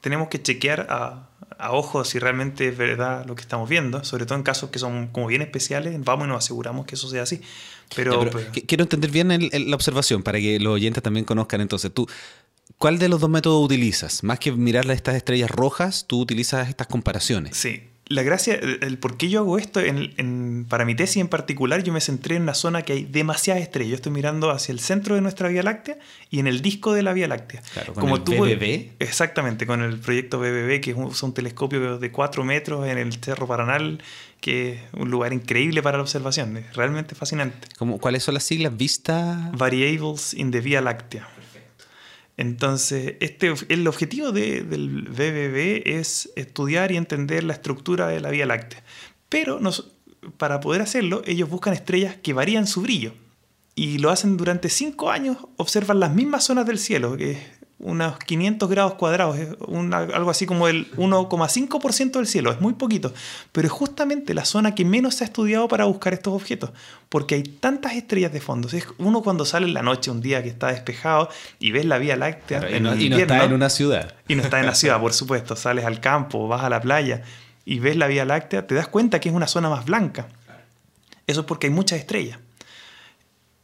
tenemos 0.00 0.28
que 0.28 0.42
chequear 0.42 0.86
a, 0.90 1.30
a 1.58 1.72
ojo 1.72 2.04
si 2.04 2.18
realmente 2.18 2.68
es 2.68 2.76
verdad 2.76 3.26
lo 3.26 3.34
que 3.34 3.42
estamos 3.42 3.68
viendo, 3.68 4.02
sobre 4.04 4.24
todo 4.26 4.38
en 4.38 4.42
casos 4.42 4.70
que 4.70 4.78
son 4.78 5.08
como 5.08 5.26
bien 5.26 5.42
especiales, 5.42 5.94
vamos 6.02 6.26
y 6.26 6.28
nos 6.28 6.44
aseguramos 6.44 6.86
que 6.86 6.94
eso 6.94 7.08
sea 7.08 7.22
así. 7.22 7.40
Pero, 7.94 8.28
pues, 8.30 8.46
quiero 8.66 8.84
entender 8.84 9.10
bien 9.10 9.50
la 9.52 9.74
observación 9.76 10.22
para 10.22 10.38
que 10.38 10.58
los 10.60 10.74
oyentes 10.74 11.02
también 11.02 11.24
conozcan. 11.24 11.60
Entonces, 11.60 11.92
tú, 11.92 12.08
¿cuál 12.78 12.98
de 12.98 13.08
los 13.08 13.20
dos 13.20 13.28
métodos 13.28 13.64
utilizas? 13.64 14.22
Más 14.22 14.38
que 14.38 14.52
mirar 14.52 14.90
estas 14.90 15.16
estrellas 15.16 15.50
rojas, 15.50 16.06
tú 16.06 16.20
utilizas 16.20 16.68
estas 16.68 16.86
comparaciones. 16.86 17.56
Sí, 17.56 17.89
la 18.10 18.24
gracia, 18.24 18.54
el 18.54 18.98
por 18.98 19.16
qué 19.16 19.28
yo 19.28 19.38
hago 19.38 19.56
esto, 19.56 19.78
en, 19.78 20.66
para 20.68 20.84
mi 20.84 20.96
tesis 20.96 21.18
en 21.18 21.28
particular, 21.28 21.84
yo 21.84 21.92
me 21.92 22.00
centré 22.00 22.34
en 22.34 22.42
una 22.42 22.54
zona 22.54 22.82
que 22.82 22.92
hay 22.92 23.04
demasiadas 23.04 23.62
estrellas. 23.62 23.90
Yo 23.90 23.94
estoy 23.94 24.10
mirando 24.10 24.50
hacia 24.50 24.72
el 24.72 24.80
centro 24.80 25.14
de 25.14 25.20
nuestra 25.20 25.48
Vía 25.48 25.62
Láctea 25.62 25.96
y 26.28 26.40
en 26.40 26.48
el 26.48 26.60
disco 26.60 26.92
de 26.92 27.04
la 27.04 27.12
Vía 27.12 27.28
Láctea. 27.28 27.62
Claro, 27.72 27.94
con 27.94 28.02
Como 28.02 28.46
el 28.46 28.56
BBB. 28.56 28.94
Exactamente, 28.98 29.64
con 29.64 29.80
el 29.80 29.96
proyecto 30.00 30.40
BBB, 30.40 30.80
que 30.80 30.90
es 30.90 31.22
un, 31.22 31.32
telescopio 31.32 31.98
de 31.98 32.10
4 32.10 32.42
metros 32.42 32.84
en 32.88 32.98
el 32.98 33.12
Cerro 33.12 33.46
Paranal, 33.46 34.02
que 34.40 34.72
es 34.72 34.80
un 34.94 35.08
lugar 35.08 35.32
increíble 35.32 35.80
para 35.80 35.98
la 35.98 36.02
observación. 36.02 36.56
Es 36.56 36.74
realmente 36.74 37.14
fascinante. 37.14 37.68
¿Cuáles 38.00 38.24
son 38.24 38.34
las 38.34 38.42
siglas? 38.42 38.76
Vista. 38.76 39.52
Variables 39.56 40.34
in 40.34 40.50
the 40.50 40.60
Vía 40.60 40.80
Láctea. 40.80 41.28
Entonces, 42.40 43.16
este, 43.20 43.52
el 43.68 43.86
objetivo 43.86 44.32
del 44.32 45.08
BBB 45.10 45.82
es 45.84 46.32
estudiar 46.36 46.90
y 46.90 46.96
entender 46.96 47.44
la 47.44 47.52
estructura 47.52 48.06
de 48.08 48.18
la 48.18 48.30
Vía 48.30 48.46
Láctea. 48.46 48.82
Pero 49.28 49.60
para 50.38 50.58
poder 50.60 50.80
hacerlo, 50.80 51.20
ellos 51.26 51.50
buscan 51.50 51.74
estrellas 51.74 52.16
que 52.22 52.32
varían 52.32 52.66
su 52.66 52.80
brillo. 52.80 53.12
Y 53.74 53.98
lo 53.98 54.08
hacen 54.08 54.38
durante 54.38 54.70
cinco 54.70 55.10
años, 55.10 55.36
observan 55.58 56.00
las 56.00 56.14
mismas 56.14 56.44
zonas 56.44 56.64
del 56.64 56.78
cielo, 56.78 57.14
unos 57.80 58.18
500 58.18 58.68
grados 58.68 58.94
cuadrados, 58.94 59.36
algo 59.90 60.30
así 60.30 60.46
como 60.46 60.68
el 60.68 60.90
1,5% 60.92 62.12
del 62.12 62.26
cielo, 62.26 62.52
es 62.52 62.60
muy 62.60 62.74
poquito, 62.74 63.12
pero 63.52 63.66
es 63.66 63.72
justamente 63.72 64.34
la 64.34 64.44
zona 64.44 64.74
que 64.74 64.84
menos 64.84 65.14
se 65.14 65.24
ha 65.24 65.26
estudiado 65.26 65.66
para 65.66 65.86
buscar 65.86 66.12
estos 66.12 66.34
objetos, 66.34 66.70
porque 67.08 67.36
hay 67.36 67.42
tantas 67.42 67.94
estrellas 67.94 68.32
de 68.32 68.40
fondo. 68.40 68.68
Es 68.68 68.86
uno 68.98 69.22
cuando 69.22 69.44
sale 69.44 69.66
en 69.66 69.74
la 69.74 69.82
noche, 69.82 70.10
un 70.10 70.20
día 70.20 70.42
que 70.42 70.50
está 70.50 70.68
despejado 70.68 71.30
y 71.58 71.70
ves 71.70 71.86
la 71.86 71.98
Vía 71.98 72.16
Láctea. 72.16 72.70
y, 72.76 72.80
no, 72.80 72.92
está 72.92 73.44
en 73.44 73.52
una 73.52 73.70
ciudad. 73.70 74.14
Y 74.28 74.34
no 74.34 74.42
está 74.42 74.60
en 74.60 74.66
la 74.66 74.74
ciudad, 74.74 75.00
por 75.00 75.12
supuesto. 75.12 75.56
Sales 75.56 75.84
al 75.84 76.00
campo, 76.00 76.46
vas 76.48 76.62
a 76.62 76.68
la 76.68 76.80
playa 76.80 77.22
y 77.64 77.78
ves 77.78 77.96
la 77.96 78.06
Vía 78.06 78.24
Láctea, 78.24 78.66
te 78.66 78.74
das 78.74 78.88
cuenta 78.88 79.20
que 79.20 79.30
es 79.30 79.34
una 79.34 79.46
zona 79.46 79.70
más 79.70 79.86
blanca. 79.86 80.28
Eso 81.26 81.40
es 81.40 81.46
porque 81.46 81.68
hay 81.68 81.72
muchas 81.72 81.98
estrellas. 81.98 82.38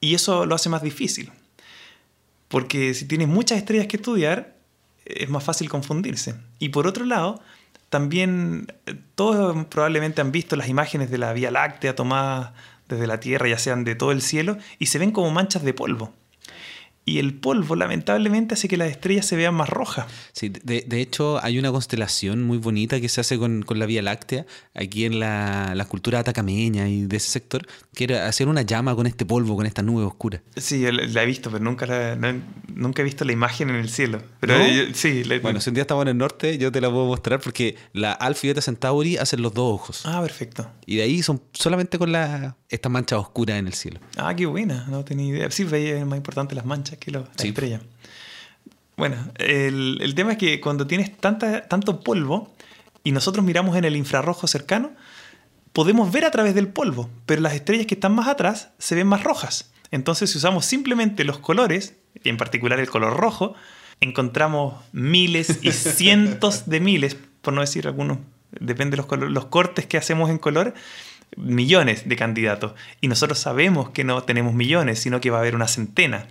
Y 0.00 0.14
eso 0.14 0.46
lo 0.46 0.54
hace 0.54 0.68
más 0.68 0.82
difícil. 0.82 1.32
Porque 2.48 2.94
si 2.94 3.06
tienes 3.06 3.28
muchas 3.28 3.58
estrellas 3.58 3.86
que 3.86 3.96
estudiar, 3.96 4.56
es 5.04 5.28
más 5.28 5.44
fácil 5.44 5.68
confundirse. 5.68 6.34
Y 6.58 6.70
por 6.70 6.86
otro 6.86 7.04
lado, 7.04 7.40
también 7.88 8.72
eh, 8.86 8.94
todos 9.14 9.66
probablemente 9.66 10.20
han 10.20 10.32
visto 10.32 10.56
las 10.56 10.68
imágenes 10.68 11.10
de 11.10 11.18
la 11.18 11.32
Vía 11.32 11.50
Láctea 11.50 11.94
tomadas 11.94 12.52
desde 12.88 13.06
la 13.06 13.20
Tierra, 13.20 13.48
ya 13.48 13.58
sean 13.58 13.84
de 13.84 13.94
todo 13.94 14.12
el 14.12 14.22
cielo, 14.22 14.58
y 14.78 14.86
se 14.86 14.98
ven 14.98 15.12
como 15.12 15.30
manchas 15.30 15.62
de 15.62 15.74
polvo. 15.74 16.12
Y 17.08 17.20
el 17.20 17.34
polvo 17.34 17.76
lamentablemente 17.76 18.54
hace 18.54 18.66
que 18.66 18.76
las 18.76 18.90
estrellas 18.90 19.24
se 19.24 19.36
vean 19.36 19.54
más 19.54 19.68
rojas. 19.68 20.06
Sí, 20.32 20.48
de, 20.48 20.84
de 20.86 21.00
hecho 21.00 21.42
hay 21.42 21.56
una 21.56 21.70
constelación 21.70 22.42
muy 22.42 22.58
bonita 22.58 23.00
que 23.00 23.08
se 23.08 23.20
hace 23.20 23.38
con, 23.38 23.62
con 23.62 23.78
la 23.78 23.86
Vía 23.86 24.02
Láctea, 24.02 24.44
aquí 24.74 25.04
en 25.04 25.20
la, 25.20 25.74
la, 25.76 25.84
cultura 25.84 26.18
atacameña 26.18 26.88
y 26.88 27.06
de 27.06 27.16
ese 27.16 27.30
sector, 27.30 27.64
que 27.94 28.04
era 28.04 28.26
hacer 28.26 28.48
una 28.48 28.62
llama 28.62 28.96
con 28.96 29.06
este 29.06 29.24
polvo, 29.24 29.54
con 29.54 29.66
esta 29.66 29.82
nube 29.82 30.02
oscura. 30.02 30.42
Sí, 30.56 30.84
la 30.90 31.22
he 31.22 31.26
visto, 31.26 31.48
pero 31.48 31.62
nunca, 31.62 31.86
la, 31.86 32.16
no, 32.16 32.42
nunca 32.74 33.02
he 33.02 33.04
visto 33.04 33.24
la 33.24 33.32
imagen 33.32 33.70
en 33.70 33.76
el 33.76 33.88
cielo. 33.88 34.20
Pero 34.40 34.58
¿No? 34.58 34.66
yo, 34.66 34.82
sí, 34.92 35.22
Bueno, 35.42 35.60
si 35.60 35.70
un 35.70 35.74
día 35.74 35.82
estamos 35.82 36.02
en 36.02 36.08
el 36.08 36.18
norte, 36.18 36.58
yo 36.58 36.72
te 36.72 36.80
la 36.80 36.90
puedo 36.90 37.06
mostrar 37.06 37.40
porque 37.40 37.76
la 37.92 38.12
Alpha 38.12 38.46
y 38.46 38.48
Beta 38.48 38.62
Centauri 38.62 39.16
hacen 39.16 39.42
los 39.42 39.54
dos 39.54 39.72
ojos. 39.72 40.02
Ah, 40.06 40.20
perfecto. 40.22 40.68
Y 40.86 40.96
de 40.96 41.04
ahí 41.04 41.22
son 41.22 41.40
solamente 41.52 41.98
con 41.98 42.10
la, 42.10 42.56
estas 42.68 42.90
manchas 42.90 43.20
oscuras 43.20 43.58
en 43.58 43.68
el 43.68 43.74
cielo. 43.74 44.00
Ah, 44.16 44.34
qué 44.34 44.46
buena, 44.46 44.86
no 44.88 45.04
tenía 45.04 45.26
idea. 45.26 45.50
Sí, 45.52 45.62
veía 45.62 45.98
es 45.98 46.06
más 46.06 46.16
importante 46.16 46.56
las 46.56 46.66
manchas 46.66 46.95
que 46.96 47.10
la 47.10 47.24
Sí. 47.36 47.48
estrella. 47.48 47.80
Bueno, 48.96 49.16
el, 49.36 49.98
el 50.00 50.14
tema 50.14 50.32
es 50.32 50.38
que 50.38 50.60
cuando 50.60 50.86
tienes 50.86 51.16
tanta, 51.18 51.68
tanto 51.68 52.00
polvo 52.00 52.54
y 53.04 53.12
nosotros 53.12 53.44
miramos 53.44 53.76
en 53.76 53.84
el 53.84 53.94
infrarrojo 53.96 54.46
cercano, 54.46 54.90
podemos 55.72 56.10
ver 56.10 56.24
a 56.24 56.30
través 56.30 56.54
del 56.54 56.68
polvo, 56.68 57.10
pero 57.26 57.42
las 57.42 57.52
estrellas 57.54 57.86
que 57.86 57.94
están 57.94 58.14
más 58.14 58.26
atrás 58.28 58.70
se 58.78 58.94
ven 58.94 59.06
más 59.06 59.22
rojas. 59.22 59.70
Entonces, 59.90 60.30
si 60.30 60.38
usamos 60.38 60.64
simplemente 60.64 61.24
los 61.24 61.38
colores, 61.38 61.94
y 62.24 62.28
en 62.30 62.38
particular 62.38 62.80
el 62.80 62.88
color 62.88 63.16
rojo, 63.16 63.54
encontramos 64.00 64.82
miles 64.92 65.58
y 65.62 65.72
cientos 65.72 66.66
de 66.68 66.80
miles, 66.80 67.16
por 67.42 67.52
no 67.52 67.60
decir 67.60 67.86
algunos, 67.86 68.18
depende 68.58 68.92
de 68.92 68.96
los, 68.98 69.06
color- 69.06 69.30
los 69.30 69.44
cortes 69.46 69.84
que 69.86 69.98
hacemos 69.98 70.30
en 70.30 70.38
color, 70.38 70.72
millones 71.36 72.08
de 72.08 72.16
candidatos. 72.16 72.72
Y 73.02 73.08
nosotros 73.08 73.38
sabemos 73.38 73.90
que 73.90 74.04
no 74.04 74.22
tenemos 74.22 74.54
millones, 74.54 74.98
sino 75.00 75.20
que 75.20 75.30
va 75.30 75.36
a 75.38 75.40
haber 75.40 75.54
una 75.54 75.68
centena. 75.68 76.26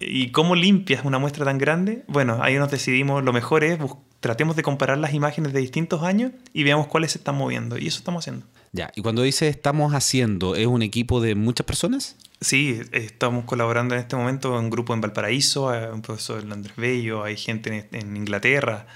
¿Y 0.00 0.32
cómo 0.32 0.56
limpias 0.56 1.04
una 1.04 1.18
muestra 1.18 1.44
tan 1.44 1.58
grande? 1.58 2.04
Bueno, 2.08 2.38
ahí 2.42 2.56
nos 2.56 2.70
decidimos, 2.70 3.22
lo 3.22 3.34
mejor 3.34 3.64
es, 3.64 3.78
tratemos 4.20 4.56
de 4.56 4.62
comparar 4.62 4.96
las 4.96 5.12
imágenes 5.12 5.52
de 5.52 5.60
distintos 5.60 6.02
años 6.02 6.32
y 6.54 6.64
veamos 6.64 6.86
cuáles 6.86 7.12
se 7.12 7.18
están 7.18 7.36
moviendo. 7.36 7.76
Y 7.76 7.86
eso 7.86 7.98
estamos 7.98 8.24
haciendo. 8.24 8.46
Ya, 8.72 8.90
y 8.96 9.02
cuando 9.02 9.22
dice 9.22 9.48
estamos 9.48 9.92
haciendo, 9.92 10.56
¿es 10.56 10.66
un 10.66 10.82
equipo 10.82 11.20
de 11.20 11.34
muchas 11.34 11.66
personas? 11.66 12.16
Sí, 12.40 12.80
estamos 12.92 13.44
colaborando 13.44 13.94
en 13.94 14.00
este 14.00 14.16
momento 14.16 14.58
en 14.58 14.64
un 14.64 14.70
grupo 14.70 14.94
en 14.94 15.02
Valparaíso, 15.02 15.68
hay 15.68 15.90
un 15.92 16.00
profesor 16.00 16.42
en 16.42 16.52
Andrés 16.52 16.76
Bello, 16.76 17.22
hay 17.22 17.36
gente 17.36 17.88
en, 17.92 18.00
en 18.00 18.16
Inglaterra, 18.16 18.86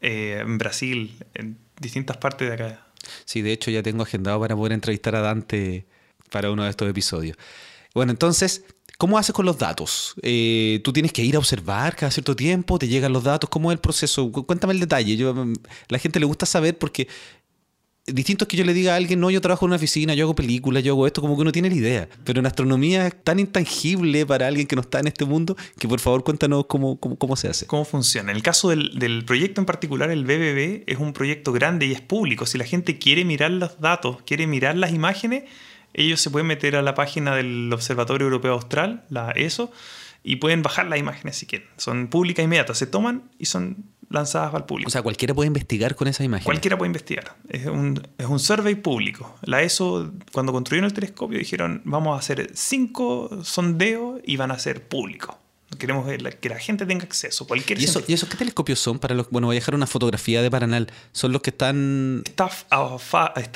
eh, 0.00 0.38
en 0.40 0.56
Brasil, 0.56 1.16
en 1.34 1.58
distintas 1.78 2.16
partes 2.16 2.48
de 2.48 2.54
acá. 2.54 2.86
Sí, 3.26 3.42
de 3.42 3.52
hecho 3.52 3.70
ya 3.70 3.82
tengo 3.82 4.04
agendado 4.04 4.40
para 4.40 4.56
poder 4.56 4.72
entrevistar 4.72 5.14
a 5.16 5.20
Dante 5.20 5.86
para 6.30 6.50
uno 6.50 6.64
de 6.64 6.70
estos 6.70 6.88
episodios. 6.88 7.36
Bueno, 7.94 8.12
entonces, 8.12 8.64
¿cómo 8.98 9.16
haces 9.16 9.32
con 9.32 9.46
los 9.46 9.56
datos? 9.58 10.14
Eh, 10.22 10.80
¿Tú 10.84 10.92
tienes 10.92 11.12
que 11.12 11.24
ir 11.24 11.36
a 11.36 11.38
observar 11.38 11.96
cada 11.96 12.10
cierto 12.12 12.36
tiempo? 12.36 12.78
¿Te 12.78 12.86
llegan 12.88 13.12
los 13.14 13.24
datos? 13.24 13.48
¿Cómo 13.48 13.70
es 13.70 13.76
el 13.76 13.80
proceso? 13.80 14.30
Cu- 14.30 14.44
Cuéntame 14.44 14.74
el 14.74 14.80
detalle. 14.80 15.16
Mm, 15.32 15.54
la 15.88 15.98
gente 15.98 16.20
le 16.20 16.26
gusta 16.26 16.44
saber 16.44 16.76
porque 16.76 17.08
distinto 18.10 18.44
es 18.44 18.48
que 18.48 18.56
yo 18.56 18.64
le 18.64 18.72
diga 18.72 18.94
a 18.94 18.96
alguien, 18.96 19.20
no, 19.20 19.30
yo 19.30 19.40
trabajo 19.42 19.66
en 19.66 19.68
una 19.68 19.76
oficina, 19.76 20.14
yo 20.14 20.24
hago 20.24 20.34
películas, 20.34 20.82
yo 20.82 20.94
hago 20.94 21.06
esto, 21.06 21.20
como 21.20 21.36
que 21.36 21.42
uno 21.42 21.52
tiene 21.52 21.68
la 21.68 21.76
idea. 21.76 22.08
Pero 22.24 22.40
en 22.40 22.46
astronomía 22.46 23.06
es 23.06 23.22
tan 23.22 23.38
intangible 23.38 24.24
para 24.24 24.46
alguien 24.46 24.66
que 24.66 24.74
no 24.76 24.80
está 24.82 24.98
en 25.00 25.08
este 25.08 25.26
mundo 25.26 25.56
que 25.78 25.86
por 25.86 26.00
favor 26.00 26.24
cuéntanos 26.24 26.64
cómo, 26.66 26.98
cómo, 26.98 27.16
cómo 27.18 27.36
se 27.36 27.48
hace. 27.48 27.66
¿Cómo 27.66 27.84
funciona? 27.84 28.30
En 28.30 28.36
el 28.38 28.42
caso 28.42 28.70
del, 28.70 28.98
del 28.98 29.24
proyecto 29.26 29.60
en 29.60 29.66
particular, 29.66 30.10
el 30.10 30.24
BBB 30.24 30.84
es 30.86 30.98
un 30.98 31.12
proyecto 31.12 31.52
grande 31.52 31.84
y 31.86 31.92
es 31.92 32.00
público. 32.00 32.46
Si 32.46 32.56
la 32.56 32.64
gente 32.64 32.98
quiere 32.98 33.26
mirar 33.26 33.50
los 33.50 33.78
datos, 33.78 34.16
quiere 34.24 34.46
mirar 34.46 34.78
las 34.78 34.92
imágenes, 34.92 35.44
ellos 36.02 36.20
se 36.20 36.30
pueden 36.30 36.46
meter 36.46 36.76
a 36.76 36.82
la 36.82 36.94
página 36.94 37.34
del 37.34 37.70
Observatorio 37.72 38.26
Europeo 38.26 38.52
Austral, 38.54 39.04
la 39.10 39.30
ESO, 39.32 39.70
y 40.22 40.36
pueden 40.36 40.62
bajar 40.62 40.86
las 40.86 40.98
imágenes 40.98 41.36
si 41.36 41.46
quieren. 41.46 41.68
Son 41.76 42.08
públicas 42.08 42.44
inmediatas, 42.44 42.76
se 42.78 42.86
toman 42.86 43.30
y 43.38 43.46
son 43.46 43.84
lanzadas 44.10 44.54
al 44.54 44.64
público. 44.64 44.88
O 44.88 44.90
sea, 44.90 45.02
cualquiera 45.02 45.34
puede 45.34 45.46
investigar 45.48 45.94
con 45.94 46.08
esa 46.08 46.24
imagen. 46.24 46.44
Cualquiera 46.44 46.76
puede 46.78 46.88
investigar. 46.88 47.36
Es 47.48 47.66
un, 47.66 48.02
es 48.16 48.26
un 48.26 48.38
survey 48.38 48.74
público. 48.74 49.36
La 49.42 49.62
ESO, 49.62 50.12
cuando 50.32 50.52
construyeron 50.52 50.86
el 50.86 50.94
telescopio, 50.94 51.38
dijeron, 51.38 51.82
vamos 51.84 52.16
a 52.16 52.18
hacer 52.18 52.50
cinco 52.54 53.40
sondeos 53.44 54.20
y 54.24 54.36
van 54.36 54.50
a 54.50 54.58
ser 54.58 54.86
públicos. 54.88 55.36
Queremos 55.78 56.08
que 56.40 56.48
la, 56.48 56.58
gente 56.58 56.86
tenga 56.86 57.04
acceso. 57.04 57.46
Cualquier 57.46 57.78
¿Y, 57.80 57.84
eso. 57.84 58.02
¿Y 58.08 58.14
esos 58.14 58.28
qué 58.30 58.38
telescopios 58.38 58.78
son 58.78 58.98
para 58.98 59.14
los.? 59.14 59.28
Bueno, 59.30 59.48
voy 59.48 59.56
a 59.56 59.60
dejar 59.60 59.74
una 59.74 59.86
fotografía 59.86 60.40
de 60.40 60.50
Paranal. 60.50 60.90
Son 61.12 61.30
los 61.30 61.42
que 61.42 61.50
están. 61.50 62.22
Está 62.24 62.48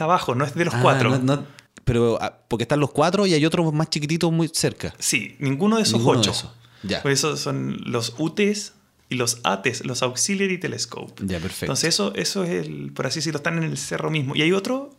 abajo, 0.05 0.35
no 0.35 0.45
es 0.45 0.55
de 0.55 0.67
los 0.67 0.75
Ah, 0.75 0.81
cuatro. 0.83 1.09
no- 1.11 1.19
no- 1.37 1.47
pero 1.85 2.19
ah, 2.21 2.39
porque 2.49 2.65
están 2.65 2.81
los 2.81 2.91
cuatro 2.91 3.27
y 3.27 3.35
hay 3.35 3.45
otros 3.45 3.73
más 3.73 3.91
chiquititos 3.91 4.33
muy 4.33 4.49
cerca. 4.53 4.95
Sí, 4.99 5.37
ninguno 5.39 5.77
de 5.77 5.83
esos 5.83 6.01
Ninguno 6.01 6.21
de 6.21 6.21
ocho. 6.21 6.31
esos. 6.31 6.51
Ya. 6.83 7.03
Por 7.03 7.11
eso 7.13 7.37
son 7.37 7.79
los 7.87 8.15
UTs 8.19 8.73
y 9.09 9.15
los 9.15 9.41
ATES, 9.45 9.85
los 9.85 10.03
Auxiliary 10.03 10.59
Telescope. 10.59 11.13
Ya, 11.27 11.39
perfecto. 11.39 11.67
Entonces 11.67 11.95
eso, 11.95 12.15
eso 12.15 12.45
es 12.45 12.67
el, 12.67 12.93
por 12.93 13.07
así 13.07 13.19
decirlo, 13.21 13.37
están 13.37 13.59
en 13.59 13.65
el 13.65 13.77
cerro 13.77 14.11
mismo. 14.11 14.35
Y 14.35 14.43
hay 14.43 14.53
otro 14.53 14.91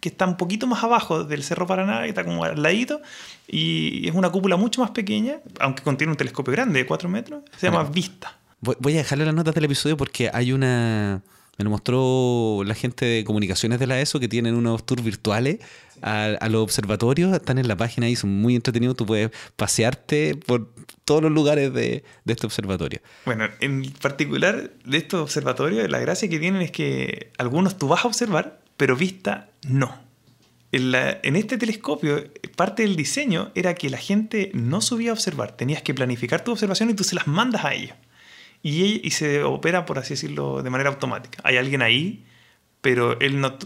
que 0.00 0.08
está 0.10 0.26
un 0.26 0.36
poquito 0.36 0.66
más 0.66 0.84
abajo 0.84 1.24
del 1.24 1.42
Cerro 1.42 1.66
Paraná, 1.66 2.02
que 2.02 2.10
está 2.10 2.22
como 2.22 2.44
al 2.44 2.62
ladito, 2.62 3.00
y 3.48 4.06
es 4.06 4.14
una 4.14 4.30
cúpula 4.30 4.56
mucho 4.56 4.82
más 4.82 4.90
pequeña, 4.90 5.38
aunque 5.58 5.82
contiene 5.82 6.10
un 6.10 6.16
telescopio 6.16 6.52
grande 6.52 6.80
de 6.80 6.86
4 6.86 7.08
metros, 7.08 7.42
se 7.56 7.66
llama. 7.68 7.84
Vista. 7.84 8.38
Voy 8.60 8.94
a 8.94 8.98
dejarle 8.98 9.24
las 9.24 9.34
notas 9.34 9.54
del 9.54 9.64
episodio 9.64 9.96
porque 9.96 10.30
hay 10.32 10.52
una. 10.52 11.22
Me 11.58 11.64
lo 11.64 11.70
mostró 11.70 12.62
la 12.64 12.74
gente 12.74 13.06
de 13.06 13.24
comunicaciones 13.24 13.78
de 13.78 13.86
la 13.86 14.00
ESO 14.00 14.20
que 14.20 14.28
tienen 14.28 14.54
unos 14.54 14.84
tours 14.84 15.02
virtuales 15.02 15.58
a, 16.02 16.48
los 16.48 16.62
observatorios. 16.62 17.32
Están 17.32 17.58
en 17.58 17.68
la 17.68 17.76
página 17.76 18.08
y 18.08 18.16
son 18.16 18.30
muy 18.30 18.54
entretenidos. 18.54 18.96
Tú 18.96 19.06
puedes 19.06 19.30
pasearte 19.56 20.36
por 20.36 20.70
todos 21.04 21.22
los 21.22 21.32
lugares 21.32 21.72
de, 21.72 22.04
este 22.26 22.46
observatorio. 22.46 23.00
Bueno, 23.24 23.48
en 23.60 23.90
particular 23.90 24.70
de 24.84 24.96
estos 24.98 25.22
observatorios, 25.22 25.88
la 25.88 25.98
gracia 25.98 26.28
que 26.28 26.38
tienen 26.38 26.62
es 26.62 26.70
que 26.70 27.32
algunos 27.38 27.78
tú 27.78 27.88
vas 27.88 28.04
a 28.04 28.08
observar, 28.08 28.60
pero 28.76 28.96
vista 28.96 29.48
no. 29.66 30.04
En, 30.72 30.92
en 30.94 31.36
este 31.36 31.56
telescopio, 31.56 32.22
parte 32.54 32.82
del 32.82 32.96
diseño 32.96 33.50
era 33.54 33.74
que 33.74 33.88
la 33.88 33.98
gente 33.98 34.50
no 34.52 34.82
subía 34.82 35.10
a 35.10 35.12
observar. 35.14 35.56
Tenías 35.56 35.80
que 35.80 35.94
planificar 35.94 36.44
tu 36.44 36.52
observación 36.52 36.90
y 36.90 36.94
tú 36.94 37.04
se 37.04 37.14
las 37.14 37.26
mandas 37.26 37.64
a 37.64 37.72
ellos. 37.72 37.96
Y, 38.68 39.10
se 39.12 39.44
opera, 39.44 39.86
por 39.86 39.98
así 40.00 40.14
decirlo, 40.14 40.60
de 40.62 40.70
manera 40.70 40.90
automática. 40.90 41.38
Hay 41.44 41.56
alguien 41.56 41.82
ahí, 41.82 42.24
pero 42.80 43.18
él 43.20 43.40
no 43.40 43.56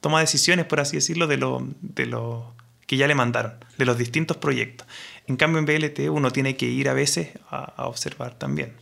toma 0.00 0.20
decisiones, 0.20 0.66
por 0.66 0.80
así 0.80 0.96
decirlo, 0.96 1.26
de 1.26 1.38
lo, 1.38 1.66
de 1.80 2.04
lo 2.06 2.54
que 2.86 2.96
ya 2.98 3.06
le 3.06 3.14
mandaron, 3.14 3.54
de 3.78 3.84
los 3.86 3.96
distintos 3.96 4.36
proyectos. 4.36 4.86
En 5.26 5.36
cambio, 5.36 5.58
en 5.60 5.64
BLT 5.64 6.10
uno 6.10 6.30
tiene 6.30 6.56
que 6.56 6.66
ir 6.66 6.88
a 6.90 6.94
veces 6.94 7.30
a- 7.50 7.72
a 7.76 7.86
observar 7.86 8.34
también. 8.38 8.72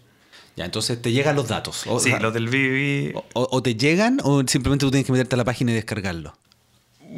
Ya, 0.56 0.64
entonces 0.64 1.00
te 1.00 1.12
llegan 1.12 1.36
los 1.36 1.46
datos. 1.48 1.84
O, 1.86 2.00
Sí, 2.00 2.12
los 2.20 2.32
del 2.34 2.48
BBB. 2.48 3.14
o- 3.34 3.48
o 3.50 3.62
te 3.62 3.74
llegan 3.76 4.18
o 4.24 4.42
simplemente 4.48 4.84
tú 4.86 4.90
tienes 4.90 5.06
que 5.06 5.12
meterte 5.12 5.34
a 5.34 5.38
la 5.38 5.44
página 5.44 5.70
y 5.70 5.74
descargarlo. 5.74 6.36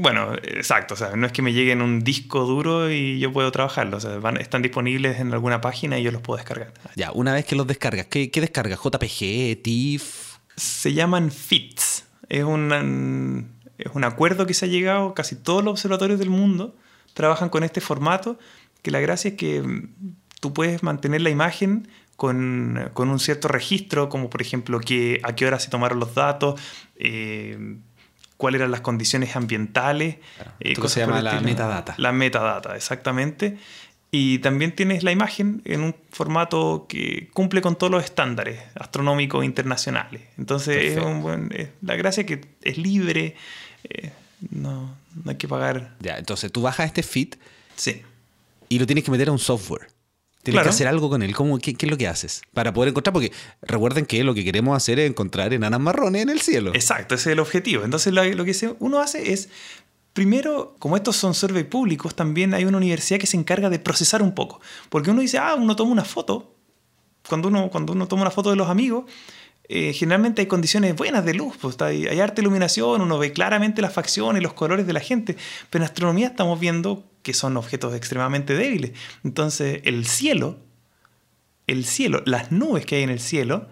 Bueno, 0.01 0.33
exacto. 0.43 0.95
O 0.95 0.97
sea, 0.97 1.17
no 1.17 1.27
es 1.27 1.33
que 1.33 1.43
me 1.43 1.53
llegue 1.53 1.73
en 1.73 1.83
un 1.83 2.01
disco 2.05 2.45
duro 2.47 2.91
y 2.91 3.19
yo 3.19 3.33
puedo 3.33 3.51
trabajarlo. 3.51 3.97
O 3.97 4.01
sea, 4.01 4.19
van- 4.19 4.37
están 4.37 4.63
disponibles 4.63 5.19
en 5.21 5.33
alguna 5.33 5.61
página 5.61 5.99
y 5.99 6.05
yo 6.05 6.13
los 6.13 6.23
puedo 6.23 6.37
descargar. 6.37 6.73
Ya, 6.95 7.11
una 7.13 7.33
vez 7.35 7.45
que 7.45 7.57
los 7.57 7.67
descargas, 7.67 8.07
¿qué, 8.07 8.31
qué 8.31 8.41
descargas? 8.41 8.79
¿JPG, 8.81 9.63
TIFF? 9.63 10.37
Se 10.57 10.93
llaman 10.95 11.31
FITS. 11.33 12.05
Es 12.29 12.45
un, 12.45 13.49
es 13.79 13.91
un 13.95 14.05
acuerdo 14.05 14.47
que 14.47 14.55
se 14.55 14.67
ha 14.67 14.69
llegado. 14.69 15.15
Casi 15.15 15.35
todos 15.37 15.65
los 15.65 15.73
observatorios 15.73 16.19
del 16.19 16.31
mundo 16.31 16.77
trabajan 17.15 17.49
con 17.49 17.65
este 17.65 17.81
formato. 17.81 18.39
Que 18.83 18.91
la 18.93 19.01
gracia 19.01 19.31
es 19.31 19.37
que 19.37 19.61
mm, 19.63 19.89
tú 20.41 20.53
puedes 20.53 20.83
mantener 20.85 21.23
la 21.23 21.31
imagen 21.31 21.89
con, 22.17 22.91
con 22.95 23.11
un 23.11 23.19
cierto 23.19 23.49
registro, 23.49 24.09
como 24.09 24.29
por 24.31 24.43
ejemplo 24.43 24.79
que, 24.81 25.21
a 25.25 25.35
qué 25.35 25.47
hora 25.47 25.59
se 25.61 25.71
tomaron 25.71 26.01
los 26.01 26.15
datos, 26.15 26.61
eh, 26.97 27.77
cuáles 28.39 28.61
eran 28.61 28.71
las 28.71 28.81
condiciones 28.81 29.37
ambientales. 29.37 30.17
Claro. 30.37 30.53
eh, 30.61 30.75
cosas 30.75 30.93
se 30.93 31.01
llama 31.01 31.21
la 31.21 31.41
metadata. 31.41 31.95
La 31.99 32.13
metadata, 32.13 32.75
exactamente. 32.77 33.59
Y 34.11 34.39
también 34.39 34.75
tienes 34.75 35.03
la 35.03 35.13
imagen 35.13 35.61
en 35.67 35.83
un 35.83 35.95
formato 36.13 36.87
que 36.89 37.29
cumple 37.35 37.61
con 37.61 37.77
todos 37.77 37.91
los 37.91 38.03
estándares 38.03 38.59
astronómicos 38.75 39.45
internacionales. 39.45 40.23
Entonces, 40.39 40.93
es 40.97 41.05
un 41.05 41.21
buen, 41.21 41.51
es- 41.55 41.69
la 41.83 41.95
gracia 41.97 42.23
es 42.23 42.27
que 42.27 42.41
es 42.63 42.79
libre, 42.79 43.37
eh, 43.85 44.11
no, 44.51 44.95
no 45.25 45.31
hay 45.31 45.37
que 45.37 45.47
pagar. 45.47 45.95
Ya, 46.01 46.17
entonces 46.17 46.51
tú 46.51 46.63
bajas 46.63 46.87
este 46.87 47.03
feed 47.03 47.35
Sí. 47.77 48.01
y 48.71 48.79
lo 48.79 48.87
tienes 48.87 49.05
que 49.05 49.11
meter 49.11 49.29
a 49.29 49.33
un 49.33 49.39
software. 49.39 49.89
Tienes 50.43 50.55
Claro. 50.61 50.65
que 50.67 50.75
hacer 50.75 50.87
algo 50.89 51.11
con 51.11 51.23
él. 51.23 51.35
¿Cómo, 51.35 51.59
qué, 51.59 51.75
qué 51.75 51.87
es 51.87 51.91
lo 51.91 51.99
que 51.99 52.09
haces? 52.09 52.43
Para 52.55 52.73
poder 52.73 52.91
encontrar, 52.91 53.13
porque 53.13 53.33
recuerden 53.63 54.07
que 54.07 54.23
lo 54.25 54.35
que 54.35 54.45
queremos 54.45 54.77
hacer 54.77 54.99
es 54.99 55.11
encontrar 55.11 55.53
enanas 55.53 55.81
marrones 55.81 56.23
en 56.23 56.31
el 56.31 56.41
cielo. 56.41 56.71
Exacto, 56.75 57.15
ese 57.17 57.31
es 57.31 57.33
el 57.35 57.41
objetivo. 57.41 57.85
Entonces, 57.85 58.13
lo, 58.13 58.25
lo 58.25 58.45
que 58.45 58.75
uno 58.79 59.01
hace 59.01 59.33
es, 59.33 59.49
primero, 60.13 60.75
como 60.79 60.97
estos 60.97 61.17
son 61.17 61.35
survey 61.35 61.65
públicos, 61.65 62.15
también 62.15 62.55
hay 62.55 62.65
una 62.65 62.79
universidad 62.79 63.19
que 63.21 63.27
se 63.27 63.37
encarga 63.37 63.69
de 63.69 63.79
procesar 63.79 64.23
un 64.23 64.35
poco. 64.35 64.61
Porque 64.89 65.11
uno 65.11 65.21
dice, 65.21 65.39
ah, 65.39 65.55
uno 65.59 65.77
toma 65.77 65.93
una 65.93 66.05
foto. 66.05 66.55
Cuando 67.29 67.49
uno, 67.49 67.69
cuando 67.69 67.93
uno 67.93 68.09
toma 68.09 68.23
una 68.23 68.31
foto 68.31 68.51
de 68.51 68.57
los 68.57 68.69
amigos, 68.69 69.05
eh, 69.69 69.93
generalmente 69.93 70.41
hay 70.43 70.47
condiciones 70.47 70.97
buenas 70.97 71.25
de 71.25 71.35
luz, 71.35 71.57
pues, 71.61 71.81
hay, 71.81 72.07
hay 72.07 72.21
harta 72.21 72.41
iluminación, 72.41 73.01
uno 73.01 73.19
ve 73.19 73.33
claramente 73.33 73.83
las 73.83 73.93
facciones, 73.93 74.43
los 74.43 74.55
colores 74.55 74.87
de 74.87 74.93
la 74.93 75.01
gente, 75.01 75.37
pero 75.71 75.85
en 75.85 75.89
astronomía 75.89 76.29
estamos 76.29 76.59
viendo 76.59 77.05
que 77.23 77.35
son 77.35 77.57
objetos 77.57 77.95
extremadamente 77.95 78.55
débiles. 78.55 78.93
Entonces 79.25 79.81
el 79.85 80.07
cielo 80.07 80.59
el 81.69 81.85
cielo, 81.85 82.23
las 82.27 82.51
nubes 82.51 82.85
que 82.85 82.97
hay 82.97 83.03
en 83.05 83.11
el 83.11 83.21
cielo, 83.21 83.69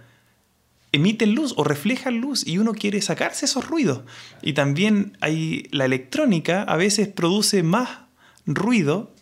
emiten 0.93 1.35
luz 1.35 1.55
o 1.57 1.65
reflejan 1.65 2.19
luz 2.19 2.47
y 2.47 2.59
uno 2.59 2.73
quiere 2.73 3.03
sacarse 3.03 3.47
esos 3.47 3.67
ruidos. 3.67 4.03
Y 4.43 4.53
también 4.53 5.17
hay 5.21 5.67
la 5.73 5.87
electrónica 5.87 6.63
a 6.63 6.77
veces 6.77 7.09
produce 7.09 7.65
más 7.65 7.89
ruido 8.45 9.13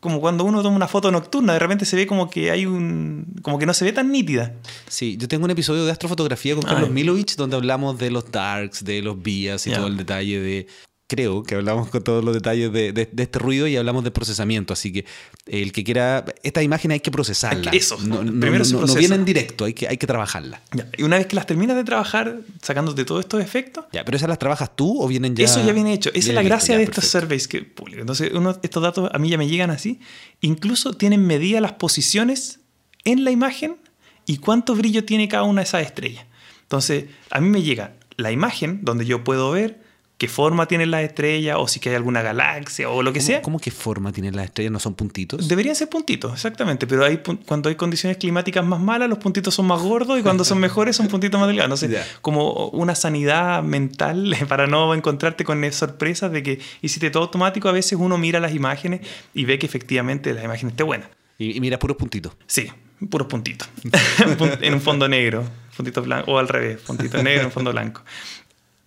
como 0.00 0.20
cuando 0.20 0.44
uno 0.44 0.62
toma 0.62 0.76
una 0.76 0.88
foto 0.88 1.10
nocturna, 1.10 1.52
de 1.52 1.58
repente 1.58 1.84
se 1.84 1.94
ve 1.94 2.06
como 2.06 2.30
que 2.30 2.50
hay 2.50 2.66
un. 2.66 3.26
como 3.42 3.58
que 3.58 3.66
no 3.66 3.74
se 3.74 3.84
ve 3.84 3.92
tan 3.92 4.10
nítida. 4.10 4.54
Sí, 4.88 5.16
yo 5.18 5.28
tengo 5.28 5.44
un 5.44 5.50
episodio 5.50 5.84
de 5.84 5.92
astrofotografía 5.92 6.54
con 6.54 6.64
Carlos 6.64 6.90
Milovich 6.90 7.36
donde 7.36 7.56
hablamos 7.56 7.98
de 7.98 8.10
los 8.10 8.30
darks, 8.32 8.82
de 8.84 9.02
los 9.02 9.22
vías 9.22 9.66
y 9.66 9.72
todo 9.72 9.86
el 9.86 9.96
detalle 9.96 10.40
de 10.40 10.66
creo 11.10 11.42
que 11.42 11.56
hablamos 11.56 11.88
con 11.88 12.04
todos 12.04 12.24
los 12.24 12.32
detalles 12.32 12.72
de, 12.72 13.10
este 13.16 13.38
ruido 13.40 13.66
y 13.66 13.76
hablamos 13.76 14.04
de 14.04 14.12
procesamiento. 14.12 14.72
Así 14.72 14.92
que 14.92 15.04
el 15.46 15.72
que 15.72 15.82
quiera, 15.82 16.24
esta 16.44 16.62
imagen 16.62 16.92
hay 16.92 17.00
que 17.00 17.10
procesarla. 17.10 17.72
Eso, 17.72 17.98
no, 18.00 18.20
primero 18.20 18.64
no, 18.64 18.86
no, 18.86 18.94
viene 18.94 19.16
en 19.16 19.24
directo, 19.24 19.64
hay 19.64 19.74
que, 19.74 19.88
hay 19.88 19.96
que 19.96 20.06
trabajarla. 20.06 20.62
Y 20.96 21.02
una 21.02 21.18
vez 21.18 21.26
que 21.26 21.34
las 21.34 21.46
terminas 21.46 21.76
de 21.76 21.82
trabajar, 21.82 22.42
sacándote 22.62 23.04
todos 23.04 23.22
estos 23.22 23.42
efectos. 23.42 23.86
Ya, 23.92 24.04
pero 24.04 24.16
esas 24.16 24.28
las 24.28 24.38
trabajas 24.38 24.76
tú 24.76 25.02
o 25.02 25.08
vienen 25.08 25.34
ya. 25.34 25.46
Eso 25.46 25.66
ya 25.66 25.72
viene 25.72 25.92
hecho. 25.92 26.10
Esa 26.14 26.28
es 26.28 26.34
la 26.34 26.44
gracia 26.44 26.78
de 26.78 26.84
estos 26.84 27.06
surveys 27.06 27.48
que 27.48 27.62
publico. 27.62 28.00
Entonces, 28.00 28.30
estos 28.62 28.80
datos 28.80 29.10
a 29.12 29.18
mí 29.18 29.30
ya 29.30 29.36
me 29.36 29.48
llegan 29.48 29.70
así. 29.70 29.98
Incluso 30.40 30.92
tienen 30.92 31.26
medidas 31.26 31.60
las 31.60 31.72
posiciones 31.72 32.60
en 33.04 33.24
la 33.24 33.32
imagen 33.32 33.78
y 34.26 34.36
cuánto 34.36 34.76
brillo 34.76 35.04
tiene 35.04 35.28
cada 35.28 35.42
una 35.42 35.62
de 35.62 35.64
esas 35.64 35.82
estrellas. 35.82 36.24
Entonces, 36.62 37.06
a 37.30 37.40
mí 37.40 37.48
me 37.48 37.62
llega 37.62 37.96
la 38.16 38.30
imagen 38.30 38.78
donde 38.84 39.06
yo 39.06 39.24
puedo 39.24 39.50
ver 39.50 39.89
qué 40.20 40.28
forma 40.28 40.66
tienen 40.66 40.90
las 40.90 41.02
estrellas 41.02 41.56
o 41.58 41.66
si 41.66 41.80
hay 41.88 41.94
alguna 41.94 42.20
galaxia 42.20 42.90
o 42.90 43.02
lo 43.02 43.10
que 43.10 43.22
sea. 43.22 43.40
¿Cómo 43.40 43.58
qué 43.58 43.70
forma 43.70 44.12
tienen 44.12 44.36
las 44.36 44.44
estrellas? 44.44 44.70
¿No 44.70 44.78
son 44.78 44.92
puntitos? 44.92 45.48
Deberían 45.48 45.74
ser 45.74 45.88
puntitos, 45.88 46.34
exactamente. 46.34 46.86
Pero 46.86 47.06
hay, 47.06 47.22
cuando 47.46 47.70
hay 47.70 47.74
condiciones 47.74 48.18
climáticas 48.18 48.62
más 48.62 48.80
malas, 48.80 49.08
los 49.08 49.16
puntitos 49.16 49.54
son 49.54 49.66
más 49.66 49.80
gordos 49.80 50.20
y 50.20 50.22
cuando 50.22 50.44
son 50.44 50.58
mejores 50.60 50.94
son 50.94 51.08
puntitos 51.08 51.40
más 51.40 51.48
delgados. 51.48 51.82
No 51.82 51.96
como 52.20 52.68
una 52.68 52.94
sanidad 52.94 53.62
mental 53.62 54.36
para 54.48 54.66
no 54.66 54.92
encontrarte 54.92 55.42
con 55.42 55.72
sorpresas 55.72 56.30
de 56.30 56.42
que 56.42 56.60
hiciste 56.82 57.08
todo 57.08 57.22
automático. 57.22 57.70
A 57.70 57.72
veces 57.72 57.98
uno 57.98 58.18
mira 58.18 58.40
las 58.40 58.54
imágenes 58.54 59.00
y 59.32 59.46
ve 59.46 59.58
que 59.58 59.64
efectivamente 59.64 60.34
la 60.34 60.44
imagen 60.44 60.68
esté 60.68 60.82
buena. 60.82 61.08
Y, 61.38 61.58
mira 61.60 61.78
puros 61.78 61.96
puntitos. 61.96 62.34
Sí, 62.46 62.70
puros 63.08 63.26
puntitos. 63.26 63.70
en 64.60 64.74
un 64.74 64.82
fondo 64.82 65.08
negro, 65.08 65.44
puntito 65.74 66.02
blanco, 66.02 66.30
o 66.30 66.38
al 66.38 66.48
revés, 66.48 66.78
puntito 66.82 67.22
negro 67.22 67.44
en 67.44 67.52
fondo 67.52 67.72
blanco. 67.72 68.02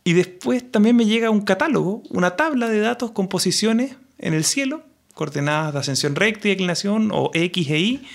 Y 0.04 0.14
después 0.14 0.70
también 0.70 0.96
me 0.96 1.06
llega 1.06 1.30
un 1.30 1.42
catálogo, 1.42 2.04
una 2.10 2.36
tabla 2.36 2.68
de 2.70 2.80
datos 2.80 3.12
con 3.12 3.28
posiciones 3.30 3.96
en 4.18 4.34
el 4.34 4.44
cielo, 4.44 4.84
coordenadas 5.14 5.74
de 5.74 5.80
ascensión 5.80 6.16
recta 6.16 6.48
y 6.48 6.52
declinación, 6.52 7.10
o 7.14 7.32
X 7.34 7.70
e 7.70 7.80
Y, 7.80 8.08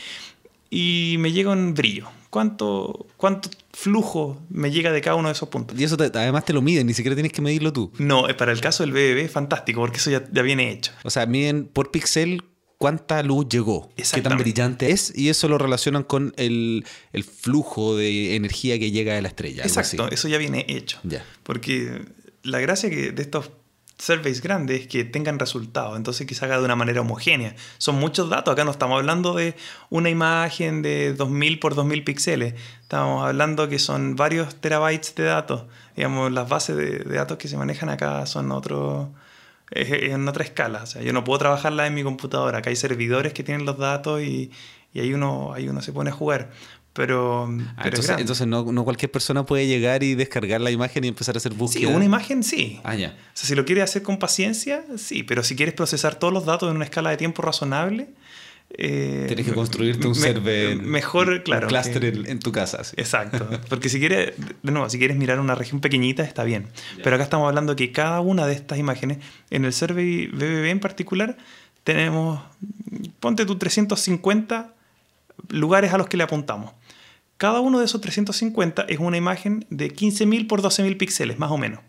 y 0.70 1.16
me 1.18 1.32
llega 1.32 1.50
un 1.50 1.74
brillo. 1.74 2.08
¿Cuánto, 2.30 3.06
¿Cuánto 3.16 3.48
flujo 3.72 4.38
me 4.50 4.70
llega 4.70 4.92
de 4.92 5.00
cada 5.00 5.16
uno 5.16 5.28
de 5.28 5.32
esos 5.32 5.48
puntos? 5.48 5.78
Y 5.80 5.84
eso 5.84 5.96
además 5.98 6.44
te 6.44 6.52
lo 6.52 6.60
miden, 6.60 6.86
ni 6.86 6.92
siquiera 6.92 7.16
tienes 7.16 7.32
que 7.32 7.40
medirlo 7.40 7.72
tú. 7.72 7.90
No, 7.98 8.26
para 8.36 8.52
el 8.52 8.60
caso 8.60 8.82
del 8.82 8.92
BBB 8.92 9.24
es 9.24 9.30
fantástico, 9.30 9.80
porque 9.80 9.96
eso 9.96 10.10
ya, 10.10 10.24
ya 10.30 10.42
viene 10.42 10.70
hecho. 10.70 10.92
O 11.04 11.10
sea, 11.10 11.24
miden 11.24 11.64
por 11.66 11.90
píxel 11.90 12.44
cuánta 12.78 13.22
luz 13.24 13.48
llegó, 13.48 13.90
qué 13.96 14.22
tan 14.22 14.38
brillante 14.38 14.92
es, 14.92 15.12
y 15.16 15.28
eso 15.28 15.48
lo 15.48 15.58
relacionan 15.58 16.04
con 16.04 16.32
el, 16.36 16.86
flujo 17.40 17.96
de 17.96 18.36
energía 18.36 18.78
que 18.78 18.92
llega 18.92 19.14
de 19.14 19.22
la 19.22 19.28
estrella. 19.28 19.64
Exacto, 19.64 20.08
eso 20.10 20.28
ya 20.28 20.38
viene 20.38 20.64
hecho. 20.68 21.00
Porque 21.42 22.06
la 22.42 22.60
gracia 22.60 22.88
que 22.88 23.10
de 23.10 23.22
estos 23.22 23.50
surveys 23.98 24.40
grandes 24.40 24.82
es 24.82 24.86
que 24.86 25.02
tengan 25.02 25.40
resultados, 25.40 25.96
entonces 25.96 26.24
que 26.24 26.36
se 26.36 26.44
haga 26.44 26.58
de 26.58 26.64
una 26.64 26.76
manera 26.76 27.00
homogénea. 27.00 27.56
Son 27.78 27.96
muchos 27.96 28.30
datos, 28.30 28.52
acá 28.52 28.64
no 28.64 28.70
estamos 28.70 28.96
hablando 28.96 29.34
de 29.34 29.56
una 29.90 30.08
imagen 30.08 30.82
de 30.82 31.14
2000 31.14 31.58
por 31.58 31.74
2000 31.74 32.04
píxeles, 32.04 32.54
estamos 32.80 33.26
hablando 33.26 33.68
que 33.68 33.80
son 33.80 34.14
varios 34.14 34.54
terabytes 34.54 35.16
de 35.16 35.24
datos. 35.24 35.64
Digamos, 35.96 36.30
las 36.30 36.48
bases 36.48 36.76
de, 36.76 36.98
de 37.00 37.16
datos 37.16 37.38
que 37.38 37.48
se 37.48 37.56
manejan 37.56 37.88
acá 37.88 38.24
son 38.26 38.52
otros 38.52 39.08
es 39.70 39.90
en 39.90 40.26
otra 40.28 40.44
escala. 40.44 40.82
O 40.82 40.86
sea, 40.86 41.02
yo 41.02 41.12
no 41.12 41.24
puedo 41.24 41.38
trabajarla 41.38 41.86
en 41.86 41.94
mi 41.94 42.02
computadora. 42.02 42.58
Acá 42.58 42.70
hay 42.70 42.76
servidores 42.76 43.32
que 43.32 43.42
tienen 43.42 43.66
los 43.66 43.78
datos 43.78 44.22
y, 44.22 44.50
y 44.92 45.00
ahí, 45.00 45.12
uno, 45.12 45.52
ahí 45.52 45.68
uno 45.68 45.82
se 45.82 45.92
pone 45.92 46.10
a 46.10 46.12
jugar. 46.12 46.50
Pero, 46.98 47.48
ah, 47.76 47.84
entonces, 47.84 48.46
no, 48.48 48.72
no, 48.72 48.82
cualquier 48.82 49.12
persona 49.12 49.46
puede 49.46 49.68
llegar 49.68 50.02
y 50.02 50.16
descargar 50.16 50.60
la 50.60 50.72
imagen 50.72 51.04
y 51.04 51.08
empezar 51.08 51.36
a 51.36 51.38
hacer 51.38 51.54
búsqueda. 51.54 51.88
Sí, 51.88 51.94
una 51.94 52.04
imagen 52.04 52.42
sí. 52.42 52.80
Ah, 52.82 52.96
ya. 52.96 53.10
O 53.10 53.36
sea, 53.36 53.46
si 53.46 53.54
lo 53.54 53.64
quieres 53.64 53.84
hacer 53.84 54.02
con 54.02 54.18
paciencia, 54.18 54.84
sí. 54.96 55.22
Pero 55.22 55.44
si 55.44 55.54
quieres 55.54 55.76
procesar 55.76 56.16
todos 56.16 56.34
los 56.34 56.44
datos 56.44 56.68
en 56.68 56.74
una 56.74 56.84
escala 56.84 57.10
de 57.10 57.16
tiempo 57.16 57.40
razonable, 57.42 58.08
eh, 58.70 59.24
Tienes 59.26 59.46
que 59.46 59.54
construirte 59.54 60.06
un 60.06 60.14
server. 60.14 60.80
Mejor, 60.82 61.42
claro. 61.42 61.66
Un 61.66 61.68
cluster 61.68 62.04
en, 62.04 62.38
tu 62.38 62.52
casa. 62.52 62.82
Exacto. 62.96 63.48
Porque 63.68 63.88
si 63.88 63.98
quieres, 63.98 64.34
de 64.62 64.72
nuevo, 64.72 64.88
si 64.90 64.98
quieres 64.98 65.16
mirar 65.16 65.40
una 65.40 65.54
región 65.54 65.80
pequeñita, 65.80 66.22
está 66.22 66.44
bien. 66.44 66.68
Pero 67.02 67.16
acá 67.16 67.24
estamos 67.24 67.48
hablando 67.48 67.76
que 67.76 67.92
cada 67.92 68.20
una 68.20 68.46
de 68.46 68.54
estas 68.54 68.78
imágenes, 68.78 69.18
en 69.50 69.64
el 69.64 69.72
survey 69.72 70.26
BBB 70.26 70.66
en 70.66 70.80
particular, 70.80 71.36
tenemos, 71.84 72.40
ponte 73.20 73.46
tu 73.46 73.56
350 73.56 74.74
lugares 75.48 75.92
a 75.92 75.98
los 75.98 76.08
que 76.08 76.16
le 76.16 76.24
apuntamos. 76.24 76.72
Cada 77.38 77.60
uno 77.60 77.78
de 77.78 77.84
esos 77.84 78.00
350 78.00 78.82
es 78.88 78.98
una 78.98 79.16
imagen 79.16 79.64
de 79.70 79.92
15.000 79.92 80.46
por 80.46 80.60
12.000 80.60 80.96
píxeles, 80.98 81.38
más 81.38 81.50
o 81.50 81.56
menos 81.56 81.80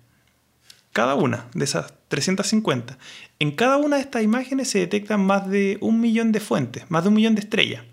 cada 0.93 1.15
una 1.15 1.47
de 1.53 1.65
esas 1.65 1.93
350. 2.07 2.97
En 3.39 3.51
cada 3.51 3.77
una 3.77 3.97
de 3.97 4.01
estas 4.01 4.23
imágenes 4.23 4.69
se 4.69 4.79
detectan 4.79 5.25
más 5.25 5.49
de 5.49 5.77
un 5.81 5.99
millón 6.01 6.31
de 6.31 6.39
fuentes, 6.39 6.89
más 6.89 7.03
de 7.03 7.09
un 7.09 7.15
millón 7.15 7.35
de 7.35 7.41
estrellas. 7.41 7.83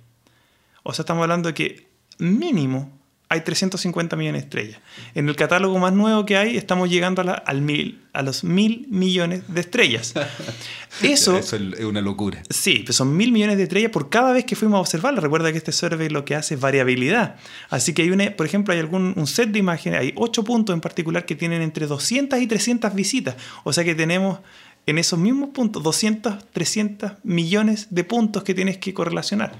O 0.82 0.92
sea, 0.92 1.02
estamos 1.02 1.22
hablando 1.22 1.48
de 1.48 1.54
que 1.54 1.88
mínimo 2.18 2.90
hay 3.28 3.40
350 3.40 4.14
millones 4.14 4.42
de 4.42 4.46
estrellas. 4.46 4.80
En 5.14 5.28
el 5.28 5.34
catálogo 5.34 5.78
más 5.78 5.92
nuevo 5.92 6.24
que 6.24 6.36
hay, 6.36 6.56
estamos 6.56 6.88
llegando 6.88 7.22
a, 7.22 7.34
al 7.34 7.60
mil, 7.60 8.04
a 8.12 8.22
los 8.22 8.44
mil 8.44 8.86
millones 8.88 9.42
de 9.48 9.60
estrellas. 9.60 10.14
Eso, 11.02 11.36
es 11.36 11.52
una 11.52 12.00
locura. 12.00 12.42
Sí, 12.48 12.82
pues 12.86 12.96
son 12.96 13.16
mil 13.16 13.32
millones 13.32 13.56
de 13.56 13.64
estrellas 13.64 13.90
por 13.90 14.10
cada 14.10 14.32
vez 14.32 14.44
que 14.44 14.54
fuimos 14.54 14.78
a 14.78 14.80
observarla. 14.80 15.20
Recuerda 15.20 15.50
que 15.50 15.58
este 15.58 15.72
survey 15.72 16.08
lo 16.08 16.24
que 16.24 16.36
hace 16.36 16.54
es 16.54 16.60
variabilidad. 16.60 17.36
Así 17.68 17.92
que 17.92 18.02
hay 18.02 18.10
una, 18.10 18.30
por 18.36 18.46
ejemplo, 18.46 18.72
hay 18.72 18.80
algún 18.80 19.12
un 19.16 19.26
set 19.26 19.50
de 19.50 19.58
imágenes, 19.58 20.00
hay 20.00 20.12
ocho 20.16 20.44
puntos 20.44 20.72
en 20.72 20.80
particular 20.80 21.26
que 21.26 21.34
tienen 21.34 21.62
entre 21.62 21.86
200 21.86 22.40
y 22.40 22.46
300 22.46 22.94
visitas. 22.94 23.34
O 23.64 23.72
sea 23.72 23.82
que 23.82 23.94
tenemos 23.94 24.38
en 24.86 24.98
esos 24.98 25.18
mismos 25.18 25.50
puntos 25.50 25.82
200, 25.82 26.50
300 26.52 27.12
millones 27.24 27.88
de 27.90 28.04
puntos 28.04 28.44
que 28.44 28.54
tienes 28.54 28.78
que 28.78 28.94
correlacionar. 28.94 29.52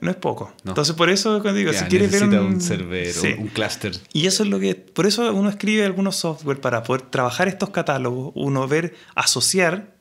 No 0.00 0.10
es 0.10 0.16
poco. 0.16 0.52
Entonces, 0.64 0.94
por 0.94 1.10
eso 1.10 1.42
cuando 1.42 1.58
digo, 1.58 1.72
si 1.72 1.84
quieres 1.86 2.10
ver 2.10 2.24
un, 2.24 2.60
server 2.60 3.14
un 3.38 3.48
cluster. 3.48 3.92
Y 4.12 4.26
eso 4.26 4.44
es 4.44 4.48
lo 4.48 4.60
que. 4.60 4.74
Por 4.74 5.06
eso 5.06 5.32
uno 5.34 5.48
escribe 5.48 5.84
algunos 5.84 6.16
software 6.16 6.60
para 6.60 6.82
poder 6.82 7.02
trabajar 7.02 7.48
estos 7.48 7.70
catálogos, 7.70 8.32
uno 8.34 8.68
ver, 8.68 8.94
asociar 9.14 9.94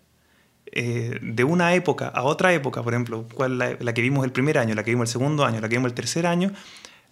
eh, 0.72 1.20
de 1.22 1.43
una 1.43 1.74
época 1.74 2.08
a 2.10 2.24
otra 2.24 2.54
época, 2.54 2.84
por 2.84 2.93
ejemplo, 2.93 3.26
cuál 3.34 3.58
la, 3.58 3.78
la, 3.80 3.93
que 3.93 4.02
vimos 4.02 4.24
el 4.26 4.32
primer 4.32 4.58
año, 4.58 4.76
la 4.76 4.84
que 4.84 4.91
vimos 4.91 5.10
el 5.10 5.12
segundo 5.14 5.45
año, 5.45 5.60
la 5.62 5.70
que 5.70 5.76
vimos 5.76 5.89
el 5.89 5.95
tercer 5.95 6.28
año, 6.28 6.54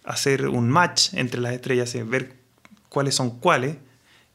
hacer 0.04 0.46
un 0.46 0.68
match 0.68 1.14
entre 1.14 1.40
las 1.40 1.52
estrellas, 1.52 1.92
ver 2.08 2.36
cuáles 2.88 3.14
son 3.14 3.40
cuáles 3.40 3.76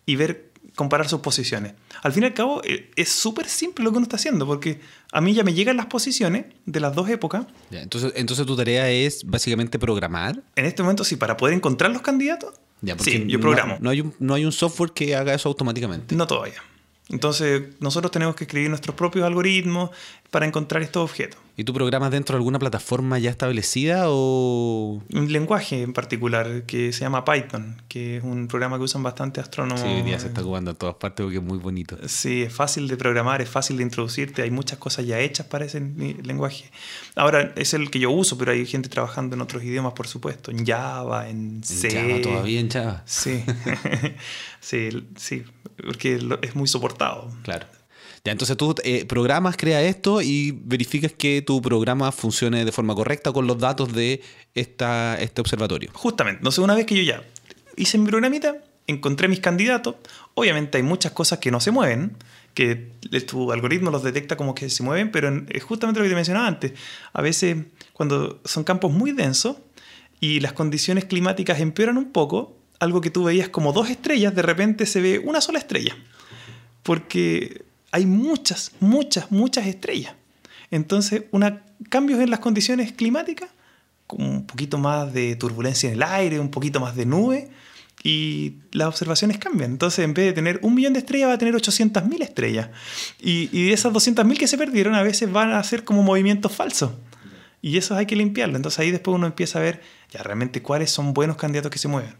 y 0.05 0.15
ver 0.17 0.50
comparar 0.81 1.07
sus 1.07 1.19
posiciones. 1.19 1.73
Al 2.01 2.11
fin 2.11 2.23
y 2.23 2.25
al 2.25 2.33
cabo, 2.33 2.61
eh, 2.63 2.89
es 2.95 3.09
súper 3.09 3.47
simple 3.47 3.83
lo 3.83 3.91
que 3.91 3.97
uno 3.97 4.05
está 4.05 4.15
haciendo, 4.15 4.47
porque 4.47 4.79
a 5.11 5.21
mí 5.21 5.33
ya 5.35 5.43
me 5.43 5.53
llegan 5.53 5.77
las 5.77 5.85
posiciones 5.85 6.45
de 6.65 6.79
las 6.79 6.95
dos 6.95 7.07
épocas. 7.07 7.45
entonces, 7.69 8.13
entonces 8.15 8.47
tu 8.47 8.55
tarea 8.55 8.89
es 8.89 9.23
básicamente 9.23 9.77
programar. 9.77 10.41
En 10.55 10.65
este 10.65 10.81
momento 10.81 11.03
sí, 11.03 11.17
para 11.17 11.37
poder 11.37 11.53
encontrar 11.53 11.91
los 11.91 12.01
candidatos. 12.01 12.55
sí, 12.97 13.25
yo 13.27 13.39
programo. 13.39 13.77
No, 13.79 13.91
hay 13.91 14.01
un, 14.01 14.15
no 14.17 14.33
hay 14.33 14.43
un 14.43 14.51
software 14.51 14.91
que 14.91 15.15
haga 15.15 15.35
eso 15.35 15.49
automáticamente. 15.49 16.15
No 16.15 16.25
todavía. 16.25 16.63
Entonces, 17.09 17.63
nosotros 17.79 18.09
tenemos 18.09 18.35
que 18.35 18.45
escribir 18.45 18.69
nuestros 18.69 18.95
propios 18.95 19.25
algoritmos 19.25 19.91
para 20.31 20.45
encontrar 20.45 20.81
estos 20.81 21.03
objetos. 21.03 21.37
¿Y 21.57 21.65
tú 21.65 21.73
programas 21.73 22.09
dentro 22.09 22.33
de 22.33 22.37
alguna 22.37 22.57
plataforma 22.57 23.19
ya 23.19 23.29
establecida 23.29 24.05
o...? 24.07 25.03
Un 25.13 25.31
lenguaje 25.31 25.81
en 25.81 25.91
particular 25.91 26.63
que 26.63 26.93
se 26.93 27.01
llama 27.01 27.25
Python, 27.25 27.81
que 27.89 28.17
es 28.17 28.23
un 28.23 28.47
programa 28.47 28.77
que 28.77 28.83
usan 28.83 29.03
bastante 29.03 29.41
astrónomos. 29.41 29.81
Sí, 29.81 29.87
hoy 29.87 30.01
día 30.03 30.17
se 30.17 30.27
está 30.27 30.41
jugando 30.41 30.71
en 30.71 30.77
todas 30.77 30.95
partes 30.95 31.25
porque 31.25 31.37
es 31.37 31.43
muy 31.43 31.57
bonito. 31.57 31.97
Sí, 32.07 32.43
es 32.43 32.53
fácil 32.53 32.87
de 32.87 32.95
programar, 32.95 33.41
es 33.41 33.49
fácil 33.49 33.77
de 33.77 33.83
introducirte, 33.83 34.41
hay 34.41 34.51
muchas 34.51 34.79
cosas 34.79 35.05
ya 35.05 35.19
hechas 35.19 35.45
para 35.45 35.65
ese 35.65 35.81
lenguaje. 35.81 36.71
Ahora, 37.15 37.51
es 37.57 37.73
el 37.73 37.91
que 37.91 37.99
yo 37.99 38.09
uso, 38.09 38.37
pero 38.37 38.53
hay 38.53 38.65
gente 38.65 38.87
trabajando 38.87 39.35
en 39.35 39.41
otros 39.41 39.63
idiomas, 39.63 39.93
por 39.93 40.07
supuesto, 40.07 40.49
en 40.49 40.65
Java, 40.65 41.27
en 41.27 41.61
C. 41.63 41.89
En 41.89 42.09
Java, 42.09 42.21
todavía 42.21 42.59
en 42.61 42.69
Java. 42.69 43.03
Sí, 43.05 43.43
sí, 44.61 44.89
sí, 45.17 45.43
porque 45.85 46.19
es 46.41 46.55
muy 46.55 46.69
soportado. 46.69 47.29
Claro. 47.43 47.67
Entonces 48.23 48.55
tú 48.55 48.75
eh, 48.83 49.05
programas, 49.05 49.57
crea 49.57 49.81
esto 49.81 50.21
y 50.21 50.51
verificas 50.51 51.11
que 51.11 51.41
tu 51.41 51.61
programa 51.61 52.11
funcione 52.11 52.63
de 52.65 52.71
forma 52.71 52.93
correcta 52.93 53.31
con 53.31 53.47
los 53.47 53.57
datos 53.57 53.93
de 53.93 54.21
esta, 54.53 55.19
este 55.19 55.41
observatorio. 55.41 55.89
Justamente. 55.93 56.39
Entonces, 56.39 56.59
una 56.59 56.75
vez 56.75 56.85
que 56.85 56.95
yo 56.95 57.01
ya 57.01 57.23
hice 57.75 57.97
mi 57.97 58.07
programita, 58.07 58.57
encontré 58.85 59.27
mis 59.27 59.39
candidatos, 59.39 59.95
obviamente 60.35 60.77
hay 60.77 60.83
muchas 60.83 61.13
cosas 61.13 61.39
que 61.39 61.49
no 61.49 61.59
se 61.59 61.71
mueven, 61.71 62.15
que 62.53 62.91
tu 63.27 63.51
algoritmo 63.51 63.89
los 63.89 64.03
detecta 64.03 64.35
como 64.35 64.53
que 64.53 64.69
se 64.69 64.83
mueven, 64.83 65.11
pero 65.11 65.43
es 65.49 65.63
justamente 65.63 65.99
lo 65.99 66.03
que 66.03 66.09
te 66.09 66.15
mencionaba 66.15 66.47
antes. 66.47 66.73
A 67.13 67.21
veces, 67.21 67.57
cuando 67.93 68.39
son 68.45 68.63
campos 68.63 68.91
muy 68.91 69.13
densos 69.13 69.57
y 70.19 70.41
las 70.41 70.53
condiciones 70.53 71.05
climáticas 71.05 71.59
empeoran 71.59 71.97
un 71.97 72.11
poco, 72.11 72.55
algo 72.79 73.01
que 73.01 73.09
tú 73.09 73.23
veías 73.23 73.49
como 73.49 73.73
dos 73.73 73.89
estrellas, 73.89 74.35
de 74.35 74.41
repente 74.41 74.85
se 74.85 75.01
ve 75.01 75.19
una 75.19 75.41
sola 75.41 75.59
estrella. 75.59 75.95
Porque 76.83 77.63
hay 77.91 78.05
muchas, 78.05 78.71
muchas, 78.79 79.31
muchas 79.31 79.67
estrellas. 79.67 80.13
Entonces, 80.71 81.23
una, 81.31 81.63
cambios 81.89 82.19
en 82.19 82.29
las 82.29 82.39
condiciones 82.39 82.93
climáticas, 82.93 83.49
con 84.07 84.23
un 84.23 84.45
poquito 84.45 84.77
más 84.77 85.13
de 85.13 85.35
turbulencia 85.35 85.89
en 85.89 85.95
el 85.95 86.03
aire, 86.03 86.39
un 86.39 86.49
poquito 86.49 86.79
más 86.79 86.95
de 86.95 87.05
nube, 87.05 87.49
y 88.03 88.55
las 88.71 88.87
observaciones 88.87 89.37
cambian. 89.37 89.71
Entonces, 89.71 90.03
en 90.03 90.13
vez 90.13 90.25
de 90.25 90.33
tener 90.33 90.59
un 90.63 90.73
millón 90.73 90.93
de 90.93 90.99
estrellas, 90.99 91.29
va 91.29 91.33
a 91.33 91.37
tener 91.37 91.53
800.000 91.53 92.21
estrellas. 92.23 92.69
Y, 93.19 93.49
y 93.51 93.67
de 93.67 93.73
esas 93.73 93.93
200.000 93.93 94.37
que 94.37 94.47
se 94.47 94.57
perdieron, 94.57 94.95
a 94.95 95.03
veces 95.03 95.31
van 95.31 95.51
a 95.51 95.63
ser 95.63 95.83
como 95.83 96.01
movimientos 96.01 96.51
falsos. 96.51 96.91
Y 97.61 97.77
eso 97.77 97.95
hay 97.95 98.05
que 98.05 98.15
limpiarlo. 98.15 98.55
Entonces 98.55 98.79
ahí 98.79 98.91
después 98.91 99.13
uno 99.15 99.27
empieza 99.27 99.59
a 99.59 99.61
ver 99.61 99.81
ya 100.09 100.23
realmente 100.23 100.61
cuáles 100.61 100.89
son 100.89 101.13
buenos 101.13 101.37
candidatos 101.37 101.71
que 101.71 101.77
se 101.77 101.87
mueven. 101.87 102.15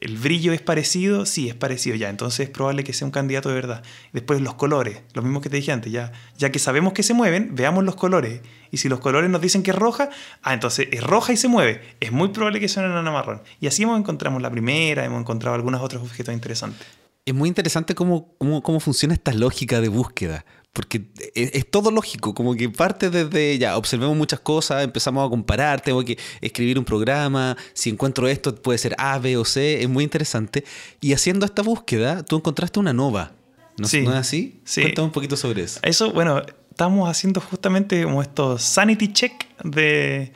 ¿El 0.00 0.16
brillo 0.16 0.52
es 0.52 0.60
parecido? 0.60 1.26
Sí, 1.26 1.48
es 1.48 1.54
parecido 1.54 1.96
ya. 1.96 2.08
Entonces 2.08 2.40
es 2.40 2.50
probable 2.50 2.84
que 2.84 2.92
sea 2.92 3.06
un 3.06 3.12
candidato 3.12 3.48
de 3.48 3.54
verdad. 3.54 3.82
Después 4.12 4.40
los 4.40 4.54
colores, 4.54 5.00
lo 5.14 5.22
mismo 5.22 5.40
que 5.40 5.48
te 5.48 5.56
dije 5.56 5.72
antes. 5.72 5.92
Ya, 5.92 6.12
ya 6.36 6.50
que 6.50 6.58
sabemos 6.58 6.92
que 6.92 7.02
se 7.02 7.14
mueven, 7.14 7.54
veamos 7.54 7.84
los 7.84 7.96
colores. 7.96 8.40
Y 8.70 8.78
si 8.78 8.88
los 8.88 9.00
colores 9.00 9.30
nos 9.30 9.40
dicen 9.40 9.62
que 9.62 9.70
es 9.70 9.76
roja, 9.76 10.10
ah, 10.42 10.54
entonces 10.54 10.88
es 10.90 11.02
roja 11.02 11.32
y 11.32 11.36
se 11.36 11.48
mueve. 11.48 11.80
Es 12.00 12.12
muy 12.12 12.28
probable 12.28 12.60
que 12.60 12.68
sea 12.68 12.82
una 12.82 12.92
enana 12.92 13.10
marrón. 13.10 13.42
Y 13.60 13.66
así 13.66 13.82
hemos 13.82 13.98
encontramos 13.98 14.42
la 14.42 14.50
primera, 14.50 15.04
hemos 15.04 15.20
encontrado 15.20 15.54
algunos 15.54 15.80
otros 15.80 16.02
objetos 16.02 16.34
interesantes. 16.34 16.86
Es 17.24 17.34
muy 17.34 17.48
interesante 17.48 17.94
cómo, 17.94 18.34
cómo, 18.38 18.62
cómo 18.62 18.80
funciona 18.80 19.14
esta 19.14 19.32
lógica 19.32 19.80
de 19.80 19.88
búsqueda 19.88 20.44
porque 20.76 21.06
es, 21.34 21.70
todo 21.70 21.90
lógico, 21.90 22.34
como 22.34 22.54
que 22.54 22.68
parte 22.68 23.08
desde, 23.08 23.56
ya, 23.56 23.78
observemos 23.78 24.14
muchas 24.14 24.40
cosas, 24.40 24.84
empezamos 24.84 25.26
a 25.26 25.30
comparar, 25.30 25.80
tengo 25.80 26.04
que 26.04 26.18
escribir 26.42 26.78
un 26.78 26.84
programa, 26.84 27.56
si 27.72 27.88
encuentro 27.88 28.28
esto 28.28 28.54
puede 28.54 28.76
ser 28.76 28.94
A, 28.98 29.18
B 29.18 29.38
o 29.38 29.44
C, 29.46 29.80
es 29.82 29.88
muy 29.88 30.04
interesante. 30.04 30.64
Y 31.00 31.14
haciendo 31.14 31.46
esta 31.46 31.62
búsqueda, 31.62 32.22
tú 32.24 32.36
encontraste 32.36 32.78
una 32.78 32.92
nova, 32.92 33.32
¿no, 33.78 33.86
es 33.86 34.06
así? 34.08 34.60
Sí. 34.66 34.82
Cuéntame 34.82 35.06
un 35.06 35.12
poquito 35.12 35.34
sobre 35.34 35.62
eso. 35.62 35.80
Eso, 35.82 36.12
bueno, 36.12 36.42
estamos 36.70 37.08
haciendo 37.08 37.40
justamente 37.40 38.04
como 38.04 38.20
estos 38.20 38.62
sanity 38.62 39.14
check 39.14 39.32
de, 39.64 40.34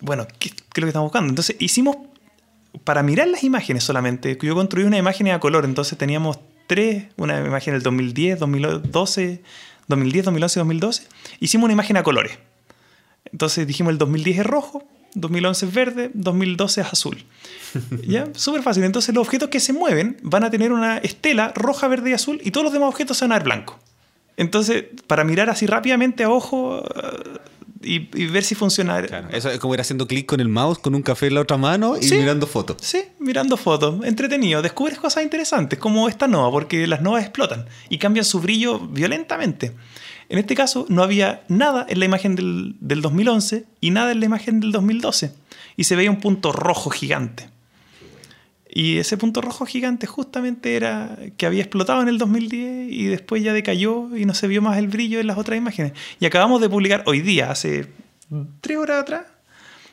bueno, 0.00 0.26
¿qué, 0.40 0.50
¿qué, 0.50 0.56
es 0.56 0.78
lo 0.78 0.86
que 0.86 0.88
estamos 0.88 1.06
buscando? 1.06 1.28
Entonces 1.28 1.54
hicimos, 1.60 1.98
para 2.82 3.04
mirar 3.04 3.28
las 3.28 3.44
imágenes 3.44 3.84
solamente, 3.84 4.36
yo 4.42 4.56
construí 4.56 4.82
una 4.82 4.98
imagen 4.98 5.28
a 5.28 5.38
color, 5.38 5.66
entonces 5.66 5.96
teníamos 5.96 6.40
tres, 6.66 7.04
una 7.16 7.38
imagen 7.40 7.74
del 7.74 7.82
2010, 7.82 8.38
2012, 8.38 9.42
2010, 9.88 10.24
2011, 10.24 10.60
2012, 10.60 11.02
hicimos 11.40 11.64
una 11.64 11.72
imagen 11.72 11.96
a 11.96 12.02
colores. 12.02 12.38
Entonces 13.32 13.66
dijimos 13.66 13.92
el 13.92 13.98
2010 13.98 14.38
es 14.38 14.46
rojo, 14.46 14.84
2011 15.14 15.66
es 15.66 15.74
verde, 15.74 16.10
2012 16.14 16.80
es 16.80 16.86
azul. 16.86 17.24
¿Ya? 18.06 18.28
Súper 18.34 18.62
fácil. 18.62 18.84
Entonces 18.84 19.14
los 19.14 19.26
objetos 19.26 19.48
que 19.48 19.60
se 19.60 19.72
mueven 19.72 20.18
van 20.22 20.44
a 20.44 20.50
tener 20.50 20.72
una 20.72 20.98
estela 20.98 21.52
roja, 21.54 21.88
verde 21.88 22.10
y 22.10 22.12
azul 22.14 22.40
y 22.44 22.50
todos 22.50 22.64
los 22.64 22.72
demás 22.72 22.88
objetos 22.88 23.16
se 23.16 23.24
van 23.24 23.32
a 23.32 23.36
ver 23.36 23.44
blanco. 23.44 23.78
Entonces, 24.36 24.86
para 25.06 25.22
mirar 25.22 25.48
así 25.48 25.66
rápidamente 25.66 26.24
a 26.24 26.30
ojo, 26.30 26.82
y, 27.84 28.26
ver 28.26 28.44
si 28.44 28.54
funciona. 28.54 28.98
eso 29.30 29.50
es 29.50 29.58
como 29.58 29.74
ir 29.74 29.80
haciendo 29.80 30.06
clic 30.06 30.26
con 30.26 30.40
el 30.40 30.48
mouse, 30.48 30.78
con 30.78 30.94
un 30.94 31.02
café 31.02 31.26
en 31.26 31.34
la 31.34 31.40
otra 31.40 31.56
mano 31.56 31.96
y 32.00 32.10
mirando 32.10 32.46
fotos. 32.46 32.78
Sí, 32.80 33.02
mirando 33.18 33.56
fotos. 33.56 34.04
Entretenido. 34.04 34.62
Descubres 34.62 34.98
cosas 34.98 35.22
interesantes, 35.22 35.78
como 35.78 36.08
esta 36.08 36.26
nova, 36.26 36.50
porque 36.50 36.86
las 36.86 37.02
novas 37.02 37.22
explotan 37.22 37.66
y 37.88 37.98
cambian 37.98 38.24
su 38.24 38.40
brillo 38.40 38.78
violentamente. 38.78 39.74
En 40.28 40.38
este 40.38 40.54
caso, 40.54 40.86
no 40.88 41.02
había 41.02 41.44
nada 41.48 41.86
en 41.88 41.98
la 41.98 42.04
imagen 42.06 42.34
del, 42.34 42.76
del 42.80 43.02
2011 43.02 43.64
y 43.80 43.90
nada 43.90 44.12
en 44.12 44.20
la 44.20 44.26
imagen 44.26 44.60
del 44.60 44.72
2012. 44.72 45.34
Y 45.76 45.84
se 45.84 45.96
veía 45.96 46.10
un 46.10 46.20
punto 46.20 46.52
rojo 46.52 46.90
gigante. 46.90 47.53
Y 48.76 48.98
ese 48.98 49.16
punto 49.16 49.40
rojo 49.40 49.66
gigante 49.66 50.08
justamente 50.08 50.74
era 50.74 51.16
que 51.36 51.46
había 51.46 51.62
explotado 51.62 52.02
en 52.02 52.08
el 52.08 52.18
2010 52.18 52.92
y 52.92 53.04
después 53.04 53.40
ya 53.40 53.52
decayó 53.52 54.16
y 54.16 54.24
no 54.24 54.34
se 54.34 54.48
vio 54.48 54.60
más 54.62 54.78
el 54.78 54.88
brillo 54.88 55.20
en 55.20 55.28
las 55.28 55.38
otras 55.38 55.56
imágenes. 55.56 55.92
Y 56.18 56.26
acabamos 56.26 56.60
de 56.60 56.68
publicar 56.68 57.04
hoy 57.06 57.20
día, 57.20 57.52
hace 57.52 57.86
tres 58.60 58.76
horas 58.76 59.02
atrás, 59.02 59.26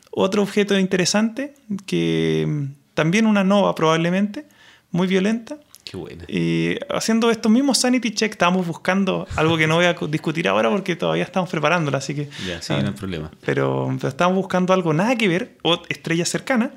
otro 0.09 0.41
objeto 0.41 0.77
interesante 0.79 1.53
que 1.85 2.69
también 2.95 3.27
una 3.27 3.43
nova 3.43 3.75
probablemente, 3.75 4.47
muy 4.89 5.05
violenta, 5.05 5.59
y 6.27 6.77
haciendo 6.89 7.31
estos 7.31 7.51
mismos 7.51 7.79
sanity 7.79 8.11
check, 8.11 8.31
estábamos 8.31 8.65
buscando 8.65 9.27
algo 9.35 9.57
que 9.57 9.67
no 9.67 9.75
voy 9.75 9.85
a 9.85 9.95
discutir 10.07 10.47
ahora 10.47 10.69
porque 10.69 10.95
todavía 10.95 11.23
estamos 11.23 11.49
preparándolo, 11.49 11.97
así 11.97 12.15
que. 12.15 12.29
Ya, 12.47 12.61
sí, 12.61 12.73
no 12.73 12.87
hay 12.87 12.93
problema. 12.93 13.31
Pero, 13.45 13.93
pero, 13.99 14.07
estábamos 14.07 14.37
buscando 14.37 14.73
algo 14.73 14.93
nada 14.93 15.15
que 15.15 15.27
ver, 15.27 15.57
o 15.63 15.81
estrellas 15.89 16.29
cercanas, 16.29 16.71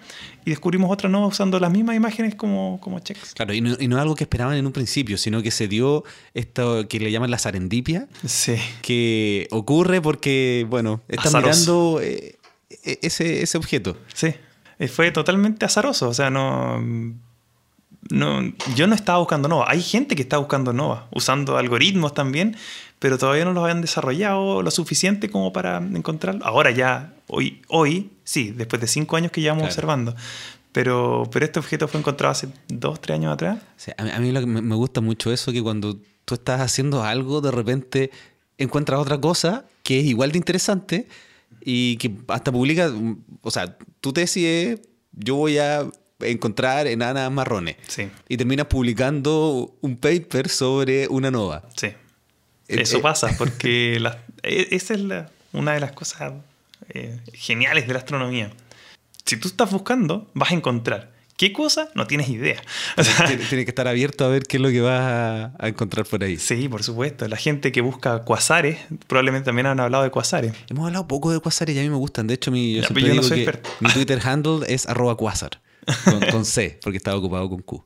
y 0.44 0.50
descubrimos 0.50 0.90
otra 0.90 1.08
nueva 1.08 1.26
usando 1.26 1.58
las 1.58 1.70
mismas 1.70 1.96
imágenes 1.96 2.34
como, 2.34 2.78
como 2.80 2.98
checks. 2.98 3.34
Claro, 3.34 3.54
y 3.54 3.60
no, 3.60 3.76
y 3.78 3.88
no 3.88 3.96
es 3.96 4.02
algo 4.02 4.14
que 4.14 4.24
esperaban 4.24 4.56
en 4.56 4.66
un 4.66 4.72
principio, 4.72 5.16
sino 5.18 5.42
que 5.42 5.50
se 5.50 5.68
dio 5.68 6.04
esto 6.34 6.86
que 6.88 7.00
le 7.00 7.10
llaman 7.10 7.30
la 7.30 7.38
serendipia. 7.38 8.08
Sí. 8.26 8.56
Que 8.82 9.48
ocurre 9.50 10.00
porque, 10.00 10.66
bueno, 10.68 11.00
están 11.08 11.42
mirando 11.42 12.00
eh, 12.02 12.38
e, 12.84 12.98
ese, 13.02 13.42
ese 13.42 13.58
objeto. 13.58 13.96
Sí. 14.12 14.34
Fue 14.88 15.10
totalmente 15.12 15.64
azaroso, 15.64 16.08
o 16.08 16.14
sea, 16.14 16.30
no 16.30 16.82
no, 18.10 18.52
yo 18.74 18.86
no 18.86 18.94
estaba 18.94 19.18
buscando 19.18 19.48
Nova. 19.48 19.66
Hay 19.68 19.82
gente 19.82 20.16
que 20.16 20.22
está 20.22 20.38
buscando 20.38 20.72
Nova, 20.72 21.08
usando 21.12 21.56
algoritmos 21.56 22.14
también, 22.14 22.56
pero 23.04 23.18
todavía 23.18 23.44
no 23.44 23.52
los 23.52 23.62
habían 23.62 23.82
desarrollado 23.82 24.62
lo 24.62 24.70
suficiente 24.70 25.28
como 25.28 25.52
para 25.52 25.76
encontrarlo. 25.76 26.42
Ahora 26.42 26.70
ya, 26.70 27.12
hoy, 27.26 27.60
hoy 27.68 28.12
sí, 28.24 28.50
después 28.50 28.80
de 28.80 28.86
cinco 28.86 29.18
años 29.18 29.30
que 29.30 29.42
llevamos 29.42 29.64
observando. 29.64 30.16
Pero, 30.72 31.28
pero 31.30 31.44
este 31.44 31.58
objeto 31.58 31.86
fue 31.86 32.00
encontrado 32.00 32.32
hace 32.32 32.48
dos, 32.66 33.02
tres 33.02 33.16
años 33.16 33.34
atrás. 33.34 33.58
a 33.98 34.18
mí, 34.20 34.32
me 34.32 34.74
gusta 34.74 35.02
mucho 35.02 35.30
eso, 35.30 35.52
que 35.52 35.62
cuando 35.62 35.98
tú 36.24 36.36
estás 36.36 36.62
haciendo 36.62 37.04
algo, 37.04 37.42
de 37.42 37.50
repente 37.50 38.10
encuentras 38.56 38.98
otra 38.98 39.20
cosa 39.20 39.66
que 39.82 40.00
es 40.00 40.06
igual 40.06 40.32
de 40.32 40.38
interesante 40.38 41.06
y 41.60 41.98
que 41.98 42.10
hasta 42.28 42.52
publica, 42.52 42.90
o 43.42 43.50
sea, 43.50 43.76
tu 44.00 44.14
tesis 44.14 44.46
es, 44.46 44.80
yo 45.12 45.36
voy 45.36 45.58
a 45.58 45.86
encontrar 46.20 46.86
enanas 46.86 47.30
marrones. 47.30 47.76
Sí. 47.86 48.08
Y 48.30 48.38
terminas 48.38 48.68
publicando 48.68 49.76
un 49.82 49.98
paper 49.98 50.48
sobre 50.48 51.06
una 51.08 51.30
nova. 51.30 51.68
Sí. 51.76 51.88
Eh, 52.68 52.82
Eso 52.82 52.98
eh, 52.98 53.00
pasa, 53.00 53.34
porque 53.38 53.96
e, 54.42 54.68
esa 54.70 54.94
es 54.94 55.00
una 55.52 55.72
de 55.72 55.80
las 55.80 55.92
cosas 55.92 56.32
eh, 56.88 57.18
geniales 57.32 57.86
de 57.86 57.92
la 57.92 57.98
astronomía. 58.00 58.50
Si 59.24 59.36
tú 59.36 59.48
estás 59.48 59.70
buscando, 59.70 60.30
vas 60.34 60.50
a 60.50 60.54
encontrar. 60.54 61.14
¿Qué 61.36 61.52
cosa? 61.52 61.88
No 61.94 62.06
tienes 62.06 62.28
idea. 62.28 62.62
tienes 63.26 63.48
que 63.48 63.62
estar 63.62 63.88
abierto 63.88 64.24
a 64.24 64.28
ver 64.28 64.44
qué 64.44 64.58
es 64.58 64.62
lo 64.62 64.68
que 64.68 64.80
vas 64.80 65.50
a, 65.58 65.68
encontrar 65.68 66.06
por 66.06 66.22
ahí. 66.22 66.36
Sí, 66.38 66.68
por 66.68 66.84
supuesto. 66.84 67.26
La 67.26 67.36
gente 67.36 67.72
que 67.72 67.80
busca 67.80 68.20
cuasares, 68.20 68.78
probablemente 69.08 69.46
también 69.46 69.66
han 69.66 69.80
hablado 69.80 70.04
de 70.04 70.10
cuasares. 70.10 70.52
Hemos 70.68 70.86
hablado 70.86 71.08
poco 71.08 71.32
de 71.32 71.40
cuasares 71.40 71.74
y 71.74 71.80
a 71.80 71.82
mí 71.82 71.90
me 71.90 71.96
gustan. 71.96 72.28
De 72.28 72.34
hecho, 72.34 72.52
mi, 72.52 72.74
yo, 72.74 72.82
no 73.14 73.22
soy 73.24 73.48
mi 73.80 73.90
Twitter 73.90 74.20
handle 74.24 74.60
es 74.72 74.86
arroba 74.86 75.16
cuasar. 75.16 75.60
Con, 76.30 76.44
C, 76.44 76.78
porque 76.82 76.98
estaba 76.98 77.16
ocupado 77.16 77.48
con 77.48 77.62
Q. 77.62 77.84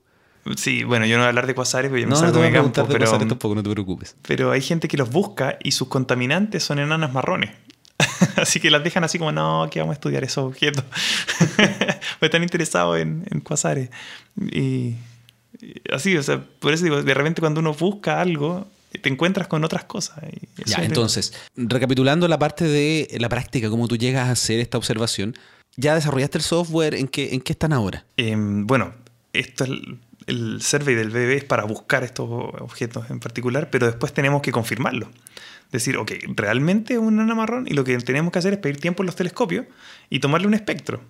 Sí, 0.57 0.85
bueno, 0.85 1.07
yo 1.07 1.17
no 1.17 1.23
voy 1.23 1.27
a 1.27 1.29
hablar 1.29 1.47
de 1.47 1.55
cuasares 1.55 1.91
porque 1.91 2.03
yo 2.03 2.09
no, 2.09 2.15
me 2.15 2.21
salgo 2.21 2.39
no 2.39 2.47
te 2.47 2.53
campo, 2.53 2.87
pero, 2.89 3.19
tampoco, 3.19 3.55
no 3.55 3.63
te 3.63 3.71
preocupes. 3.71 4.17
Pero 4.27 4.51
hay 4.51 4.61
gente 4.61 4.89
que 4.89 4.97
los 4.97 5.11
busca 5.11 5.59
y 5.63 5.73
sus 5.73 5.89
contaminantes 5.89 6.63
son 6.63 6.79
enanas 6.79 7.13
marrones. 7.13 7.51
así 8.37 8.61
que 8.61 8.71
las 8.71 8.85
dejan 8.85 9.05
así 9.05 9.19
como, 9.19 9.33
no, 9.33 9.69
que 9.71 9.81
vamos 9.81 9.93
a 9.93 9.95
estudiar 9.95 10.25
esos 10.25 10.45
objetos. 10.45 10.85
pues 11.57 12.29
están 12.29 12.43
interesados 12.43 12.99
en, 12.99 13.25
en 13.31 13.41
cuasares. 13.41 13.91
Y, 14.41 14.95
así, 15.93 16.17
o 16.17 16.23
sea, 16.23 16.43
por 16.61 16.73
eso 16.73 16.85
digo, 16.85 17.03
de 17.03 17.15
repente 17.15 17.41
cuando 17.41 17.61
uno 17.61 17.75
busca 17.75 18.21
algo, 18.21 18.69
te 19.03 19.09
encuentras 19.09 19.49
con 19.49 19.65
otras 19.65 19.85
cosas. 19.85 20.19
ya, 20.65 20.85
entonces, 20.85 21.35
recapitulando 21.57 22.29
la 22.29 22.39
parte 22.39 22.65
de 22.65 23.09
la 23.19 23.29
práctica, 23.29 23.69
cómo 23.69 23.89
tú 23.89 23.97
llegas 23.97 24.29
a 24.29 24.33
hacer 24.33 24.61
esta 24.61 24.79
observación, 24.79 25.35
¿Ya 25.79 25.95
desarrollaste 25.95 26.39
el 26.39 26.45
software? 26.45 26.95
¿En 26.97 27.07
qué, 27.07 27.35
en 27.35 27.41
qué 27.41 27.53
están 27.53 27.73
ahora? 27.73 28.05
Em, 28.17 28.67
bueno, 28.67 28.95
esto 29.33 29.63
es 29.63 29.71
el, 30.29 30.61
survey 30.63 30.95
del 30.95 31.11
BB 31.11 31.37
es 31.37 31.45
para 31.45 31.65
buscar 31.65 32.05
estos 32.05 32.29
objetos 32.29 33.11
en 33.11 33.21
particular, 33.21 33.71
pero 33.71 33.87
después 33.87 34.13
tenemos 34.13 34.43
que 34.43 34.53
confirmarlo. 34.53 35.09
Decir, 35.73 35.97
ok, 35.97 36.13
realmente 36.29 36.95
es 36.95 36.99
un 36.99 37.27
marrón 37.37 37.67
y 37.69 37.75
lo 37.75 37.85
que 37.85 37.97
tenemos 37.99 38.33
que 38.33 38.39
hacer 38.39 38.55
es 38.55 38.59
pedir 38.59 38.79
tiempo 38.79 39.03
en 39.03 39.07
los 39.07 39.17
telescopios 39.17 39.67
y 40.09 40.21
tomarle 40.21 40.47
un 40.47 40.55
espectro. 40.55 41.01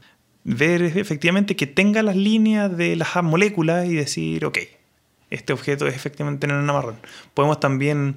Ver 0.45 0.83
efectivamente 0.83 1.57
que 1.57 1.67
tenga 1.67 2.03
las 2.03 2.17
líneas 2.17 2.77
de 2.77 2.97
las 2.97 3.23
moléculas 3.23 3.87
y 3.87 3.95
decir, 3.95 4.45
ok, 4.45 4.59
este 5.31 5.53
objeto 5.53 5.87
es 5.87 5.95
efectivamente 5.95 6.47
un 6.47 6.65
marrón. 6.65 6.97
Podemos 7.35 7.61
también 7.61 8.17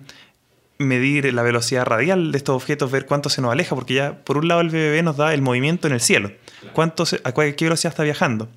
medir 0.81 1.31
la 1.33 1.43
velocidad 1.43 1.85
radial 1.85 2.31
de 2.31 2.37
estos 2.37 2.55
objetos, 2.55 2.91
ver 2.91 3.05
cuánto 3.05 3.29
se 3.29 3.41
nos 3.41 3.51
aleja, 3.51 3.75
porque 3.75 3.93
ya 3.93 4.23
por 4.23 4.37
un 4.37 4.47
lado 4.47 4.61
el 4.61 4.69
BBB 4.69 5.03
nos 5.03 5.17
da 5.17 5.33
el 5.33 5.41
movimiento 5.41 5.87
en 5.87 5.93
el 5.93 6.01
cielo, 6.01 6.31
cuánto 6.73 7.03
a 7.23 7.31
qué 7.31 7.55
velocidad 7.65 7.91
está 7.91 8.03
viajando. 8.03 8.49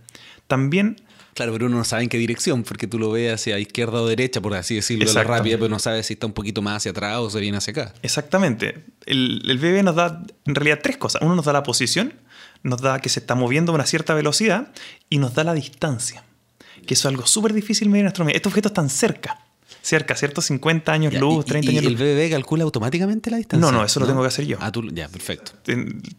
También 0.47 0.97
Claro, 1.35 1.53
pero 1.53 1.67
uno 1.67 1.79
no 1.79 1.85
sabe 1.85 2.05
en 2.05 2.09
qué 2.09 2.17
dirección, 2.17 2.63
porque 2.63 2.87
tú 2.87 2.99
lo 2.99 3.11
ves 3.11 3.35
hacia 3.35 3.59
izquierda 3.59 4.01
o 4.01 4.07
derecha, 4.07 4.41
por 4.41 4.55
así 4.55 4.77
decirlo, 4.77 5.05
de 5.05 5.13
la 5.13 5.25
rápida, 5.25 5.57
pero 5.57 5.69
no 5.69 5.79
sabes 5.81 6.07
si 6.07 6.15
está 6.15 6.27
un 6.27 6.33
poquito 6.33 6.63
más 6.63 6.77
hacia 6.77 6.93
atrás 6.93 7.19
o 7.19 7.29
se 7.29 7.41
viene 7.41 7.59
hacia 7.59 7.73
acá. 7.73 7.95
Exactamente. 8.03 8.85
El, 9.05 9.43
el 9.51 9.59
BB 9.59 9.83
nos 9.83 9.97
da 9.97 10.23
en 10.47 10.55
realidad 10.55 10.79
tres 10.83 10.97
cosas. 10.97 11.23
Uno 11.23 11.35
nos 11.35 11.45
da 11.45 11.53
la 11.53 11.65
posición, 11.65 12.15
nos 12.63 12.81
da 12.81 13.01
que 13.01 13.09
se 13.09 13.21
está 13.21 13.35
moviendo 13.35 13.73
a 13.73 13.75
una 13.75 13.87
cierta 13.87 14.15
velocidad 14.15 14.73
y 15.11 15.19
nos 15.19 15.35
da 15.35 15.45
la 15.45 15.55
distancia, 15.55 16.25
que 16.87 16.95
eso 16.95 17.09
es 17.09 17.13
algo 17.13 17.27
súper 17.27 17.53
difícil 17.53 17.89
medir 17.89 18.03
en 18.03 18.09
astronomía. 18.09 18.37
Estos 18.37 18.53
objetos 18.53 18.71
están 18.71 18.89
cerca 18.89 19.44
cerca, 19.85 20.17
¿cierto? 20.17 20.41
50 20.41 20.93
años 20.93 21.15
luz, 21.15 21.45
30 21.45 21.71
años 21.71 21.85
luz. 21.85 22.01
¿Y 22.01 22.03
el 22.03 22.17
BBB 22.17 22.31
calcula 22.31 22.65
automáticamente 22.65 23.31
la 23.31 23.37
distancia? 23.37 23.71
No, 23.71 23.77
no, 23.77 23.85
eso 23.85 24.01
lo 24.01 24.07
tengo 24.07 24.23
que 24.23 24.29
hacer 24.29 24.47
yo. 24.47 24.57
Ah, 24.61 24.73
tú, 24.73 24.89
ya, 24.91 25.09
perfecto. 25.09 25.53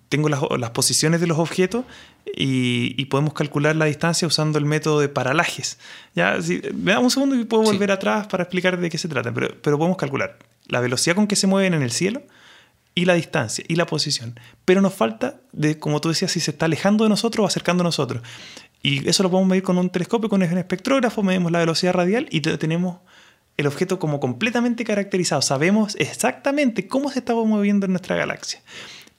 Tengo 0.07 0.29
las, 0.29 0.69
posiciones 0.69 1.19
de 1.19 1.27
los 1.27 1.39
objetos 1.39 1.83
y, 2.25 3.03
podemos 3.05 3.33
calcular 3.33 3.75
la 3.75 3.85
distancia 3.85 4.27
usando 4.27 4.59
el 4.59 4.65
método 4.65 4.99
de 4.99 5.09
paralajes. 5.09 5.79
Ya, 6.13 6.39
si, 6.41 6.61
me 6.75 6.91
da 6.91 6.99
un 6.99 7.09
segundo 7.09 7.35
y 7.35 7.43
puedo 7.45 7.63
volver 7.63 7.91
atrás 7.91 8.27
para 8.27 8.43
explicar 8.43 8.79
de 8.79 8.89
qué 8.89 8.99
se 8.99 9.07
trata, 9.07 9.33
pero, 9.33 9.55
pero 9.61 9.77
podemos 9.79 9.97
calcular 9.97 10.37
la 10.67 10.79
velocidad 10.79 11.15
con 11.15 11.25
que 11.25 11.35
se 11.35 11.47
mueven 11.47 11.73
en 11.73 11.81
el 11.81 11.91
cielo 11.91 12.21
y 12.93 13.05
la 13.05 13.15
distancia 13.15 13.65
y 13.67 13.75
la 13.75 13.87
posición. 13.87 14.39
Pero 14.63 14.81
nos 14.81 14.93
falta 14.93 15.39
de, 15.51 15.79
como 15.79 16.01
tú 16.01 16.09
decías, 16.09 16.31
si 16.31 16.39
se 16.39 16.51
está 16.51 16.65
alejando 16.65 17.03
de 17.03 17.09
nosotros 17.09 17.43
o 17.43 17.47
acercando 17.47 17.81
a 17.81 17.85
nosotros. 17.85 18.21
Y 18.83 19.09
eso 19.09 19.23
lo 19.23 19.31
podemos 19.31 19.49
medir 19.49 19.63
con 19.63 19.79
un 19.79 19.89
telescopio, 19.89 20.29
con 20.29 20.43
un 20.43 20.57
espectrógrafo, 20.57 21.23
medimos 21.23 21.51
la 21.51 21.57
velocidad 21.57 21.93
radial 21.93 22.27
y 22.29 22.41
tenemos 22.41 22.97
el 23.57 23.67
objeto 23.67 23.99
como 23.99 24.19
completamente 24.19 24.83
caracterizado. 24.83 25.41
Sabemos 25.41 25.95
exactamente 25.99 26.87
cómo 26.87 27.09
se 27.11 27.19
estaba 27.19 27.43
moviendo 27.45 27.85
en 27.85 27.93
nuestra 27.93 28.15
galaxia. 28.15 28.61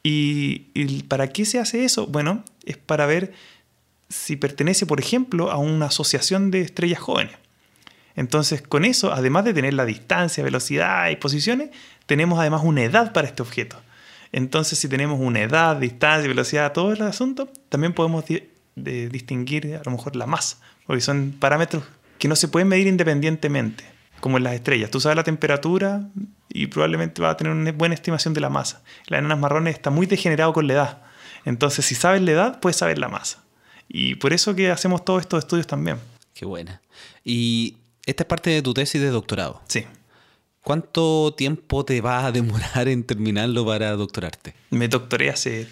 ¿Y, 0.03 1.03
para 1.09 1.29
qué 1.29 1.45
se 1.45 1.59
hace 1.59 1.85
eso? 1.85 2.07
Bueno, 2.07 2.45
es 2.65 2.77
para 2.77 3.07
ver 3.07 3.33
si 4.09 4.37
pertenece, 4.37 4.87
por 4.87 5.01
ejemplo, 5.01 5.51
a 5.51 5.57
una 5.57 5.87
asociación 5.87 6.51
de 6.51 6.61
estrellas 6.61 7.01
jóvenes. 7.01 7.35
Entonces, 8.15 8.63
con 8.63 8.85
eso, 8.85 9.13
además 9.13 9.45
de 9.45 9.53
tener 9.53 9.75
la 9.75 9.85
distancia, 9.85 10.45
velocidad 10.45 11.11
y 11.11 11.17
posiciones, 11.17 11.71
tenemos 12.07 12.39
además 12.39 12.63
una 12.65 12.85
edad 12.85 13.13
para 13.13 13.27
este 13.27 13.43
objeto. 13.43 13.83
Entonces, 14.33 14.79
si 14.79 14.89
tenemos 14.89 15.19
una 15.21 15.41
edad, 15.41 15.77
distancia, 15.77 16.29
velocidad, 16.29 16.73
todo 16.73 16.93
el 16.93 17.03
asunto, 17.03 17.51
también 17.69 17.93
podemos 17.93 18.25
distinguir 18.77 19.75
a 19.75 19.83
lo 19.85 19.91
mejor 19.91 20.15
la 20.15 20.27
masa, 20.27 20.59
porque 20.87 21.01
son 21.01 21.35
parámetros 21.39 21.83
que 22.19 22.29
no 22.29 22.37
se 22.37 22.49
pueden 22.49 22.69
medir 22.69 22.87
independientemente 22.87 23.96
como 24.21 24.39
en 24.39 24.45
las 24.45 24.55
estrellas. 24.55 24.91
Tú 24.91 25.01
sabes 25.01 25.17
la 25.17 25.25
temperatura 25.25 26.03
y 26.49 26.67
probablemente 26.69 27.23
vas 27.23 27.35
a 27.35 27.37
tener 27.37 27.53
una 27.53 27.73
buena 27.73 27.95
estimación 27.95 28.35
de 28.35 28.41
la 28.41 28.51
masa. 28.51 28.83
Las 29.07 29.19
enanas 29.19 29.39
marrones 29.39 29.75
está 29.75 29.91
muy 29.91 30.07
degenerado 30.07 30.53
con 30.53 30.67
la 30.67 30.73
edad. 30.75 31.03
Entonces, 31.45 31.85
si 31.85 31.95
sabes 31.95 32.23
la 32.23 32.33
edad, 32.33 32.61
puedes 32.61 32.77
saber 32.77 32.99
la 32.99 33.09
masa. 33.09 33.43
Y 33.89 34.17
por 34.17 34.33
eso 34.33 34.55
que 34.55 34.71
hacemos 34.71 35.05
todos 35.05 35.23
estos 35.23 35.41
estudios 35.41 35.67
también. 35.67 35.99
Qué 36.35 36.45
buena. 36.45 36.83
Y 37.25 37.77
esta 38.05 38.25
es 38.25 38.29
parte 38.29 38.51
de 38.51 38.63
tu 38.63 38.75
tesis 38.75 39.01
de 39.01 39.11
doctorado. 39.11 39.63
Sí. 39.69 39.85
¿Cuánto 40.63 41.33
tiempo 41.37 41.85
te 41.85 42.01
va 42.01 42.27
a 42.27 42.33
demorar 42.33 42.89
en 42.89 43.05
terminarlo 43.05 43.65
para 43.65 43.93
doctorarte? 43.93 44.55
Me 44.71 44.89
doctoré 44.89 45.31
hace 45.31 45.69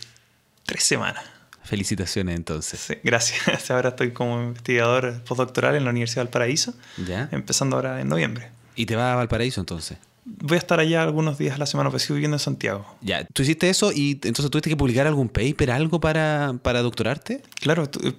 tres 0.65 0.85
semanas. 0.85 1.34
Felicitaciones 1.65 2.37
entonces. 2.37 2.79
Sí, 2.79 2.95
gracias. 3.03 3.71
Ahora 3.71 3.91
estoy 3.91 4.13
como 4.13 4.41
investigador 4.43 5.23
postdoctoral 5.25 5.75
en 5.75 5.85
la 5.85 5.91
Universidad 5.91 6.23
de 6.23 6.27
Valparaíso. 6.27 6.75
¿Ya? 7.07 7.29
Empezando 7.33 7.77
ahora 7.77 8.01
en 8.01 8.09
noviembre. 8.09 8.51
¿Y 8.77 8.87
te 8.87 8.97
vas 8.97 9.13
a 9.13 9.17
Valparaíso 9.17 9.61
entonces? 9.61 9.99
Voy 10.27 10.57
a 10.57 10.59
estar 10.59 10.81
allá 10.81 11.03
algunos 11.03 11.39
días 11.39 11.55
a 11.57 11.59
la 11.59 11.67
semana, 11.67 11.91
pero 11.91 11.99
sigo 11.99 12.15
viviendo 12.15 12.37
en 12.37 12.41
Santiago. 12.41 12.87
Ya, 13.01 13.25
tú 13.25 13.43
hiciste 13.43 13.69
eso 13.69 13.93
y 13.93 14.13
entonces 14.13 14.51
tuviste 14.51 14.71
que 14.71 14.77
publicar 14.77 15.07
algún 15.07 15.29
paper, 15.29 15.71
algo 15.71 16.01
para, 16.01 16.55
para 16.63 16.83
doctorarte? 16.83 17.43
Claro, 17.61 17.85
eh, 18.03 18.13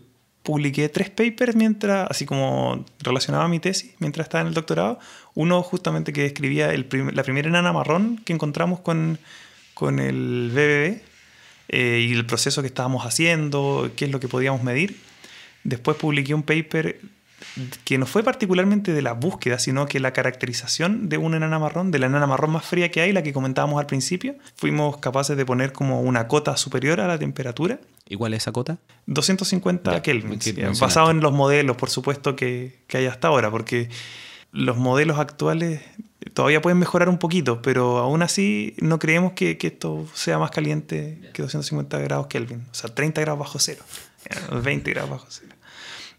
publiqué 0.44 0.88
tres 0.90 1.10
papers 1.10 1.56
mientras, 1.56 2.10
así 2.10 2.26
como 2.26 2.86
relacionado 3.00 3.44
a 3.44 3.48
mi 3.48 3.60
tesis, 3.60 3.94
mientras 4.00 4.26
estaba 4.26 4.42
en 4.42 4.48
el 4.48 4.54
doctorado. 4.54 5.00
Uno 5.34 5.62
justamente 5.64 6.14
que 6.14 6.22
describía 6.22 6.72
el 6.72 6.88
la 7.14 7.24
primera 7.24 7.48
enana 7.48 7.74
marrón 7.74 8.22
que 8.24 8.34
encontramos 8.34 8.80
con, 8.80 9.18
con 9.74 10.00
el 10.00 10.52
BBB, 10.54 11.15
eh, 11.68 12.06
y 12.08 12.14
el 12.14 12.26
proceso 12.26 12.62
que 12.62 12.68
estábamos 12.68 13.06
haciendo, 13.06 13.92
qué 13.96 14.06
es 14.06 14.12
lo 14.12 14.20
que 14.20 14.28
podíamos 14.28 14.64
medir. 14.64 14.98
Después 15.64 15.98
publiqué 15.98 16.34
un 16.34 16.44
paper 16.44 17.00
que 17.84 17.98
no 17.98 18.06
fue 18.06 18.24
particularmente 18.24 18.94
de 18.94 19.02
la 19.02 19.14
búsqueda, 19.14 19.60
sino 19.60 19.86
que 19.86 20.00
la 20.00 20.14
caracterización 20.14 21.10
de 21.10 21.18
una 21.18 21.38
enana 21.38 21.60
marrón, 21.60 21.92
de 21.92 22.00
la 22.00 22.08
enana 22.08 22.28
marrón 22.28 22.52
más 22.52 22.66
fría 22.66 22.92
que 22.92 23.02
hay, 23.02 23.14
la 23.14 23.24
que 23.24 23.34
comentábamos 23.34 23.80
al 23.80 23.86
principio, 23.86 24.36
fuimos 24.56 24.98
capaces 24.98 25.38
de 25.38 25.46
poner 25.46 25.72
como 25.72 26.02
una 26.02 26.28
cota 26.28 26.58
superior 26.58 27.00
a 27.00 27.08
la 27.08 27.18
temperatura. 27.18 27.80
¿Y 28.08 28.16
cuál 28.16 28.34
es 28.34 28.44
esa 28.44 28.52
cota? 28.52 28.78
250 29.08 30.02
Kelvin, 30.02 30.40
basado 30.80 31.12
en 31.12 31.20
los 31.20 31.34
modelos, 31.34 31.78
por 31.78 31.90
supuesto, 31.90 32.36
que, 32.36 32.80
que 32.88 32.98
hay 32.98 33.06
hasta 33.06 33.30
ahora, 33.30 33.50
porque 33.52 33.90
los 34.52 34.78
modelos 34.78 35.20
actuales 35.20 35.82
todavía 36.34 36.62
pueden 36.62 36.80
mejorar 36.80 37.10
un 37.10 37.18
poquito, 37.18 37.62
pero 37.62 38.00
aún 38.00 38.22
así 38.22 38.76
no 38.80 39.00
creemos 39.00 39.34
que, 39.34 39.58
esto 39.62 40.08
sea 40.14 40.38
más 40.38 40.52
caliente 40.52 41.20
que 41.34 41.42
250 41.42 42.00
grados 42.00 42.28
Kelvin. 42.28 42.66
O 42.72 42.74
sea, 42.74 42.94
30 42.94 43.22
grados 43.22 43.40
bajo 43.40 43.60
cero, 43.60 43.84
20 44.52 44.92
grados 44.92 45.10
bajo 45.10 45.28
cero. 45.30 45.56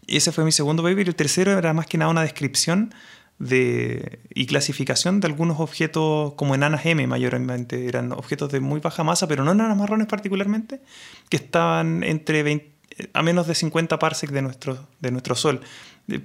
Y 0.05 0.17
ese 0.17 0.31
fue 0.31 0.45
mi 0.45 0.51
segundo 0.51 0.83
paper. 0.83 1.05
Y 1.05 1.09
el 1.09 1.15
tercero 1.15 1.57
era 1.57 1.73
más 1.73 1.85
que 1.85 1.97
nada 1.97 2.09
una 2.09 2.21
descripción 2.21 2.93
de, 3.39 4.19
y 4.33 4.45
clasificación 4.47 5.19
de 5.19 5.27
algunos 5.27 5.59
objetos 5.59 6.33
como 6.35 6.55
enanas 6.55 6.85
M 6.85 7.05
mayormente. 7.05 7.87
Eran 7.87 8.13
objetos 8.13 8.51
de 8.51 8.61
muy 8.61 8.79
baja 8.79 9.03
masa, 9.03 9.27
pero 9.27 9.43
no 9.43 9.51
enanas 9.51 9.77
marrones 9.77 10.07
particularmente, 10.07 10.81
que 11.29 11.37
estaban 11.37 12.03
entre 12.03 12.73
a 13.13 13.21
menos 13.21 13.47
de 13.47 13.53
50 13.53 13.99
parsecs 13.99 14.33
de 14.33 14.41
nuestro, 14.41 14.87
de 14.99 15.11
nuestro 15.11 15.35
Sol 15.35 15.61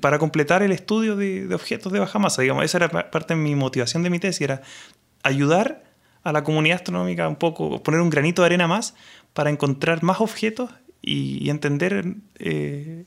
para 0.01 0.19
completar 0.19 0.63
el 0.63 0.73
estudio 0.73 1.17
de, 1.17 1.53
objetos 1.55 1.93
de 1.93 1.99
baja 1.99 2.19
masa. 2.19 2.43
Digamos, 2.43 2.65
esa 2.65 2.79
era 2.79 3.11
parte 3.11 3.35
de 3.35 3.41
mi 3.41 3.55
motivación 3.55 4.03
de 4.03 4.11
mi 4.11 4.19
tesis, 4.19 4.43
era 4.43 4.63
ayudar 5.23 5.85
a 6.23 6.33
la 6.33 6.45
comunidad 6.45 6.77
astronómica 6.77 7.29
un 7.29 7.37
poco, 7.37 7.83
poner 7.83 8.01
un 8.01 8.11
granito 8.11 8.43
de 8.43 8.47
arena 8.47 8.69
más 8.69 8.95
para 9.33 9.51
encontrar 9.51 10.03
más 10.03 10.21
objetos 10.21 10.71
y, 11.01 11.51
entender 11.51 12.15
eh, 12.39 13.05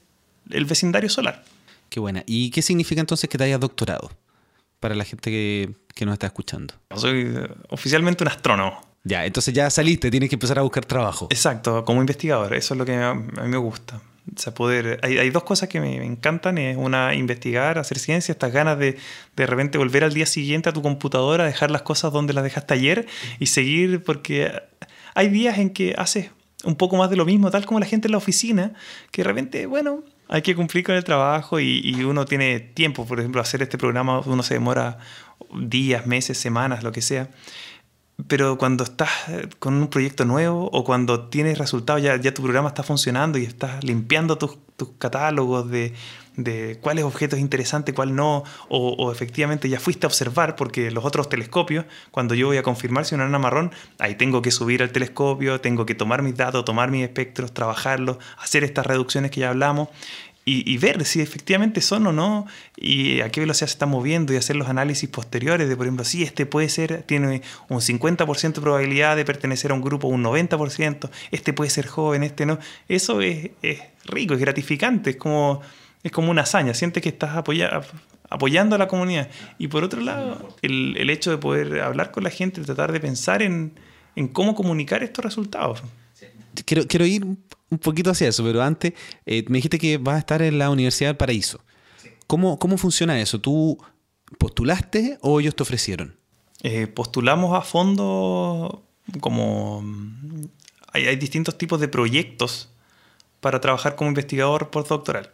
el 0.50 0.66
vecindario 0.66 1.10
solar. 1.10 1.44
Qué 1.90 2.02
buena. 2.02 2.24
¿Y 2.26 2.52
qué 2.52 2.62
significa 2.62 3.00
entonces 3.00 3.30
que 3.30 3.38
te 3.38 3.46
hayas 3.46 3.60
doctorado? 3.60 4.12
Para 4.82 4.96
la 4.96 5.06
gente 5.06 5.32
que, 5.32 5.74
que 5.96 6.06
nos 6.06 6.14
está 6.14 6.28
escuchando. 6.28 6.74
Soy 6.96 7.34
eh, 7.36 7.48
oficialmente 7.70 8.24
un 8.24 8.28
astrónomo. 8.28 8.82
Ya, 9.06 9.26
entonces 9.26 9.54
ya 9.54 9.70
saliste, 9.70 10.12
tienes 10.12 10.30
que 10.30 10.36
empezar 10.36 10.60
a 10.60 10.64
buscar 10.64 10.84
trabajo. 10.84 11.28
Exacto, 11.30 11.86
como 11.86 12.02
investigador, 12.02 12.54
eso 12.54 12.74
es 12.74 12.78
lo 12.78 12.86
que 12.86 12.96
a 12.96 13.14
mí 13.14 13.48
me 13.48 13.58
gusta 13.58 14.02
poder, 14.54 15.00
hay, 15.04 15.30
dos 15.30 15.44
cosas 15.44 15.70
que 15.70 15.80
me, 15.80 16.04
encantan, 16.04 16.58
es 16.58 16.78
una 16.78 17.14
investigar, 17.16 17.78
hacer 17.78 18.00
ciencia, 18.00 18.32
estas 18.32 18.52
ganas 18.52 18.78
de 18.78 18.98
de 19.36 19.46
repente 19.46 19.78
volver 19.78 20.04
al 20.04 20.14
día 20.14 20.26
siguiente 20.26 20.70
a 20.70 20.74
tu 20.74 20.82
computadora, 20.82 21.46
dejar 21.46 21.72
las 21.72 21.84
cosas 21.84 22.12
donde 22.12 22.34
las 22.34 22.44
dejaste 22.44 22.74
ayer 22.74 23.08
y 23.40 23.48
seguir, 23.48 24.04
porque 24.04 24.52
hay 25.14 25.30
días 25.30 25.58
en 25.58 25.70
que 25.70 25.94
haces 25.98 26.32
un 26.64 26.76
poco 26.76 26.98
más 26.98 27.10
de 27.10 27.16
lo 27.16 27.26
mismo, 27.26 27.52
tal 27.52 27.66
como 27.66 27.80
la 27.80 27.86
gente 27.86 28.08
en 28.08 28.14
la 28.14 28.18
oficina, 28.18 28.74
que 29.12 29.22
de 29.22 29.28
repente, 29.28 29.66
bueno, 29.68 30.04
hay 30.28 30.42
que 30.42 30.56
cumplir 30.56 30.84
con 30.84 30.96
el 30.96 31.04
trabajo 31.04 31.60
y, 31.60 31.82
y 31.84 32.04
uno 32.04 32.26
tiene 32.26 32.60
tiempo, 32.60 33.06
por 33.06 33.20
ejemplo, 33.20 33.40
hacer 33.42 33.62
este 33.62 33.78
programa, 33.78 34.22
uno 34.26 34.42
se 34.42 34.56
demora 34.56 34.98
días, 35.54 36.08
meses, 36.08 36.38
semanas, 36.38 36.84
lo 36.84 36.92
que 36.92 37.02
sea 37.02 37.30
pero 38.28 38.58
cuando 38.58 38.84
estás 38.84 39.10
eh, 39.28 39.50
con 39.60 39.76
un 39.76 39.88
proyecto 39.90 40.26
nuevo 40.26 40.70
o 40.72 40.84
cuando 40.84 41.28
tienes 41.28 41.58
resultados, 41.58 42.02
ya, 42.02 42.20
tu 42.34 42.42
programa 42.42 42.70
está 42.70 42.84
funcionando 42.84 43.38
y 43.38 43.44
estás 43.44 43.84
limpiando 43.84 44.38
tus, 44.38 44.58
tus 44.78 44.90
catálogos 44.98 45.70
de, 45.70 45.94
de 46.38 46.80
cuál 46.82 46.98
es 46.98 47.04
objeto 47.04 47.36
interesante, 47.36 47.94
cuál 47.94 48.16
no, 48.16 48.44
o, 48.70 48.96
o, 48.98 49.12
efectivamente 49.12 49.68
ya 49.68 49.80
fuiste 49.80 50.06
a 50.06 50.08
observar, 50.08 50.56
porque 50.56 50.92
los 50.92 51.04
otros 51.04 51.28
telescopios, 51.28 51.86
cuando 52.12 52.36
yo 52.36 52.48
voy 52.48 52.58
a 52.58 52.64
confirmar 52.64 53.06
si 53.06 53.16
una 53.16 53.26
nana 53.26 53.40
marrón, 53.40 53.72
ahí 54.00 54.16
tengo 54.16 54.42
que 54.42 54.52
subir 54.52 54.82
al 54.82 54.92
telescopio, 54.92 55.60
tengo 55.60 55.86
que 55.86 55.94
tomar 55.94 56.22
mis 56.22 56.36
datos, 56.36 56.64
tomar 56.64 56.92
mis 56.92 57.04
espectros, 57.04 57.54
trabajarlos, 57.54 58.18
hacer 58.38 58.64
estas 58.64 58.86
reducciones 58.86 59.30
que 59.30 59.42
ya 59.42 59.50
hablamos, 59.50 59.90
y, 60.48 60.78
ver 60.78 61.04
si 61.06 61.22
efectivamente 61.22 61.82
son 61.82 62.06
o 62.06 62.14
no 62.14 62.46
y 62.78 63.22
a 63.22 63.30
qué 63.30 63.40
velocidad 63.40 63.68
se 63.68 63.74
está 63.74 63.88
moviendo 63.88 64.32
y 64.32 64.38
hacer 64.38 64.56
los 64.56 64.68
análisis 64.68 65.10
posteriores 65.10 65.68
de, 65.68 65.76
por 65.76 65.88
ejemplo, 65.88 66.06
si 66.06 66.22
este 66.22 66.46
puede 66.46 66.70
ser, 66.70 67.02
tiene 67.02 67.42
un 67.68 67.80
50% 67.80 68.54
de 68.54 68.62
probabilidad 68.62 69.16
de 69.16 69.26
pertenecer 69.26 69.72
a 69.72 69.74
un 69.74 69.82
grupo, 69.82 70.08
un 70.08 70.24
90%, 70.24 71.10
este 71.32 71.54
puede 71.54 71.72
ser 71.72 71.88
joven, 71.88 72.22
este 72.22 72.46
no. 72.46 72.60
Eso 72.88 73.22
es, 73.22 73.50
rico, 74.06 74.36
es 74.36 74.40
gratificante, 74.40 75.12
es 75.12 75.16
como, 75.16 75.62
es 76.04 76.12
como 76.12 76.30
una 76.30 76.44
hazaña, 76.44 76.76
sientes 76.76 77.02
que 77.02 77.10
estás 77.10 77.36
apoyando 77.36 78.76
a 78.76 78.78
la 78.78 78.88
comunidad. 78.88 79.30
Y 79.58 79.68
por 79.68 79.84
otro 79.84 80.00
lado, 80.00 80.56
el, 80.62 80.96
el, 80.98 81.10
hecho 81.10 81.32
de 81.32 81.40
poder 81.40 81.82
hablar 81.82 82.12
con 82.12 82.24
la 82.24 82.30
gente, 82.30 82.62
tratar 82.62 82.92
de 82.92 83.00
pensar 83.00 83.42
en, 83.42 83.74
en 84.16 84.28
cómo 84.28 84.54
comunicar 84.54 85.02
estos 85.02 85.26
resultados. 85.26 85.82
Quiero, 86.66 86.88
quiero 86.88 87.06
ir 87.08 87.26
un 87.70 87.80
poquito 87.80 88.12
hacia 88.12 88.28
eso, 88.28 88.44
pero 88.44 88.62
antes 88.62 88.94
eh, 89.26 89.44
me 89.48 89.58
dijiste 89.58 89.80
que 89.80 89.98
vas 89.98 90.16
a 90.16 90.20
estar 90.20 90.42
en 90.42 90.58
la 90.58 90.70
Universidad 90.70 91.10
del 91.10 91.18
Paraíso. 91.18 91.62
¿Cómo, 92.28 92.60
¿Cómo 92.60 92.78
funciona 92.78 93.20
eso? 93.20 93.40
¿Tú 93.40 93.78
postulaste 94.38 95.18
o 95.22 95.40
ellos 95.40 95.56
te 95.56 95.64
ofrecieron? 95.64 96.18
Eh, 96.64 96.88
postulamos 96.88 97.58
a 97.58 97.62
fondo 97.62 98.84
como... 99.20 99.84
Hay, 100.92 101.08
hay, 101.08 101.16
distintos 101.18 101.58
tipos 101.58 101.82
de 101.82 101.90
proyectos 101.90 102.70
para 103.42 103.60
trabajar 103.60 103.96
como 103.96 104.10
investigador 104.10 104.70
postdoctoral. 104.70 105.32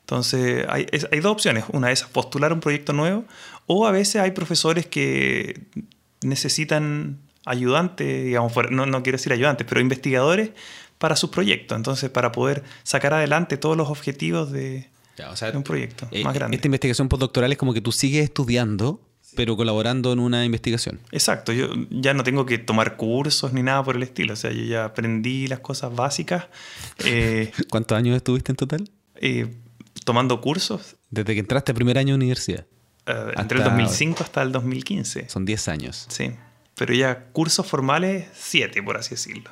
Entonces, 0.00 0.66
hay, 0.68 0.86
hay, 1.10 1.20
dos 1.20 1.32
opciones. 1.32 1.64
Una 1.72 1.90
es 1.90 2.02
postular 2.04 2.52
un 2.52 2.60
proyecto 2.60 2.92
nuevo 2.92 3.24
o 3.66 3.86
a 3.86 3.90
veces 3.90 4.22
hay 4.22 4.32
profesores 4.32 4.86
que 4.86 5.66
necesitan 6.22 7.18
ayudantes, 7.44 8.24
digamos, 8.24 8.52
no, 8.70 8.86
no 8.86 9.02
quiero 9.02 9.16
decir 9.16 9.32
ayudantes, 9.32 9.66
pero 9.68 9.80
investigadores 9.80 10.50
para 10.98 11.16
sus 11.16 11.30
proyectos. 11.30 11.76
Entonces, 11.76 12.10
para 12.10 12.32
poder 12.32 12.64
sacar 12.82 13.14
adelante 13.14 13.56
todos 13.56 13.76
los 13.76 13.88
objetivos 13.88 14.52
de, 14.52 14.88
un 15.54 15.62
proyecto 15.62 16.08
eh, 16.10 16.22
más 16.22 16.34
grande. 16.34 16.56
Esta 16.56 16.68
investigación 16.68 17.08
postdoctoral 17.08 17.50
es 17.52 17.58
como 17.58 17.72
que 17.74 17.80
tú 17.80 17.92
sigues 17.92 18.24
estudiando 18.24 19.00
pero 19.36 19.56
colaborando 19.56 20.12
en 20.12 20.18
una 20.18 20.44
investigación. 20.44 21.00
Exacto, 21.12 21.52
yo 21.52 21.68
ya 21.90 22.14
no 22.14 22.24
tengo 22.24 22.46
que 22.46 22.58
tomar 22.58 22.96
cursos 22.96 23.52
ni 23.52 23.62
nada 23.62 23.84
por 23.84 23.96
el 23.96 24.02
estilo, 24.02 24.32
o 24.32 24.36
sea, 24.36 24.50
yo 24.50 24.64
ya 24.64 24.86
aprendí 24.86 25.46
las 25.46 25.60
cosas 25.60 25.94
básicas. 25.94 26.46
Eh, 27.04 27.52
¿Cuántos 27.70 27.96
años 27.96 28.16
estuviste 28.16 28.50
en 28.50 28.56
total? 28.56 28.90
Eh, 29.14 29.54
tomando 30.04 30.40
cursos. 30.40 30.96
Desde 31.10 31.34
que 31.34 31.40
entraste 31.40 31.72
primer 31.72 31.96
año 31.96 32.14
de 32.14 32.16
universidad. 32.16 32.66
Uh, 33.06 33.38
entre 33.40 33.58
el 33.58 33.64
2005 33.64 34.24
hasta 34.24 34.42
el 34.42 34.50
2015. 34.50 35.28
Son 35.28 35.44
10 35.44 35.68
años. 35.68 36.06
Sí, 36.08 36.32
pero 36.74 36.92
ya 36.94 37.26
cursos 37.26 37.66
formales, 37.66 38.26
7 38.34 38.82
por 38.82 38.96
así 38.96 39.10
decirlo. 39.10 39.50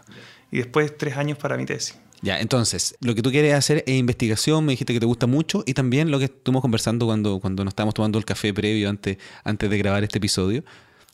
Y 0.51 0.59
después 0.59 0.97
3 0.97 1.17
años 1.17 1.39
para 1.39 1.57
mi 1.57 1.67
tesis. 1.67 1.99
Ya, 2.23 2.41
entonces, 2.41 2.97
lo 3.01 3.15
que 3.15 3.23
tú 3.23 3.31
quieres 3.31 3.55
hacer 3.55 3.85
es 3.87 3.95
investigación, 3.95 4.65
me 4.65 4.73
dijiste 4.73 4.93
que 4.93 5.01
te 5.01 5.07
gusta 5.07 5.27
mucho, 5.27 5.63
y 5.67 5.75
también 5.75 6.11
lo 6.11 6.19
que 6.19 6.27
estuvimos 6.27 6.63
conversando 6.63 7.07
cuando, 7.07 7.41
cuando 7.41 7.63
nos 7.63 7.73
estábamos 7.73 7.95
tomando 7.95 8.19
el 8.19 8.25
café 8.25 8.55
previo 8.55 8.89
antes, 8.89 9.19
antes 9.45 9.69
de 9.69 9.79
grabar 9.79 10.03
este 10.03 10.19
episodio, 10.19 10.65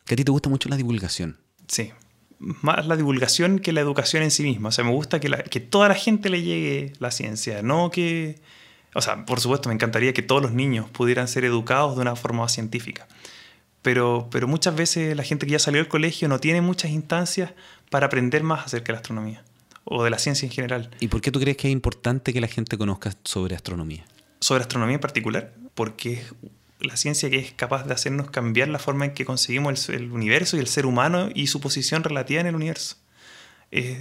que 0.05 0.15
a 0.15 0.17
ti 0.17 0.25
te 0.25 0.31
gusta 0.31 0.49
mucho 0.49 0.69
la 0.69 0.77
divulgación. 0.77 1.39
Sí, 1.67 1.93
más 2.39 2.87
la 2.87 2.97
divulgación 2.97 3.59
que 3.59 3.73
la 3.73 3.81
educación 3.81 4.23
en 4.23 4.31
sí 4.31 4.43
misma. 4.43 4.69
O 4.69 4.73
sea, 4.73 4.85
me 4.85 4.91
gusta 4.91 5.21
que, 5.21 5.29
la, 5.29 5.43
que 5.43 5.61
toda 5.61 5.89
la 5.89 5.95
gente 5.95 6.29
le 6.29 6.43
llegue 6.43 6.93
la 6.99 7.11
ciencia, 7.11 7.63
no 7.63 7.91
que... 7.91 8.41
O 8.95 9.01
sea, 9.01 9.25
por 9.25 9.41
supuesto, 9.41 9.71
me 9.71 9.75
encantaría 9.75 10.13
que 10.13 10.21
todos 10.23 10.43
los 10.43 10.53
niños 10.53 10.91
pudieran 10.91 11.27
ser 11.27 11.45
educados 11.47 11.97
de 11.97 12.03
una 12.03 12.15
forma 12.15 12.47
científica. 12.49 13.09
Pero, 13.81 14.29
pero 14.31 14.47
muchas 14.47 14.77
veces 14.77 15.17
la 15.17 15.23
gente 15.23 15.47
que 15.47 15.53
ya 15.53 15.59
salió 15.59 15.81
del 15.81 15.89
colegio 15.89 16.29
no 16.29 16.39
tiene 16.39 16.61
muchas 16.61 16.91
instancias 16.91 17.53
para 17.93 18.07
aprender 18.07 18.43
más 18.43 18.65
acerca 18.65 18.87
de 18.87 18.93
la 18.95 18.99
astronomía 19.01 19.45
o 19.85 20.03
de 20.03 20.09
la 20.09 20.19
ciencia 20.19 20.47
en 20.47 20.53
general. 20.53 20.91
¿Y 20.99 21.09
por 21.09 21.21
qué 21.21 21.31
tú 21.31 21.39
crees 21.39 21.59
que 21.59 21.69
es 21.69 21.73
importante 21.73 22.33
que 22.33 22.41
la 22.41 22.49
gente 22.49 22.79
conozca 22.79 23.13
sobre 23.23 23.55
astronomía? 23.55 24.07
Sobre 24.41 24.63
astronomía 24.63 24.95
en 24.95 25.01
particular, 25.01 25.53
porque 25.75 26.15
es 26.15 26.33
la 26.81 26.97
ciencia 26.97 27.29
que 27.29 27.39
es 27.39 27.53
capaz 27.53 27.85
de 27.85 27.93
hacernos 27.93 28.31
cambiar 28.31 28.69
la 28.69 28.79
forma 28.79 29.05
en 29.05 29.13
que 29.13 29.27
conseguimos 29.27 29.91
el, 29.91 30.11
universo 30.11 30.57
y 30.57 30.61
el 30.61 30.69
ser 30.69 30.87
humano 30.87 31.29
y 31.35 31.49
su 31.49 31.61
posición 31.61 32.03
relativa 32.03 32.41
en 32.41 32.47
el 32.47 32.55
universo. 32.55 32.97
Es 33.71 33.99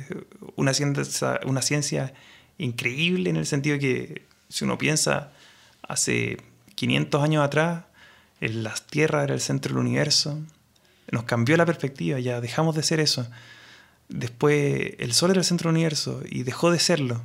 una 0.56 0.74
ciencia, 0.74 1.42
una 1.46 1.62
ciencia 1.62 2.14
increíble 2.58 3.30
en 3.30 3.36
el 3.36 3.46
sentido 3.46 3.74
de 3.74 3.80
que 3.80 4.22
si 4.48 4.64
uno 4.64 4.78
piensa 4.78 5.34
hace 5.86 6.38
500 6.76 7.22
años 7.22 7.44
atrás, 7.44 7.84
en 8.40 8.64
las 8.64 8.88
tierras 8.88 9.26
era 9.26 9.34
el 9.34 9.42
centro 9.42 9.74
del 9.74 9.86
universo, 9.86 10.40
nos 11.12 11.26
cambió 11.26 11.58
la 11.58 11.66
perspectiva, 11.66 12.20
ya 12.20 12.40
dejamos 12.40 12.74
de 12.74 12.84
ser 12.84 13.02
eso 13.02 13.28
Después 14.12 14.94
el 15.00 15.14
Sol 15.14 15.32
era 15.32 15.40
el 15.40 15.46
centro 15.46 15.70
del 15.70 15.78
universo 15.78 16.22
y 16.30 16.44
dejó 16.44 16.70
de 16.70 16.80
serlo 16.80 17.22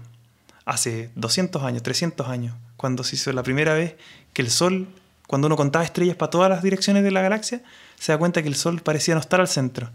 hace 0.65 1.11
200 1.17 1.63
años, 1.65 1.83
300 1.83 2.29
años, 2.29 2.55
cuando 2.77 3.03
se 3.03 3.17
hizo 3.17 3.33
la 3.33 3.43
primera 3.43 3.75
vez 3.75 3.97
que 4.33 4.43
el 4.43 4.51
Sol, 4.51 4.87
cuando 5.27 5.47
uno 5.47 5.57
contaba 5.57 5.85
estrellas 5.85 6.15
para 6.15 6.31
todas 6.31 6.49
las 6.49 6.63
direcciones 6.63 7.03
de 7.03 7.11
la 7.11 7.23
galaxia, 7.23 7.61
se 7.99 8.13
da 8.13 8.19
cuenta 8.19 8.41
que 8.41 8.49
el 8.49 8.55
Sol 8.55 8.81
parecía 8.83 9.15
no 9.15 9.21
estar 9.21 9.41
al 9.41 9.49
centro. 9.49 9.91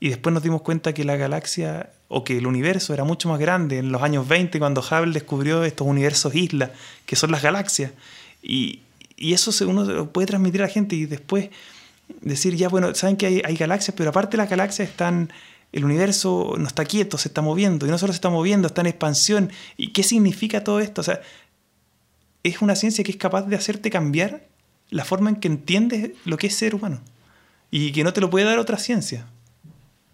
Y 0.00 0.08
después 0.08 0.32
nos 0.32 0.42
dimos 0.42 0.62
cuenta 0.62 0.94
que 0.94 1.04
la 1.04 1.16
galaxia 1.16 1.90
o 2.08 2.24
que 2.24 2.38
el 2.38 2.46
universo 2.46 2.94
era 2.94 3.04
mucho 3.04 3.28
más 3.28 3.38
grande 3.38 3.78
en 3.78 3.92
los 3.92 4.02
años 4.02 4.26
20 4.26 4.58
cuando 4.58 4.80
Hubble 4.80 5.12
descubrió 5.12 5.62
estos 5.62 5.86
universos 5.86 6.34
islas, 6.34 6.70
que 7.04 7.16
son 7.16 7.30
las 7.30 7.42
galaxias. 7.42 7.92
Y, 8.42 8.80
eso 9.18 9.52
uno 9.68 10.08
puede 10.10 10.26
transmitir 10.26 10.62
a 10.62 10.66
la 10.66 10.72
gente 10.72 10.96
y 10.96 11.06
después 11.06 11.50
decir, 12.20 12.56
ya 12.56 12.68
bueno, 12.68 12.94
saben 12.94 13.16
que 13.16 13.26
hay, 13.26 13.42
hay 13.44 13.56
galaxias, 13.56 13.94
pero 13.96 14.10
aparte 14.10 14.36
las 14.36 14.50
galaxias 14.50 14.88
están 14.88 15.30
el 15.74 15.84
universo 15.84 16.54
no 16.56 16.68
está 16.68 16.84
quieto, 16.84 17.18
se 17.18 17.26
está 17.26 17.42
moviendo, 17.42 17.84
y 17.84 17.90
no 17.90 17.98
solo 17.98 18.12
se 18.12 18.18
está 18.18 18.30
moviendo, 18.30 18.68
está 18.68 18.82
en 18.82 18.86
expansión. 18.86 19.50
¿Y 19.76 19.92
qué 19.92 20.04
significa 20.04 20.62
todo 20.62 20.78
esto? 20.78 21.00
O 21.00 21.04
sea, 21.04 21.20
es 22.44 22.62
una 22.62 22.76
ciencia 22.76 23.02
que 23.02 23.10
es 23.10 23.16
capaz 23.16 23.42
de 23.42 23.56
hacerte 23.56 23.90
cambiar 23.90 24.46
la 24.90 25.04
forma 25.04 25.30
en 25.30 25.36
que 25.36 25.48
entiendes 25.48 26.12
lo 26.26 26.36
que 26.36 26.46
es 26.46 26.54
ser 26.54 26.76
humano, 26.76 27.00
y 27.72 27.90
que 27.90 28.04
no 28.04 28.12
te 28.12 28.20
lo 28.20 28.30
puede 28.30 28.46
dar 28.46 28.60
otra 28.60 28.78
ciencia. 28.78 29.26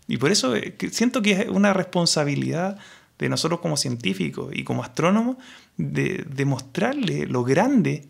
Y 0.08 0.16
por 0.16 0.32
eso 0.32 0.56
eh, 0.56 0.74
siento 0.90 1.20
que 1.20 1.32
es 1.32 1.48
una 1.50 1.74
responsabilidad 1.74 2.78
de 3.18 3.28
nosotros 3.28 3.60
como 3.60 3.76
científicos 3.76 4.50
y 4.54 4.64
como 4.64 4.82
astrónomos 4.82 5.36
de 5.76 6.24
demostrarle 6.26 7.26
lo 7.26 7.44
grande 7.44 8.08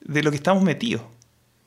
de 0.00 0.22
lo 0.22 0.30
que 0.30 0.38
estamos 0.38 0.62
metidos 0.62 1.02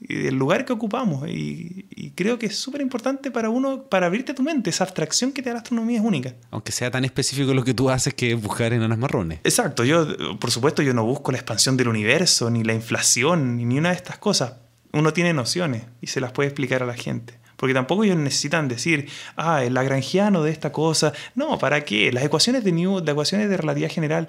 el 0.09 0.35
lugar 0.35 0.65
que 0.65 0.73
ocupamos. 0.73 1.27
Y, 1.27 2.11
creo 2.15 2.37
que 2.37 2.47
es 2.47 2.57
súper 2.57 2.81
importante 2.81 3.31
para 3.31 3.49
uno, 3.49 3.83
para 3.83 4.05
abrirte 4.07 4.33
tu 4.33 4.43
mente. 4.43 4.69
Esa 4.69 4.83
abstracción 4.83 5.31
que 5.31 5.41
te 5.41 5.49
da 5.49 5.53
la 5.53 5.59
astronomía 5.59 5.99
es 5.99 6.05
única. 6.05 6.35
Aunque 6.51 6.71
sea 6.71 6.91
tan 6.91 7.05
específico 7.05 7.53
lo 7.53 7.63
que 7.63 7.73
tú 7.73 7.89
haces 7.89 8.13
que 8.13 8.33
es 8.33 8.41
buscar 8.41 8.73
enanas 8.73 8.97
marrones. 8.97 9.39
Exacto. 9.43 9.83
Yo, 9.83 10.07
por 10.37 10.51
supuesto, 10.51 10.81
yo 10.81 10.93
no 10.93 11.05
busco 11.05 11.31
la 11.31 11.37
expansión 11.37 11.77
del 11.77 11.87
universo, 11.87 12.49
ni 12.49 12.63
la 12.63 12.73
inflación, 12.73 13.57
ni 13.57 13.77
una 13.77 13.89
de 13.89 13.95
estas 13.95 14.17
cosas. 14.17 14.55
Uno 14.91 15.11
tiene 15.13 15.33
nociones 15.33 15.85
y 16.01 16.07
se 16.07 16.21
las 16.21 16.31
puede 16.31 16.49
explicar 16.49 16.83
a 16.83 16.85
la 16.85 16.93
gente. 16.93 17.39
Porque 17.55 17.73
tampoco 17.73 18.03
ellos 18.03 18.17
necesitan 18.17 18.67
decir, 18.67 19.09
ah, 19.37 19.63
el 19.63 19.73
lagrangiano 19.73 20.43
de 20.43 20.51
esta 20.51 20.71
cosa. 20.71 21.13
No, 21.33 21.57
¿para 21.57 21.85
qué? 21.85 22.11
Las 22.11 22.23
ecuaciones 22.23 22.63
de 22.63 22.71
Newton, 22.71 23.05
las 23.05 23.13
ecuaciones 23.13 23.49
de 23.49 23.57
relatividad 23.57 23.89
general. 23.89 24.27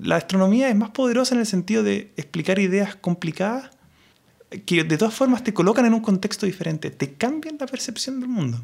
La 0.00 0.16
astronomía 0.16 0.68
es 0.68 0.74
más 0.74 0.90
poderosa 0.90 1.34
en 1.34 1.40
el 1.40 1.46
sentido 1.46 1.82
de 1.82 2.12
explicar 2.16 2.58
ideas 2.58 2.96
complicadas 2.96 3.75
que 4.64 4.84
de 4.84 4.98
todas 4.98 5.14
formas 5.14 5.42
te 5.44 5.52
colocan 5.52 5.86
en 5.86 5.94
un 5.94 6.00
contexto 6.00 6.46
diferente, 6.46 6.90
te 6.90 7.14
cambian 7.14 7.56
la 7.58 7.66
percepción 7.66 8.20
del 8.20 8.28
mundo. 8.28 8.60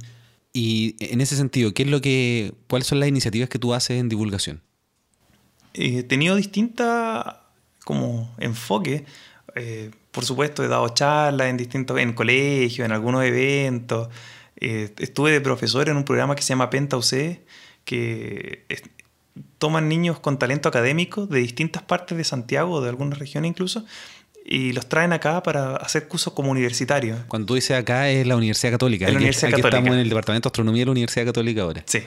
Y 0.52 0.96
en 1.00 1.20
ese 1.20 1.36
sentido, 1.36 1.72
¿qué 1.72 1.84
es 1.84 1.88
lo 1.88 2.00
que, 2.00 2.52
¿cuáles 2.68 2.86
son 2.86 3.00
las 3.00 3.08
iniciativas 3.08 3.48
que 3.48 3.58
tú 3.58 3.72
haces 3.72 3.98
en 3.98 4.08
divulgación? 4.08 4.60
Eh, 5.74 5.98
he 5.98 6.02
tenido 6.02 6.36
distintas 6.36 7.36
como 7.84 8.34
enfoques. 8.38 9.02
Eh, 9.54 9.90
por 10.10 10.24
supuesto, 10.24 10.62
he 10.62 10.68
dado 10.68 10.88
charlas 10.90 11.48
en 11.48 11.56
distintos, 11.56 11.98
en 11.98 12.12
colegios, 12.12 12.84
en 12.84 12.92
algunos 12.92 13.24
eventos. 13.24 14.08
Eh, 14.56 14.92
estuve 14.98 15.32
de 15.32 15.40
profesor 15.40 15.88
en 15.88 15.96
un 15.96 16.04
programa 16.04 16.34
que 16.34 16.42
se 16.42 16.50
llama 16.50 16.70
Penta 16.70 16.98
UC, 16.98 17.40
que 17.84 18.66
toman 19.58 19.88
niños 19.88 20.20
con 20.20 20.38
talento 20.38 20.68
académico 20.68 21.26
de 21.26 21.40
distintas 21.40 21.82
partes 21.82 22.18
de 22.18 22.24
Santiago, 22.24 22.80
de 22.82 22.90
alguna 22.90 23.16
región 23.16 23.44
incluso, 23.44 23.84
y 24.44 24.72
los 24.72 24.88
traen 24.88 25.12
acá 25.12 25.42
para 25.42 25.76
hacer 25.76 26.08
cursos 26.08 26.32
como 26.32 26.50
universitarios. 26.50 27.20
Cuando 27.28 27.46
tú 27.46 27.54
dices 27.54 27.76
acá 27.76 28.08
es 28.10 28.26
la 28.26 28.36
Universidad 28.36 28.72
Católica. 28.72 29.06
la 29.06 29.16
Universidad 29.16 29.50
Católica. 29.50 29.68
estamos 29.68 29.94
en 29.94 30.00
el 30.00 30.08
Departamento 30.08 30.48
de 30.48 30.52
Astronomía 30.52 30.80
de 30.80 30.86
la 30.86 30.92
Universidad 30.92 31.26
Católica 31.26 31.62
ahora. 31.62 31.82
Sí. 31.86 32.00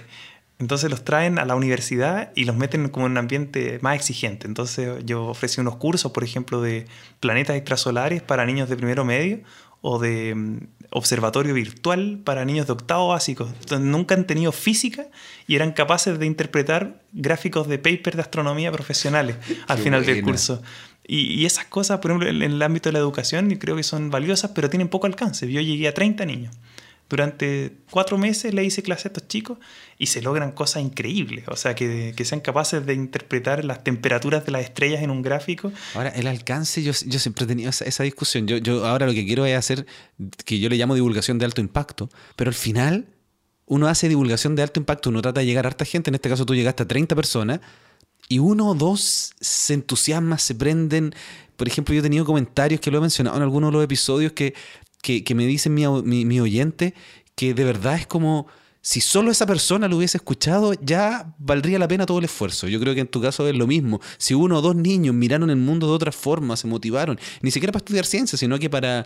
Entonces 0.57 0.89
los 0.89 1.03
traen 1.03 1.37
a 1.37 1.45
la 1.45 1.55
universidad 1.55 2.31
y 2.33 2.45
los 2.45 2.55
meten 2.55 2.87
como 2.89 3.07
en 3.07 3.13
un 3.13 3.17
ambiente 3.17 3.79
más 3.81 3.95
exigente. 3.95 4.47
Entonces 4.47 5.03
yo 5.05 5.25
ofrecí 5.25 5.59
unos 5.59 5.75
cursos, 5.75 6.11
por 6.13 6.23
ejemplo, 6.23 6.61
de 6.61 6.85
planetas 7.19 7.57
extrasolares 7.57 8.21
para 8.21 8.45
niños 8.45 8.69
de 8.69 8.77
primero 8.77 9.03
medio 9.03 9.41
o 9.81 9.99
de 9.99 10.33
mm, 10.33 10.59
observatorio 10.91 11.53
virtual 11.53 12.21
para 12.23 12.45
niños 12.45 12.67
de 12.67 12.73
octavo 12.73 13.09
básico. 13.09 13.47
Entonces, 13.59 13.81
nunca 13.81 14.15
han 14.15 14.25
tenido 14.25 14.51
física 14.51 15.07
y 15.45 15.55
eran 15.55 15.73
capaces 15.73 16.17
de 16.17 16.25
interpretar 16.25 17.03
gráficos 17.11 17.67
de 17.67 17.77
paper 17.77 18.15
de 18.15 18.21
astronomía 18.21 18.71
profesionales 18.71 19.35
al 19.67 19.77
final 19.77 20.05
del 20.05 20.23
curso. 20.23 20.61
Y, 21.07 21.45
esas 21.45 21.65
cosas, 21.65 21.99
por 21.99 22.11
ejemplo, 22.11 22.29
en, 22.29 22.41
el 22.41 22.61
ámbito 22.61 22.89
de 22.89 22.93
la 22.93 22.99
educación, 22.99 23.49
creo 23.55 23.75
que 23.75 23.83
son 23.83 24.09
valiosas, 24.09 24.51
pero 24.55 24.69
tienen 24.69 24.87
poco 24.87 25.07
alcance. 25.07 25.51
Yo 25.51 25.61
llegué 25.61 25.87
a 25.87 25.93
30 25.93 26.25
niños. 26.25 26.55
Durante 27.07 27.73
cuatro 27.91 28.17
meses 28.17 28.55
le 28.55 28.63
hice 28.63 28.81
clase 28.81 29.07
a 29.07 29.09
estos 29.09 29.27
chicos 29.27 29.59
y 29.99 30.07
se 30.07 30.23
logran 30.23 30.51
cosas 30.51 30.81
increíbles. 30.81 31.47
O 31.47 31.55
sea, 31.55 31.75
que, 31.75 32.13
que 32.17 32.25
sean 32.25 32.41
capaces 32.41 32.83
de 32.83 32.95
interpretar 32.95 33.63
las 33.63 33.83
temperaturas 33.83 34.43
de 34.43 34.51
las 34.51 34.63
estrellas 34.63 35.03
en 35.03 35.11
un 35.11 35.21
gráfico. 35.21 35.71
Ahora, 35.93 36.09
el 36.09 36.25
alcance, 36.25 36.81
yo, 36.81 36.93
siempre 36.93 37.45
he 37.45 37.47
tenido 37.47 37.69
esa, 37.69 37.85
esa, 37.85 38.03
discusión. 38.03 38.47
Yo, 38.47 38.57
yo 38.57 38.87
ahora 38.87 39.05
lo 39.05 39.13
que 39.13 39.23
quiero 39.23 39.45
es 39.45 39.55
hacer, 39.55 39.85
que 40.45 40.57
yo 40.59 40.67
le 40.67 40.77
llamo 40.77 40.95
divulgación 40.95 41.37
de 41.37 41.45
alto 41.45 41.61
impacto, 41.61 42.09
pero 42.35 42.49
al 42.49 42.55
final 42.55 43.05
uno 43.67 43.87
hace 43.87 44.09
divulgación 44.09 44.55
de 44.55 44.63
alto 44.63 44.79
impacto, 44.79 45.09
uno 45.09 45.21
trata 45.21 45.41
de 45.41 45.45
llegar 45.45 45.65
a 45.65 45.69
harta 45.69 45.85
gente, 45.85 46.09
en 46.09 46.15
este 46.15 46.29
caso 46.29 46.45
tú 46.45 46.55
llegaste 46.55 46.83
a 46.83 46.87
30 46.87 47.15
personas, 47.15 47.59
y 48.27 48.39
uno 48.39 48.69
o 48.69 48.75
dos 48.75 49.33
se 49.39 49.73
entusiasman, 49.73 50.39
se 50.39 50.55
prenden. 50.55 51.13
Por 51.55 51.67
ejemplo, 51.67 51.93
yo 51.93 51.99
he 51.99 52.03
tenido 52.03 52.25
comentarios 52.25 52.81
que 52.81 52.91
lo 52.91 52.97
he 52.97 53.01
mencionado 53.01 53.37
en 53.37 53.43
algunos 53.43 53.69
de 53.71 53.73
los 53.73 53.83
episodios 53.83 54.33
que, 54.33 54.53
que, 55.01 55.35
me 55.35 55.45
dicen 55.45 55.73
mi, 55.73 56.25
mi, 56.25 56.39
oyente 56.39 56.93
que 57.35 57.53
de 57.53 57.63
verdad 57.63 57.95
es 57.95 58.07
como 58.07 58.47
si 58.81 59.01
solo 59.01 59.31
esa 59.31 59.45
persona 59.45 59.87
lo 59.87 59.97
hubiese 59.97 60.17
escuchado, 60.17 60.73
ya 60.81 61.33
valdría 61.39 61.79
la 61.79 61.87
pena 61.87 62.05
todo 62.05 62.19
el 62.19 62.25
esfuerzo. 62.25 62.67
Yo 62.67 62.79
creo 62.79 62.93
que 62.93 63.01
en 63.01 63.07
tu 63.07 63.21
caso 63.21 63.47
es 63.47 63.55
lo 63.55 63.67
mismo. 63.67 63.99
Si 64.17 64.33
uno 64.33 64.59
o 64.59 64.61
dos 64.61 64.75
niños 64.75 65.15
miraron 65.15 65.49
el 65.49 65.55
mundo 65.57 65.87
de 65.87 65.93
otra 65.93 66.11
forma, 66.11 66.55
se 66.55 66.67
motivaron, 66.67 67.19
ni 67.41 67.51
siquiera 67.51 67.71
para 67.71 67.81
estudiar 67.81 68.05
ciencia, 68.05 68.37
sino 68.37 68.59
que 68.59 68.69
para 68.69 69.05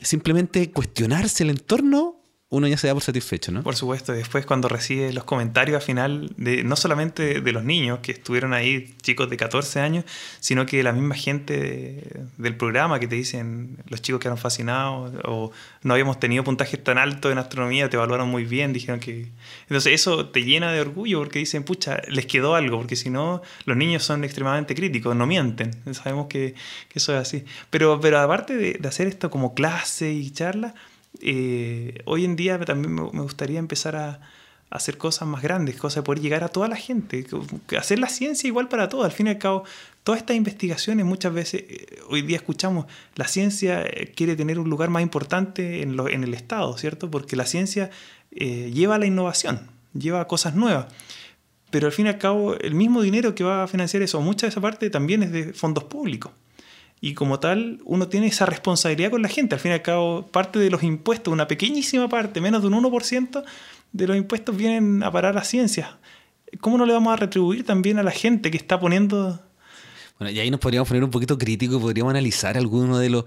simplemente 0.00 0.70
cuestionarse 0.70 1.42
el 1.42 1.50
entorno, 1.50 2.21
uno 2.52 2.68
ya 2.68 2.76
se 2.76 2.86
da 2.86 2.92
por 2.92 3.02
satisfecho, 3.02 3.50
¿no? 3.50 3.62
Por 3.62 3.76
supuesto, 3.76 4.12
después 4.12 4.44
cuando 4.44 4.68
recibe 4.68 5.10
los 5.14 5.24
comentarios 5.24 5.76
al 5.76 5.82
final, 5.82 6.34
no 6.36 6.76
solamente 6.76 7.40
de 7.40 7.52
los 7.52 7.64
niños 7.64 8.00
que 8.00 8.12
estuvieron 8.12 8.52
ahí, 8.52 8.94
chicos 9.00 9.30
de 9.30 9.38
14 9.38 9.80
años, 9.80 10.04
sino 10.38 10.66
que 10.66 10.82
la 10.82 10.92
misma 10.92 11.14
gente 11.14 12.04
del 12.36 12.54
programa 12.54 13.00
que 13.00 13.08
te 13.08 13.14
dicen, 13.14 13.78
los 13.88 14.02
chicos 14.02 14.20
quedaron 14.20 14.36
fascinados 14.36 15.14
o 15.24 15.50
no 15.82 15.94
habíamos 15.94 16.20
tenido 16.20 16.44
puntajes 16.44 16.84
tan 16.84 16.98
altos 16.98 17.32
en 17.32 17.38
astronomía, 17.38 17.88
te 17.88 17.96
evaluaron 17.96 18.28
muy 18.28 18.44
bien, 18.44 18.74
dijeron 18.74 19.00
que... 19.00 19.28
Entonces 19.62 19.94
eso 19.94 20.28
te 20.28 20.44
llena 20.44 20.72
de 20.72 20.82
orgullo 20.82 21.20
porque 21.20 21.38
dicen, 21.38 21.64
pucha, 21.64 22.02
les 22.08 22.26
quedó 22.26 22.54
algo, 22.54 22.76
porque 22.76 22.96
si 22.96 23.08
no, 23.08 23.40
los 23.64 23.78
niños 23.78 24.02
son 24.02 24.24
extremadamente 24.24 24.74
críticos, 24.74 25.16
no 25.16 25.26
mienten, 25.26 25.70
sabemos 25.94 26.26
que, 26.26 26.54
eso 26.92 27.14
es 27.14 27.18
así. 27.22 27.46
Pero, 27.70 27.98
pero 27.98 28.18
aparte 28.18 28.58
de 28.58 28.86
hacer 28.86 29.06
esto 29.06 29.30
como 29.30 29.54
clase 29.54 30.12
y 30.12 30.30
charla, 30.32 30.74
eh, 31.20 32.00
hoy 32.04 32.24
en 32.24 32.36
día 32.36 32.58
también 32.60 32.94
me 32.94 33.22
gustaría 33.22 33.58
empezar 33.58 33.96
a, 33.96 34.20
hacer 34.70 34.96
cosas 34.96 35.28
más 35.28 35.42
grandes, 35.42 35.76
cosas 35.76 35.96
de 35.96 36.02
poder 36.02 36.22
llegar 36.22 36.44
a 36.44 36.48
toda 36.48 36.66
la 36.66 36.76
gente, 36.76 37.26
hacer 37.78 37.98
la 37.98 38.08
ciencia 38.08 38.48
igual 38.48 38.68
para 38.70 38.88
todos. 38.88 39.04
Al 39.04 39.12
fin 39.12 39.26
y 39.26 39.30
al 39.30 39.36
cabo, 39.36 39.64
todas 40.02 40.22
estas 40.22 40.34
investigaciones 40.34 41.04
muchas 41.04 41.34
veces, 41.34 41.64
eh, 41.68 42.00
hoy 42.08 42.22
día 42.22 42.38
escuchamos, 42.38 42.86
la 43.14 43.28
ciencia 43.28 43.82
eh, 43.82 44.14
quiere 44.16 44.34
tener 44.34 44.58
un 44.58 44.70
lugar 44.70 44.88
más 44.88 45.02
importante 45.02 45.82
en, 45.82 46.24
el 46.24 46.32
Estado, 46.32 46.74
¿cierto? 46.78 47.10
Porque 47.10 47.36
la 47.36 47.44
ciencia 47.44 47.90
lleva 48.30 48.94
a 48.94 48.98
la 48.98 49.04
innovación, 49.04 49.70
lleva 49.92 50.22
a 50.22 50.26
cosas 50.26 50.54
nuevas. 50.54 50.86
Pero 51.70 51.86
al 51.86 51.92
fin 51.92 52.06
y 52.06 52.08
al 52.08 52.18
cabo, 52.18 52.54
el 52.54 52.74
mismo 52.74 53.02
dinero 53.02 53.34
que 53.34 53.44
va 53.44 53.64
a 53.64 53.68
financiar 53.68 54.02
eso, 54.02 54.22
mucha 54.22 54.46
de 54.46 54.52
esa 54.52 54.62
parte 54.62 54.88
también 54.88 55.22
es 55.22 55.32
de 55.32 55.52
fondos 55.52 55.84
públicos 55.84 56.32
y 57.04 57.14
como 57.14 57.40
tal 57.40 57.80
uno 57.84 58.06
tiene 58.06 58.28
esa 58.28 58.46
responsabilidad 58.46 59.10
con 59.10 59.22
la 59.22 59.28
gente. 59.28 59.56
Al 59.56 59.60
fin 59.60 59.72
y 59.72 59.74
al 59.74 59.82
cabo, 59.82 60.28
parte 60.28 60.60
de 60.60 60.70
los 60.70 60.84
impuestos, 60.84 61.32
una 61.32 61.48
pequeñísima 61.48 62.08
parte, 62.08 62.40
menos 62.40 62.62
de 62.62 62.68
un 62.68 62.74
1% 62.74 63.42
de 63.92 64.06
los 64.06 64.16
impuestos 64.16 64.56
vienen 64.56 65.02
a 65.02 65.10
parar 65.10 65.36
a 65.36 65.42
ciencias. 65.42 65.88
¿Cómo 66.60 66.78
no 66.78 66.86
le 66.86 66.92
vamos 66.92 67.12
a 67.12 67.16
retribuir 67.16 67.66
también 67.66 67.98
a 67.98 68.04
la 68.04 68.12
gente 68.12 68.52
que 68.52 68.56
está 68.56 68.78
poniendo... 68.78 69.42
Bueno, 70.20 70.30
y 70.30 70.38
ahí 70.38 70.48
nos 70.48 70.60
podríamos 70.60 70.86
poner 70.86 71.02
un 71.02 71.10
poquito 71.10 71.36
crítico, 71.36 71.80
podríamos 71.80 72.12
analizar 72.12 72.56
algunos 72.56 73.00
de 73.00 73.10
los 73.10 73.24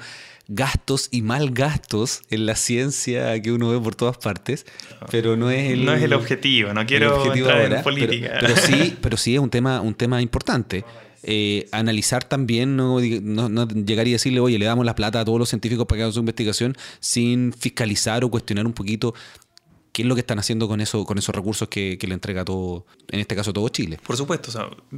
gastos 0.47 1.09
y 1.11 1.21
mal 1.21 1.51
gastos 1.51 2.21
en 2.29 2.45
la 2.45 2.55
ciencia 2.55 3.37
que 3.41 3.51
uno 3.51 3.71
ve 3.71 3.79
por 3.81 3.95
todas 3.95 4.17
partes, 4.17 4.65
pero 5.11 5.35
no 5.35 5.51
es 5.51 5.71
el, 5.71 5.83
no 5.83 5.93
es 5.93 6.03
el 6.03 6.13
objetivo, 6.13 6.73
no 6.73 6.85
quiero 6.85 7.33
entrar 7.33 7.73
en 7.73 7.83
política. 7.83 8.37
Pero, 8.39 8.55
sí, 8.55 8.95
pero 9.01 9.17
sí 9.17 9.33
es 9.33 9.41
un 9.41 9.49
tema, 9.49 9.81
un 9.81 9.95
tema 9.95 10.21
importante. 10.21 10.85
Eh, 11.27 11.67
analizar 11.71 12.23
también, 12.23 12.77
no, 12.77 12.99
no, 12.99 13.67
llegar 13.67 14.07
y 14.07 14.11
decirle, 14.11 14.39
oye, 14.41 14.59
le 14.59 14.65
damos 14.65 14.85
la 14.85 14.93
plata 14.93 15.21
a 15.21 15.25
todos 15.25 15.39
los 15.39 15.49
científicos 15.49 15.87
para 15.87 15.97
que 15.97 16.03
hagan 16.03 16.13
su 16.13 16.19
investigación 16.19 16.77
sin 16.99 17.51
fiscalizar 17.51 18.23
o 18.23 18.29
cuestionar 18.29 18.67
un 18.67 18.73
poquito 18.73 19.15
qué 19.91 20.03
es 20.03 20.07
lo 20.07 20.13
que 20.13 20.21
están 20.21 20.37
haciendo 20.37 20.67
con, 20.67 20.81
eso, 20.81 21.03
con 21.03 21.17
esos 21.17 21.33
recursos 21.33 21.67
que, 21.67 21.97
le 21.99 22.13
entrega 22.13 22.45
todo, 22.45 22.85
en 23.09 23.19
este 23.21 23.35
caso 23.35 23.53
todo 23.53 23.67
Chile. 23.69 23.97
Por 24.05 24.15
supuesto, 24.15 24.51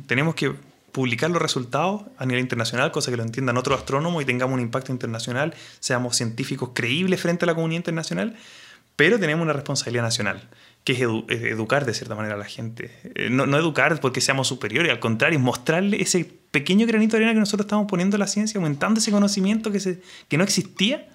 tenemos 0.06 0.36
que 0.36 0.54
publicar 0.92 1.30
los 1.30 1.42
resultados 1.42 2.02
a 2.18 2.26
nivel 2.26 2.42
internacional, 2.42 2.92
cosa 2.92 3.10
que 3.10 3.16
lo 3.16 3.24
entiendan 3.24 3.56
otros 3.56 3.80
astrónomos 3.80 4.22
y 4.22 4.26
tengamos 4.26 4.56
un 4.56 4.62
impacto 4.62 4.92
internacional, 4.92 5.56
seamos 5.80 6.18
científicos 6.18 6.72
creíbles 6.74 7.22
frente 7.22 7.46
a 7.46 7.48
la 7.48 7.56
comunidad 7.56 7.80
internacional, 7.80 8.36
pero 8.98 9.18
tenemos 9.18 9.44
una 9.44 9.54
responsabilidad 9.54 10.04
nacional 10.04 10.50
que 10.88 10.94
es 10.94 11.02
educar 11.02 11.86
de 11.86 11.94
cierta 11.94 12.16
manera 12.16 12.36
a 12.36 12.38
la 12.38 12.46
gente. 12.46 12.90
Eh, 13.14 13.30
no, 13.30 13.44
educar 13.58 14.00
porque 14.00 14.22
seamos 14.22 14.48
superiores, 14.48 14.90
al 14.90 15.02
contrario, 15.02 15.38
mostrarle 15.38 16.02
ese 16.02 16.24
pequeño 16.24 16.88
granito 16.88 17.18
de 17.18 17.24
arena 17.24 17.34
que 17.34 17.42
nosotros 17.42 17.66
estamos 17.66 17.88
poniendo 17.90 18.16
en 18.16 18.22
la 18.22 18.28
ciencia, 18.28 18.58
aumentando 18.58 19.02
ese 19.02 19.12
conocimiento 19.12 19.70
que, 19.70 19.82
se, 19.82 20.02
que 20.30 20.38
no 20.38 20.46
existía, 20.46 21.10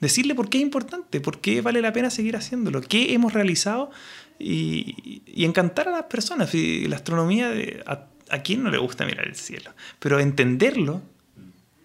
decirle 0.00 0.34
por 0.34 0.48
qué 0.48 0.56
es 0.56 0.62
importante, 0.62 1.20
por 1.20 1.42
qué 1.42 1.60
vale 1.60 1.82
la 1.82 1.92
pena 1.92 2.08
seguir 2.08 2.34
haciéndolo, 2.34 2.80
qué 2.80 3.12
hemos 3.12 3.34
realizado 3.34 3.90
y, 4.38 5.20
encantar 5.44 5.88
a 5.88 5.90
las 5.90 6.04
personas. 6.04 6.54
Y 6.54 6.88
la 6.88 6.96
astronomía, 6.96 7.52
a, 7.84 8.06
a 8.30 8.38
quién 8.42 8.62
no 8.62 8.70
le 8.70 8.78
gusta 8.78 9.04
mirar 9.04 9.28
el 9.28 9.36
cielo, 9.36 9.72
pero 9.98 10.18
entenderlo 10.18 11.02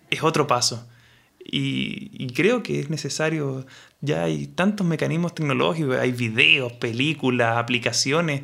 es 0.09 0.23
otro 0.23 0.47
paso. 0.47 0.88
Y, 1.48 2.28
creo 2.34 2.64
que 2.64 2.80
es 2.80 2.89
necesario, 2.89 3.66
ya 4.02 4.24
hay 4.24 4.48
tantos 4.48 4.86
mecanismos 4.86 5.36
tecnológicos, 5.36 5.98
hay 5.98 6.12
videos, 6.12 6.74
películas, 6.74 7.58
aplicaciones, 7.58 8.41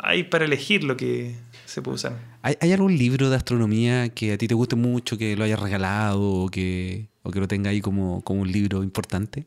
hay 0.00 0.24
para 0.24 0.44
elegir 0.44 0.84
lo 0.84 0.96
que 0.96 1.34
se 1.64 1.80
puede 1.80 1.94
usar. 1.96 2.18
¿Hay, 2.42 2.72
algún 2.72 2.96
libro 2.96 3.30
de 3.30 3.36
astronomía 3.36 4.10
que 4.10 4.34
a 4.34 4.38
ti 4.38 4.46
te 4.46 4.54
guste 4.54 4.76
mucho, 4.76 5.16
que 5.16 5.34
lo 5.34 5.44
hayas 5.44 5.58
regalado 5.58 6.22
o 6.22 6.48
que, 6.50 7.08
o 7.22 7.30
que 7.30 7.40
lo 7.40 7.48
tenga 7.48 7.70
ahí 7.70 7.80
como, 7.80 8.22
como 8.22 8.42
un 8.42 8.52
libro 8.52 8.84
importante? 8.84 9.46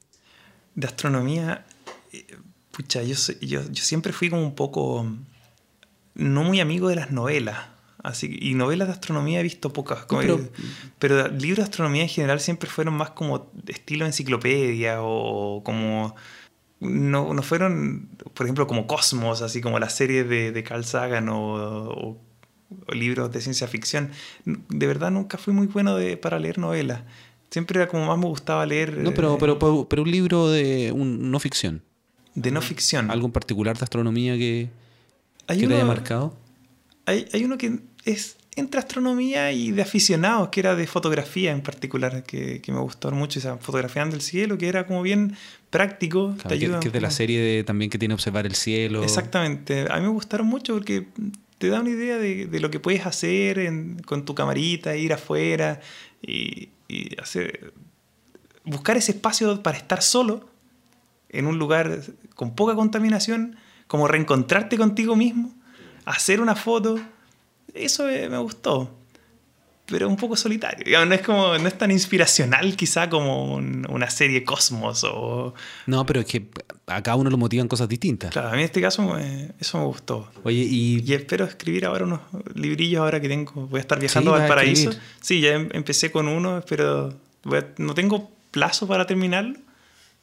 De 0.73 0.87
astronomía, 0.87 1.65
eh, 2.11 2.25
pucha, 2.71 3.03
yo, 3.03 3.15
yo, 3.41 3.61
yo 3.69 3.83
siempre 3.83 4.13
fui 4.13 4.29
como 4.29 4.41
un 4.41 4.55
poco, 4.55 5.05
no 6.15 6.43
muy 6.43 6.59
amigo 6.59 6.89
de 6.89 6.95
las 6.95 7.11
novelas. 7.11 7.57
Así, 8.03 8.37
y 8.41 8.53
novelas 8.53 8.87
de 8.87 8.93
astronomía 8.93 9.41
he 9.41 9.43
visto 9.43 9.73
pocas. 9.73 10.05
pero, 10.99 11.27
libros 11.27 11.57
de 11.57 11.63
astronomía 11.63 12.03
en 12.03 12.09
general 12.09 12.39
siempre 12.39 12.69
fueron 12.69 12.93
más 12.93 13.11
como 13.11 13.51
estilo 13.67 14.05
enciclopedia 14.05 14.97
o 15.01 15.63
como... 15.63 16.15
No, 16.79 17.33
no 17.33 17.41
fueron, 17.43 18.07
por 18.33 18.45
ejemplo, 18.45 18.65
como 18.65 18.87
Cosmos, 18.87 19.41
así 19.41 19.59
como 19.59 19.79
la 19.79 19.89
serie 19.89 20.23
de, 20.23 20.53
de 20.53 20.63
Carl 20.63 20.85
Sagan 20.85 21.27
o, 21.29 22.17
libros 22.93 23.33
de 23.33 23.41
ciencia 23.41 23.67
ficción. 23.67 24.11
De 24.45 24.87
verdad 24.87 25.11
nunca 25.11 25.37
fui 25.37 25.53
muy 25.53 25.67
bueno 25.67 25.97
de, 25.97 26.15
para 26.15 26.39
leer 26.39 26.57
novelas. 26.57 27.01
Siempre 27.49 27.81
era 27.81 27.89
como 27.89 28.05
más 28.05 28.17
me 28.17 28.27
gustaba 28.27 28.65
leer... 28.65 28.97
No, 28.97 29.13
pero, 29.13 29.37
pero, 29.37 29.59
pero, 29.89 30.03
un 30.03 30.11
libro 30.11 30.49
de 30.49 30.93
un, 30.93 31.31
no 31.31 31.39
ficción. 31.39 31.81
De 32.33 32.49
no 32.51 32.61
ficción. 32.61 33.11
¿Algo 33.11 33.25
en 33.25 33.33
particular 33.33 33.77
de 33.77 33.83
astronomía 33.83 34.37
que, 34.37 34.69
que 35.47 35.67
te 35.67 35.73
haya 35.73 35.83
marcado? 35.83 36.37
Hay, 37.05 37.27
hay 37.33 37.43
uno 37.43 37.57
que 37.57 37.79
es 38.05 38.37
entre 38.55 38.79
astronomía 38.79 39.51
y 39.51 39.71
de 39.71 39.81
aficionados, 39.81 40.49
que 40.49 40.59
era 40.59 40.75
de 40.75 40.85
fotografía 40.85 41.51
en 41.51 41.61
particular, 41.61 42.23
que, 42.23 42.61
me 42.67 42.79
gustó 42.79 43.09
mucho, 43.11 43.39
esa 43.39 43.57
fotografiando 43.57 44.15
el 44.15 44.21
cielo, 44.21 44.57
que 44.57 44.67
era 44.67 44.85
como 44.85 45.01
bien 45.01 45.37
práctico. 45.69 46.35
te 46.47 46.55
ayuda 46.55 46.79
que, 46.79 46.89
es 46.89 46.93
de 46.93 47.01
la 47.01 47.11
serie 47.11 47.63
también 47.63 47.89
que 47.89 47.97
tiene 47.97 48.13
observar 48.13 48.45
el 48.45 48.55
cielo. 48.55 49.03
Exactamente, 49.03 49.87
a 49.89 49.95
mí 49.95 50.01
me 50.01 50.09
gustaron 50.09 50.47
mucho 50.47 50.73
porque 50.73 51.07
te 51.57 51.69
da 51.69 51.79
una 51.79 51.89
idea 51.89 52.17
de, 52.17 52.59
lo 52.59 52.69
que 52.69 52.79
puedes 52.79 53.05
hacer 53.05 53.71
con 54.05 54.25
tu 54.25 54.35
camarita, 54.35 54.95
ir 54.95 55.13
afuera 55.13 55.79
y, 56.21 56.69
y 56.87 57.19
hacer, 57.21 57.73
buscar 58.65 58.97
ese 58.97 59.13
espacio 59.13 59.61
para 59.63 59.77
estar 59.77 60.01
solo 60.01 60.49
en 61.29 61.47
un 61.47 61.59
lugar 61.59 62.01
con 62.35 62.55
poca 62.55 62.75
contaminación, 62.75 63.57
como 63.87 64.07
reencontrarte 64.07 64.77
contigo 64.77 65.15
mismo, 65.15 65.53
hacer 66.05 66.41
una 66.41 66.55
foto 66.55 66.99
eso 67.73 68.05
me 68.05 68.37
gustó. 68.37 68.95
Pero 69.85 70.07
un 70.07 70.17
poco 70.17 70.35
solitario. 70.35 71.05
no, 71.05 71.15
es 71.15 71.21
como, 71.21 71.57
no 71.57 71.67
es 71.67 71.77
tan 71.77 71.89
inspiracional 71.89 72.75
quizá 72.75 73.09
como 73.09 73.55
una 73.55 74.09
serie 74.09 74.43
Cosmos 74.43 75.03
o... 75.03 75.55
No, 75.87 76.05
pero 76.05 76.19
es 76.19 76.27
que 76.27 76.47
a 76.85 77.01
cada 77.01 77.15
uno 77.15 77.29
lo 77.29 77.37
motivan 77.37 77.67
cosas 77.67 77.89
distintas. 77.89 78.31
Claro, 78.31 78.49
a 78.49 78.51
mí 78.51 78.59
en 78.59 78.65
este 78.65 78.81
caso 78.81 79.17
eso 79.59 79.77
me 79.79 79.85
gustó. 79.85 80.29
Oye, 80.43 80.59
y... 80.59 81.03
Y 81.03 81.13
espero 81.13 81.45
escribir 81.45 81.85
ahora 81.85 82.05
unos 82.05 82.21
librillos 82.53 83.01
ahora 83.01 83.19
que 83.19 83.27
tengo. 83.27 83.51
Voy 83.67 83.79
a 83.79 83.81
estar 83.81 83.99
viajando 83.99 84.35
al 84.35 84.47
paraíso. 84.47 84.91
Sí, 85.21 85.41
ya 85.41 85.53
em, 85.53 85.69
empecé 85.73 86.11
con 86.11 86.27
uno, 86.27 86.63
pero 86.69 87.11
no 87.77 87.93
tengo 87.95 88.29
plazo 88.51 88.87
para 88.87 89.07
terminarlo. 89.07 89.57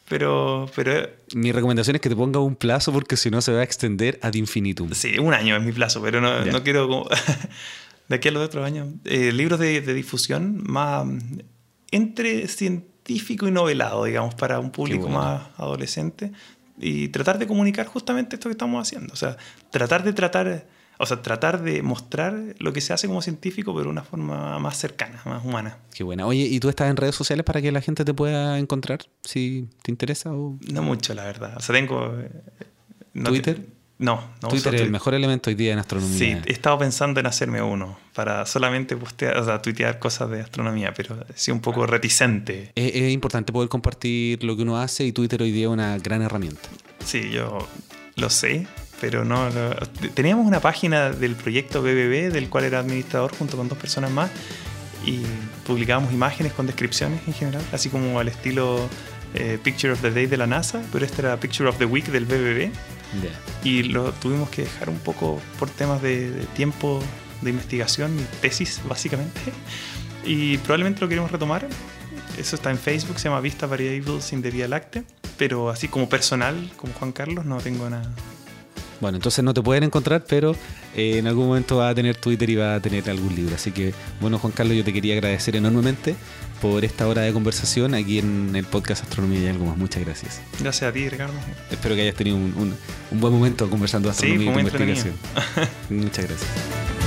Pero, 0.09 0.70
pero... 0.74 1.09
Mi 1.34 1.52
recomendación 1.52 1.96
es 1.96 2.02
que 2.02 2.09
te 2.09 2.16
ponga 2.16 2.40
un 2.40 2.54
plazo 2.54 2.92
porque 2.92 3.16
si 3.16 3.30
no 3.30 3.40
se 3.40 3.52
va 3.52 3.61
a 3.61 3.64
extender 3.64 4.18
ad 4.22 4.34
infinitum. 4.34 4.92
Sí, 4.92 5.18
un 5.18 5.34
año 5.34 5.57
es 5.57 5.62
mi 5.62 5.72
plazo, 5.72 6.00
pero 6.00 6.20
no, 6.20 6.44
no 6.44 6.62
quiero 6.62 6.88
como... 6.88 7.09
de 8.09 8.14
aquí 8.14 8.28
a 8.28 8.30
los 8.30 8.46
otros 8.46 8.64
años. 8.64 8.88
Eh, 9.04 9.32
libros 9.32 9.59
de, 9.59 9.80
de, 9.80 9.94
difusión 9.94 10.62
más 10.64 11.07
entre 11.90 12.46
científico 12.46 13.48
y 13.48 13.50
novelado, 13.50 14.04
digamos, 14.04 14.34
para 14.36 14.61
un 14.61 14.70
público 14.70 15.09
más 15.09 15.42
adolescente. 15.57 16.32
Y 16.78 17.09
tratar 17.09 17.38
de 17.38 17.46
comunicar 17.46 17.86
justamente 17.86 18.36
esto 18.36 18.48
que 18.48 18.52
estamos 18.52 18.86
haciendo. 18.86 19.12
O 19.12 19.16
sea, 19.16 19.36
tratar 19.70 20.04
de 20.04 20.12
tratar 20.12 20.66
o 20.99 21.07
sea, 21.07 21.22
tratar 21.22 21.62
de 21.62 21.82
mostrar 21.82 22.55
lo 22.59 22.72
que 22.72 22.80
se 22.80 22.92
hace 22.92 23.07
como 23.07 23.22
científico, 23.22 23.72
pero 23.72 23.84
de 23.84 23.90
una 23.90 24.03
forma 24.03 24.59
más 24.59 24.76
cercana, 24.78 25.20
más 25.24 25.44
humana. 25.44 25.78
Qué 25.94 26.05
buena. 26.05 26.26
Oye, 26.26 26.44
¿y 26.44 26.61
tú 26.61 26.68
estás 26.68 26.90
en 26.90 26.97
redes 26.97 27.14
sociales 27.14 27.44
para 27.44 27.61
que 27.61 27.72
la 27.72 27.80
gente 27.80 28.05
te 28.05 28.14
pueda 28.14 28.59
encontrar 28.59 29.01
si 29.22 29.68
te 29.82 29.90
interesa? 29.90 30.32
O... 30.32 30.59
No 30.72 30.82
mucho, 30.82 31.14
la 31.14 31.24
verdad. 31.24 31.55
O 31.57 31.61
sea, 31.61 31.74
tengo... 31.74 32.14
Eh, 32.18 32.30
¿Twitter? 33.24 33.76
No, 33.99 34.22
no 34.42 34.49
Twitter 34.49 34.74
es 34.74 34.82
el 34.82 34.90
mejor 34.90 35.14
elemento 35.14 35.49
hoy 35.49 35.57
día 35.57 35.72
en 35.72 35.78
astronomía. 35.78 36.18
Sí, 36.18 36.36
he 36.44 36.53
estado 36.53 36.78
pensando 36.78 37.18
en 37.18 37.26
hacerme 37.26 37.62
uno 37.62 37.99
para 38.14 38.44
solamente 38.44 38.94
postear, 38.94 39.38
o 39.38 39.44
sea, 39.44 39.62
tuitear 39.62 39.99
cosas 39.99 40.28
de 40.30 40.42
astronomía, 40.42 40.92
pero 40.94 41.16
sí 41.34 41.51
un 41.51 41.61
poco 41.61 41.86
reticente. 41.86 42.72
Es, 42.74 42.94
es, 42.94 43.12
importante 43.12 43.55
poder 43.55 43.70
compartir 43.70 44.44
lo 44.44 44.55
que 44.55 44.62
uno 44.62 44.78
hace 44.78 45.05
y 45.05 45.12
Twitter 45.12 45.40
hoy 45.40 45.51
día 45.51 45.66
es 45.66 45.72
una 45.72 45.97
gran 45.97 46.20
herramienta. 46.20 46.68
Sí, 47.07 47.30
yo 47.30 47.66
lo 48.16 48.28
sé, 48.28 48.66
pero 49.01 49.24
no, 49.24 49.49
Teníamos 50.14 50.47
una 50.47 50.61
página 50.61 51.11
del 51.11 51.34
proyecto 51.34 51.82
BBB, 51.82 52.32
del 52.32 52.49
cual 52.49 52.64
era 52.64 52.80
administrador 52.80 53.36
junto 53.36 53.57
con 53.57 53.68
dos 53.68 53.78
personas 53.78 54.11
más, 54.11 54.30
y 55.05 55.22
publicábamos 55.66 56.12
imágenes 56.12 56.53
con 56.53 56.66
descripciones 56.66 57.20
en 57.26 57.34
general, 57.34 57.62
así 57.72 57.88
como 57.88 58.18
al 58.18 58.28
estilo 58.28 58.88
eh, 59.34 59.59
Picture 59.62 59.92
of 59.92 60.01
the 60.01 60.11
Day 60.11 60.26
de 60.26 60.36
la 60.36 60.47
NASA, 60.47 60.82
pero 60.92 61.05
este 61.05 61.22
era 61.22 61.38
Picture 61.38 61.68
of 61.68 61.78
the 61.78 61.84
Week 61.84 62.07
del 62.07 62.24
BBB. 62.24 62.70
Y 63.62 63.84
lo 63.84 64.12
tuvimos 64.12 64.51
que 64.51 64.62
dejar 64.62 64.90
un 64.90 64.99
poco 64.99 65.40
por 65.59 65.70
temas 65.70 66.03
de, 66.03 66.30
de 66.30 66.44
tiempo 66.47 67.03
de 67.42 67.51
investigación, 67.51 68.16
tesis 68.40 68.80
básicamente. 68.88 69.40
Y 70.24 70.59
probablemente 70.59 71.01
lo 71.01 71.09
queremos 71.09 71.30
retomar. 71.30 71.66
Eso 72.36 72.57
está 72.57 72.70
en 72.70 72.78
Facebook, 72.78 73.18
se 73.18 73.28
llama 73.28 73.40
Vista 73.40 73.66
Variables 73.66 74.32
in 74.32 74.42
the 74.42 74.51
Vía 74.51 74.68
Láctea. 74.68 75.05
Pero 75.38 75.70
así 75.70 75.88
como 75.88 76.09
personal, 76.09 76.70
como 76.76 76.92
Juan 76.94 77.12
Carlos, 77.12 77.44
no 77.44 77.59
tengo 77.59 77.88
nada. 77.88 78.11
Bueno, 79.01 79.16
entonces 79.16 79.44
no 79.44 79.53
te 79.53 79.62
pueden 79.62 79.84
encontrar, 79.84 80.24
pero 80.26 80.57
eh, 80.94 81.18
en 81.18 81.26
algún 81.26 81.49
momento 81.49 81.76
va 81.76 81.90
a 81.90 81.94
tener 81.94 82.16
Twitter 82.16 82.49
y 82.51 82.57
va 82.57 82.76
a 82.76 82.80
tener 82.80 83.09
algún 83.11 83.34
libro. 83.34 83.55
Así 83.55 83.70
que, 83.70 83.92
bueno, 84.20 84.38
Juan 84.38 84.53
Carlos, 84.53 84.76
yo 84.76 84.84
te 84.84 84.92
quería 84.92 85.14
agradecer 85.14 85.57
enormemente 85.57 86.14
por 86.61 86.84
esta 86.84 87.07
hora 87.07 87.22
de 87.22 87.32
conversación 87.32 87.94
aquí 87.94 88.18
en 88.18 88.55
el 88.55 88.64
podcast 88.64 89.03
Astronomía 89.03 89.40
y 89.40 89.47
algo 89.49 89.66
más. 89.66 89.76
Muchas 89.76 90.05
gracias. 90.05 90.40
Gracias 90.61 90.88
a 90.88 90.92
ti, 90.92 91.09
Ricardo. 91.09 91.34
Espero 91.70 91.94
que 91.94 92.03
hayas 92.03 92.14
tenido 92.14 92.36
un, 92.36 92.74
buen 93.11 93.32
momento 93.32 93.68
conversando 93.68 94.11
astronomía 94.11 94.55
y 94.55 94.59
investigación. 94.59 95.14
Muchas 95.90 96.26
gracias. 96.26 97.05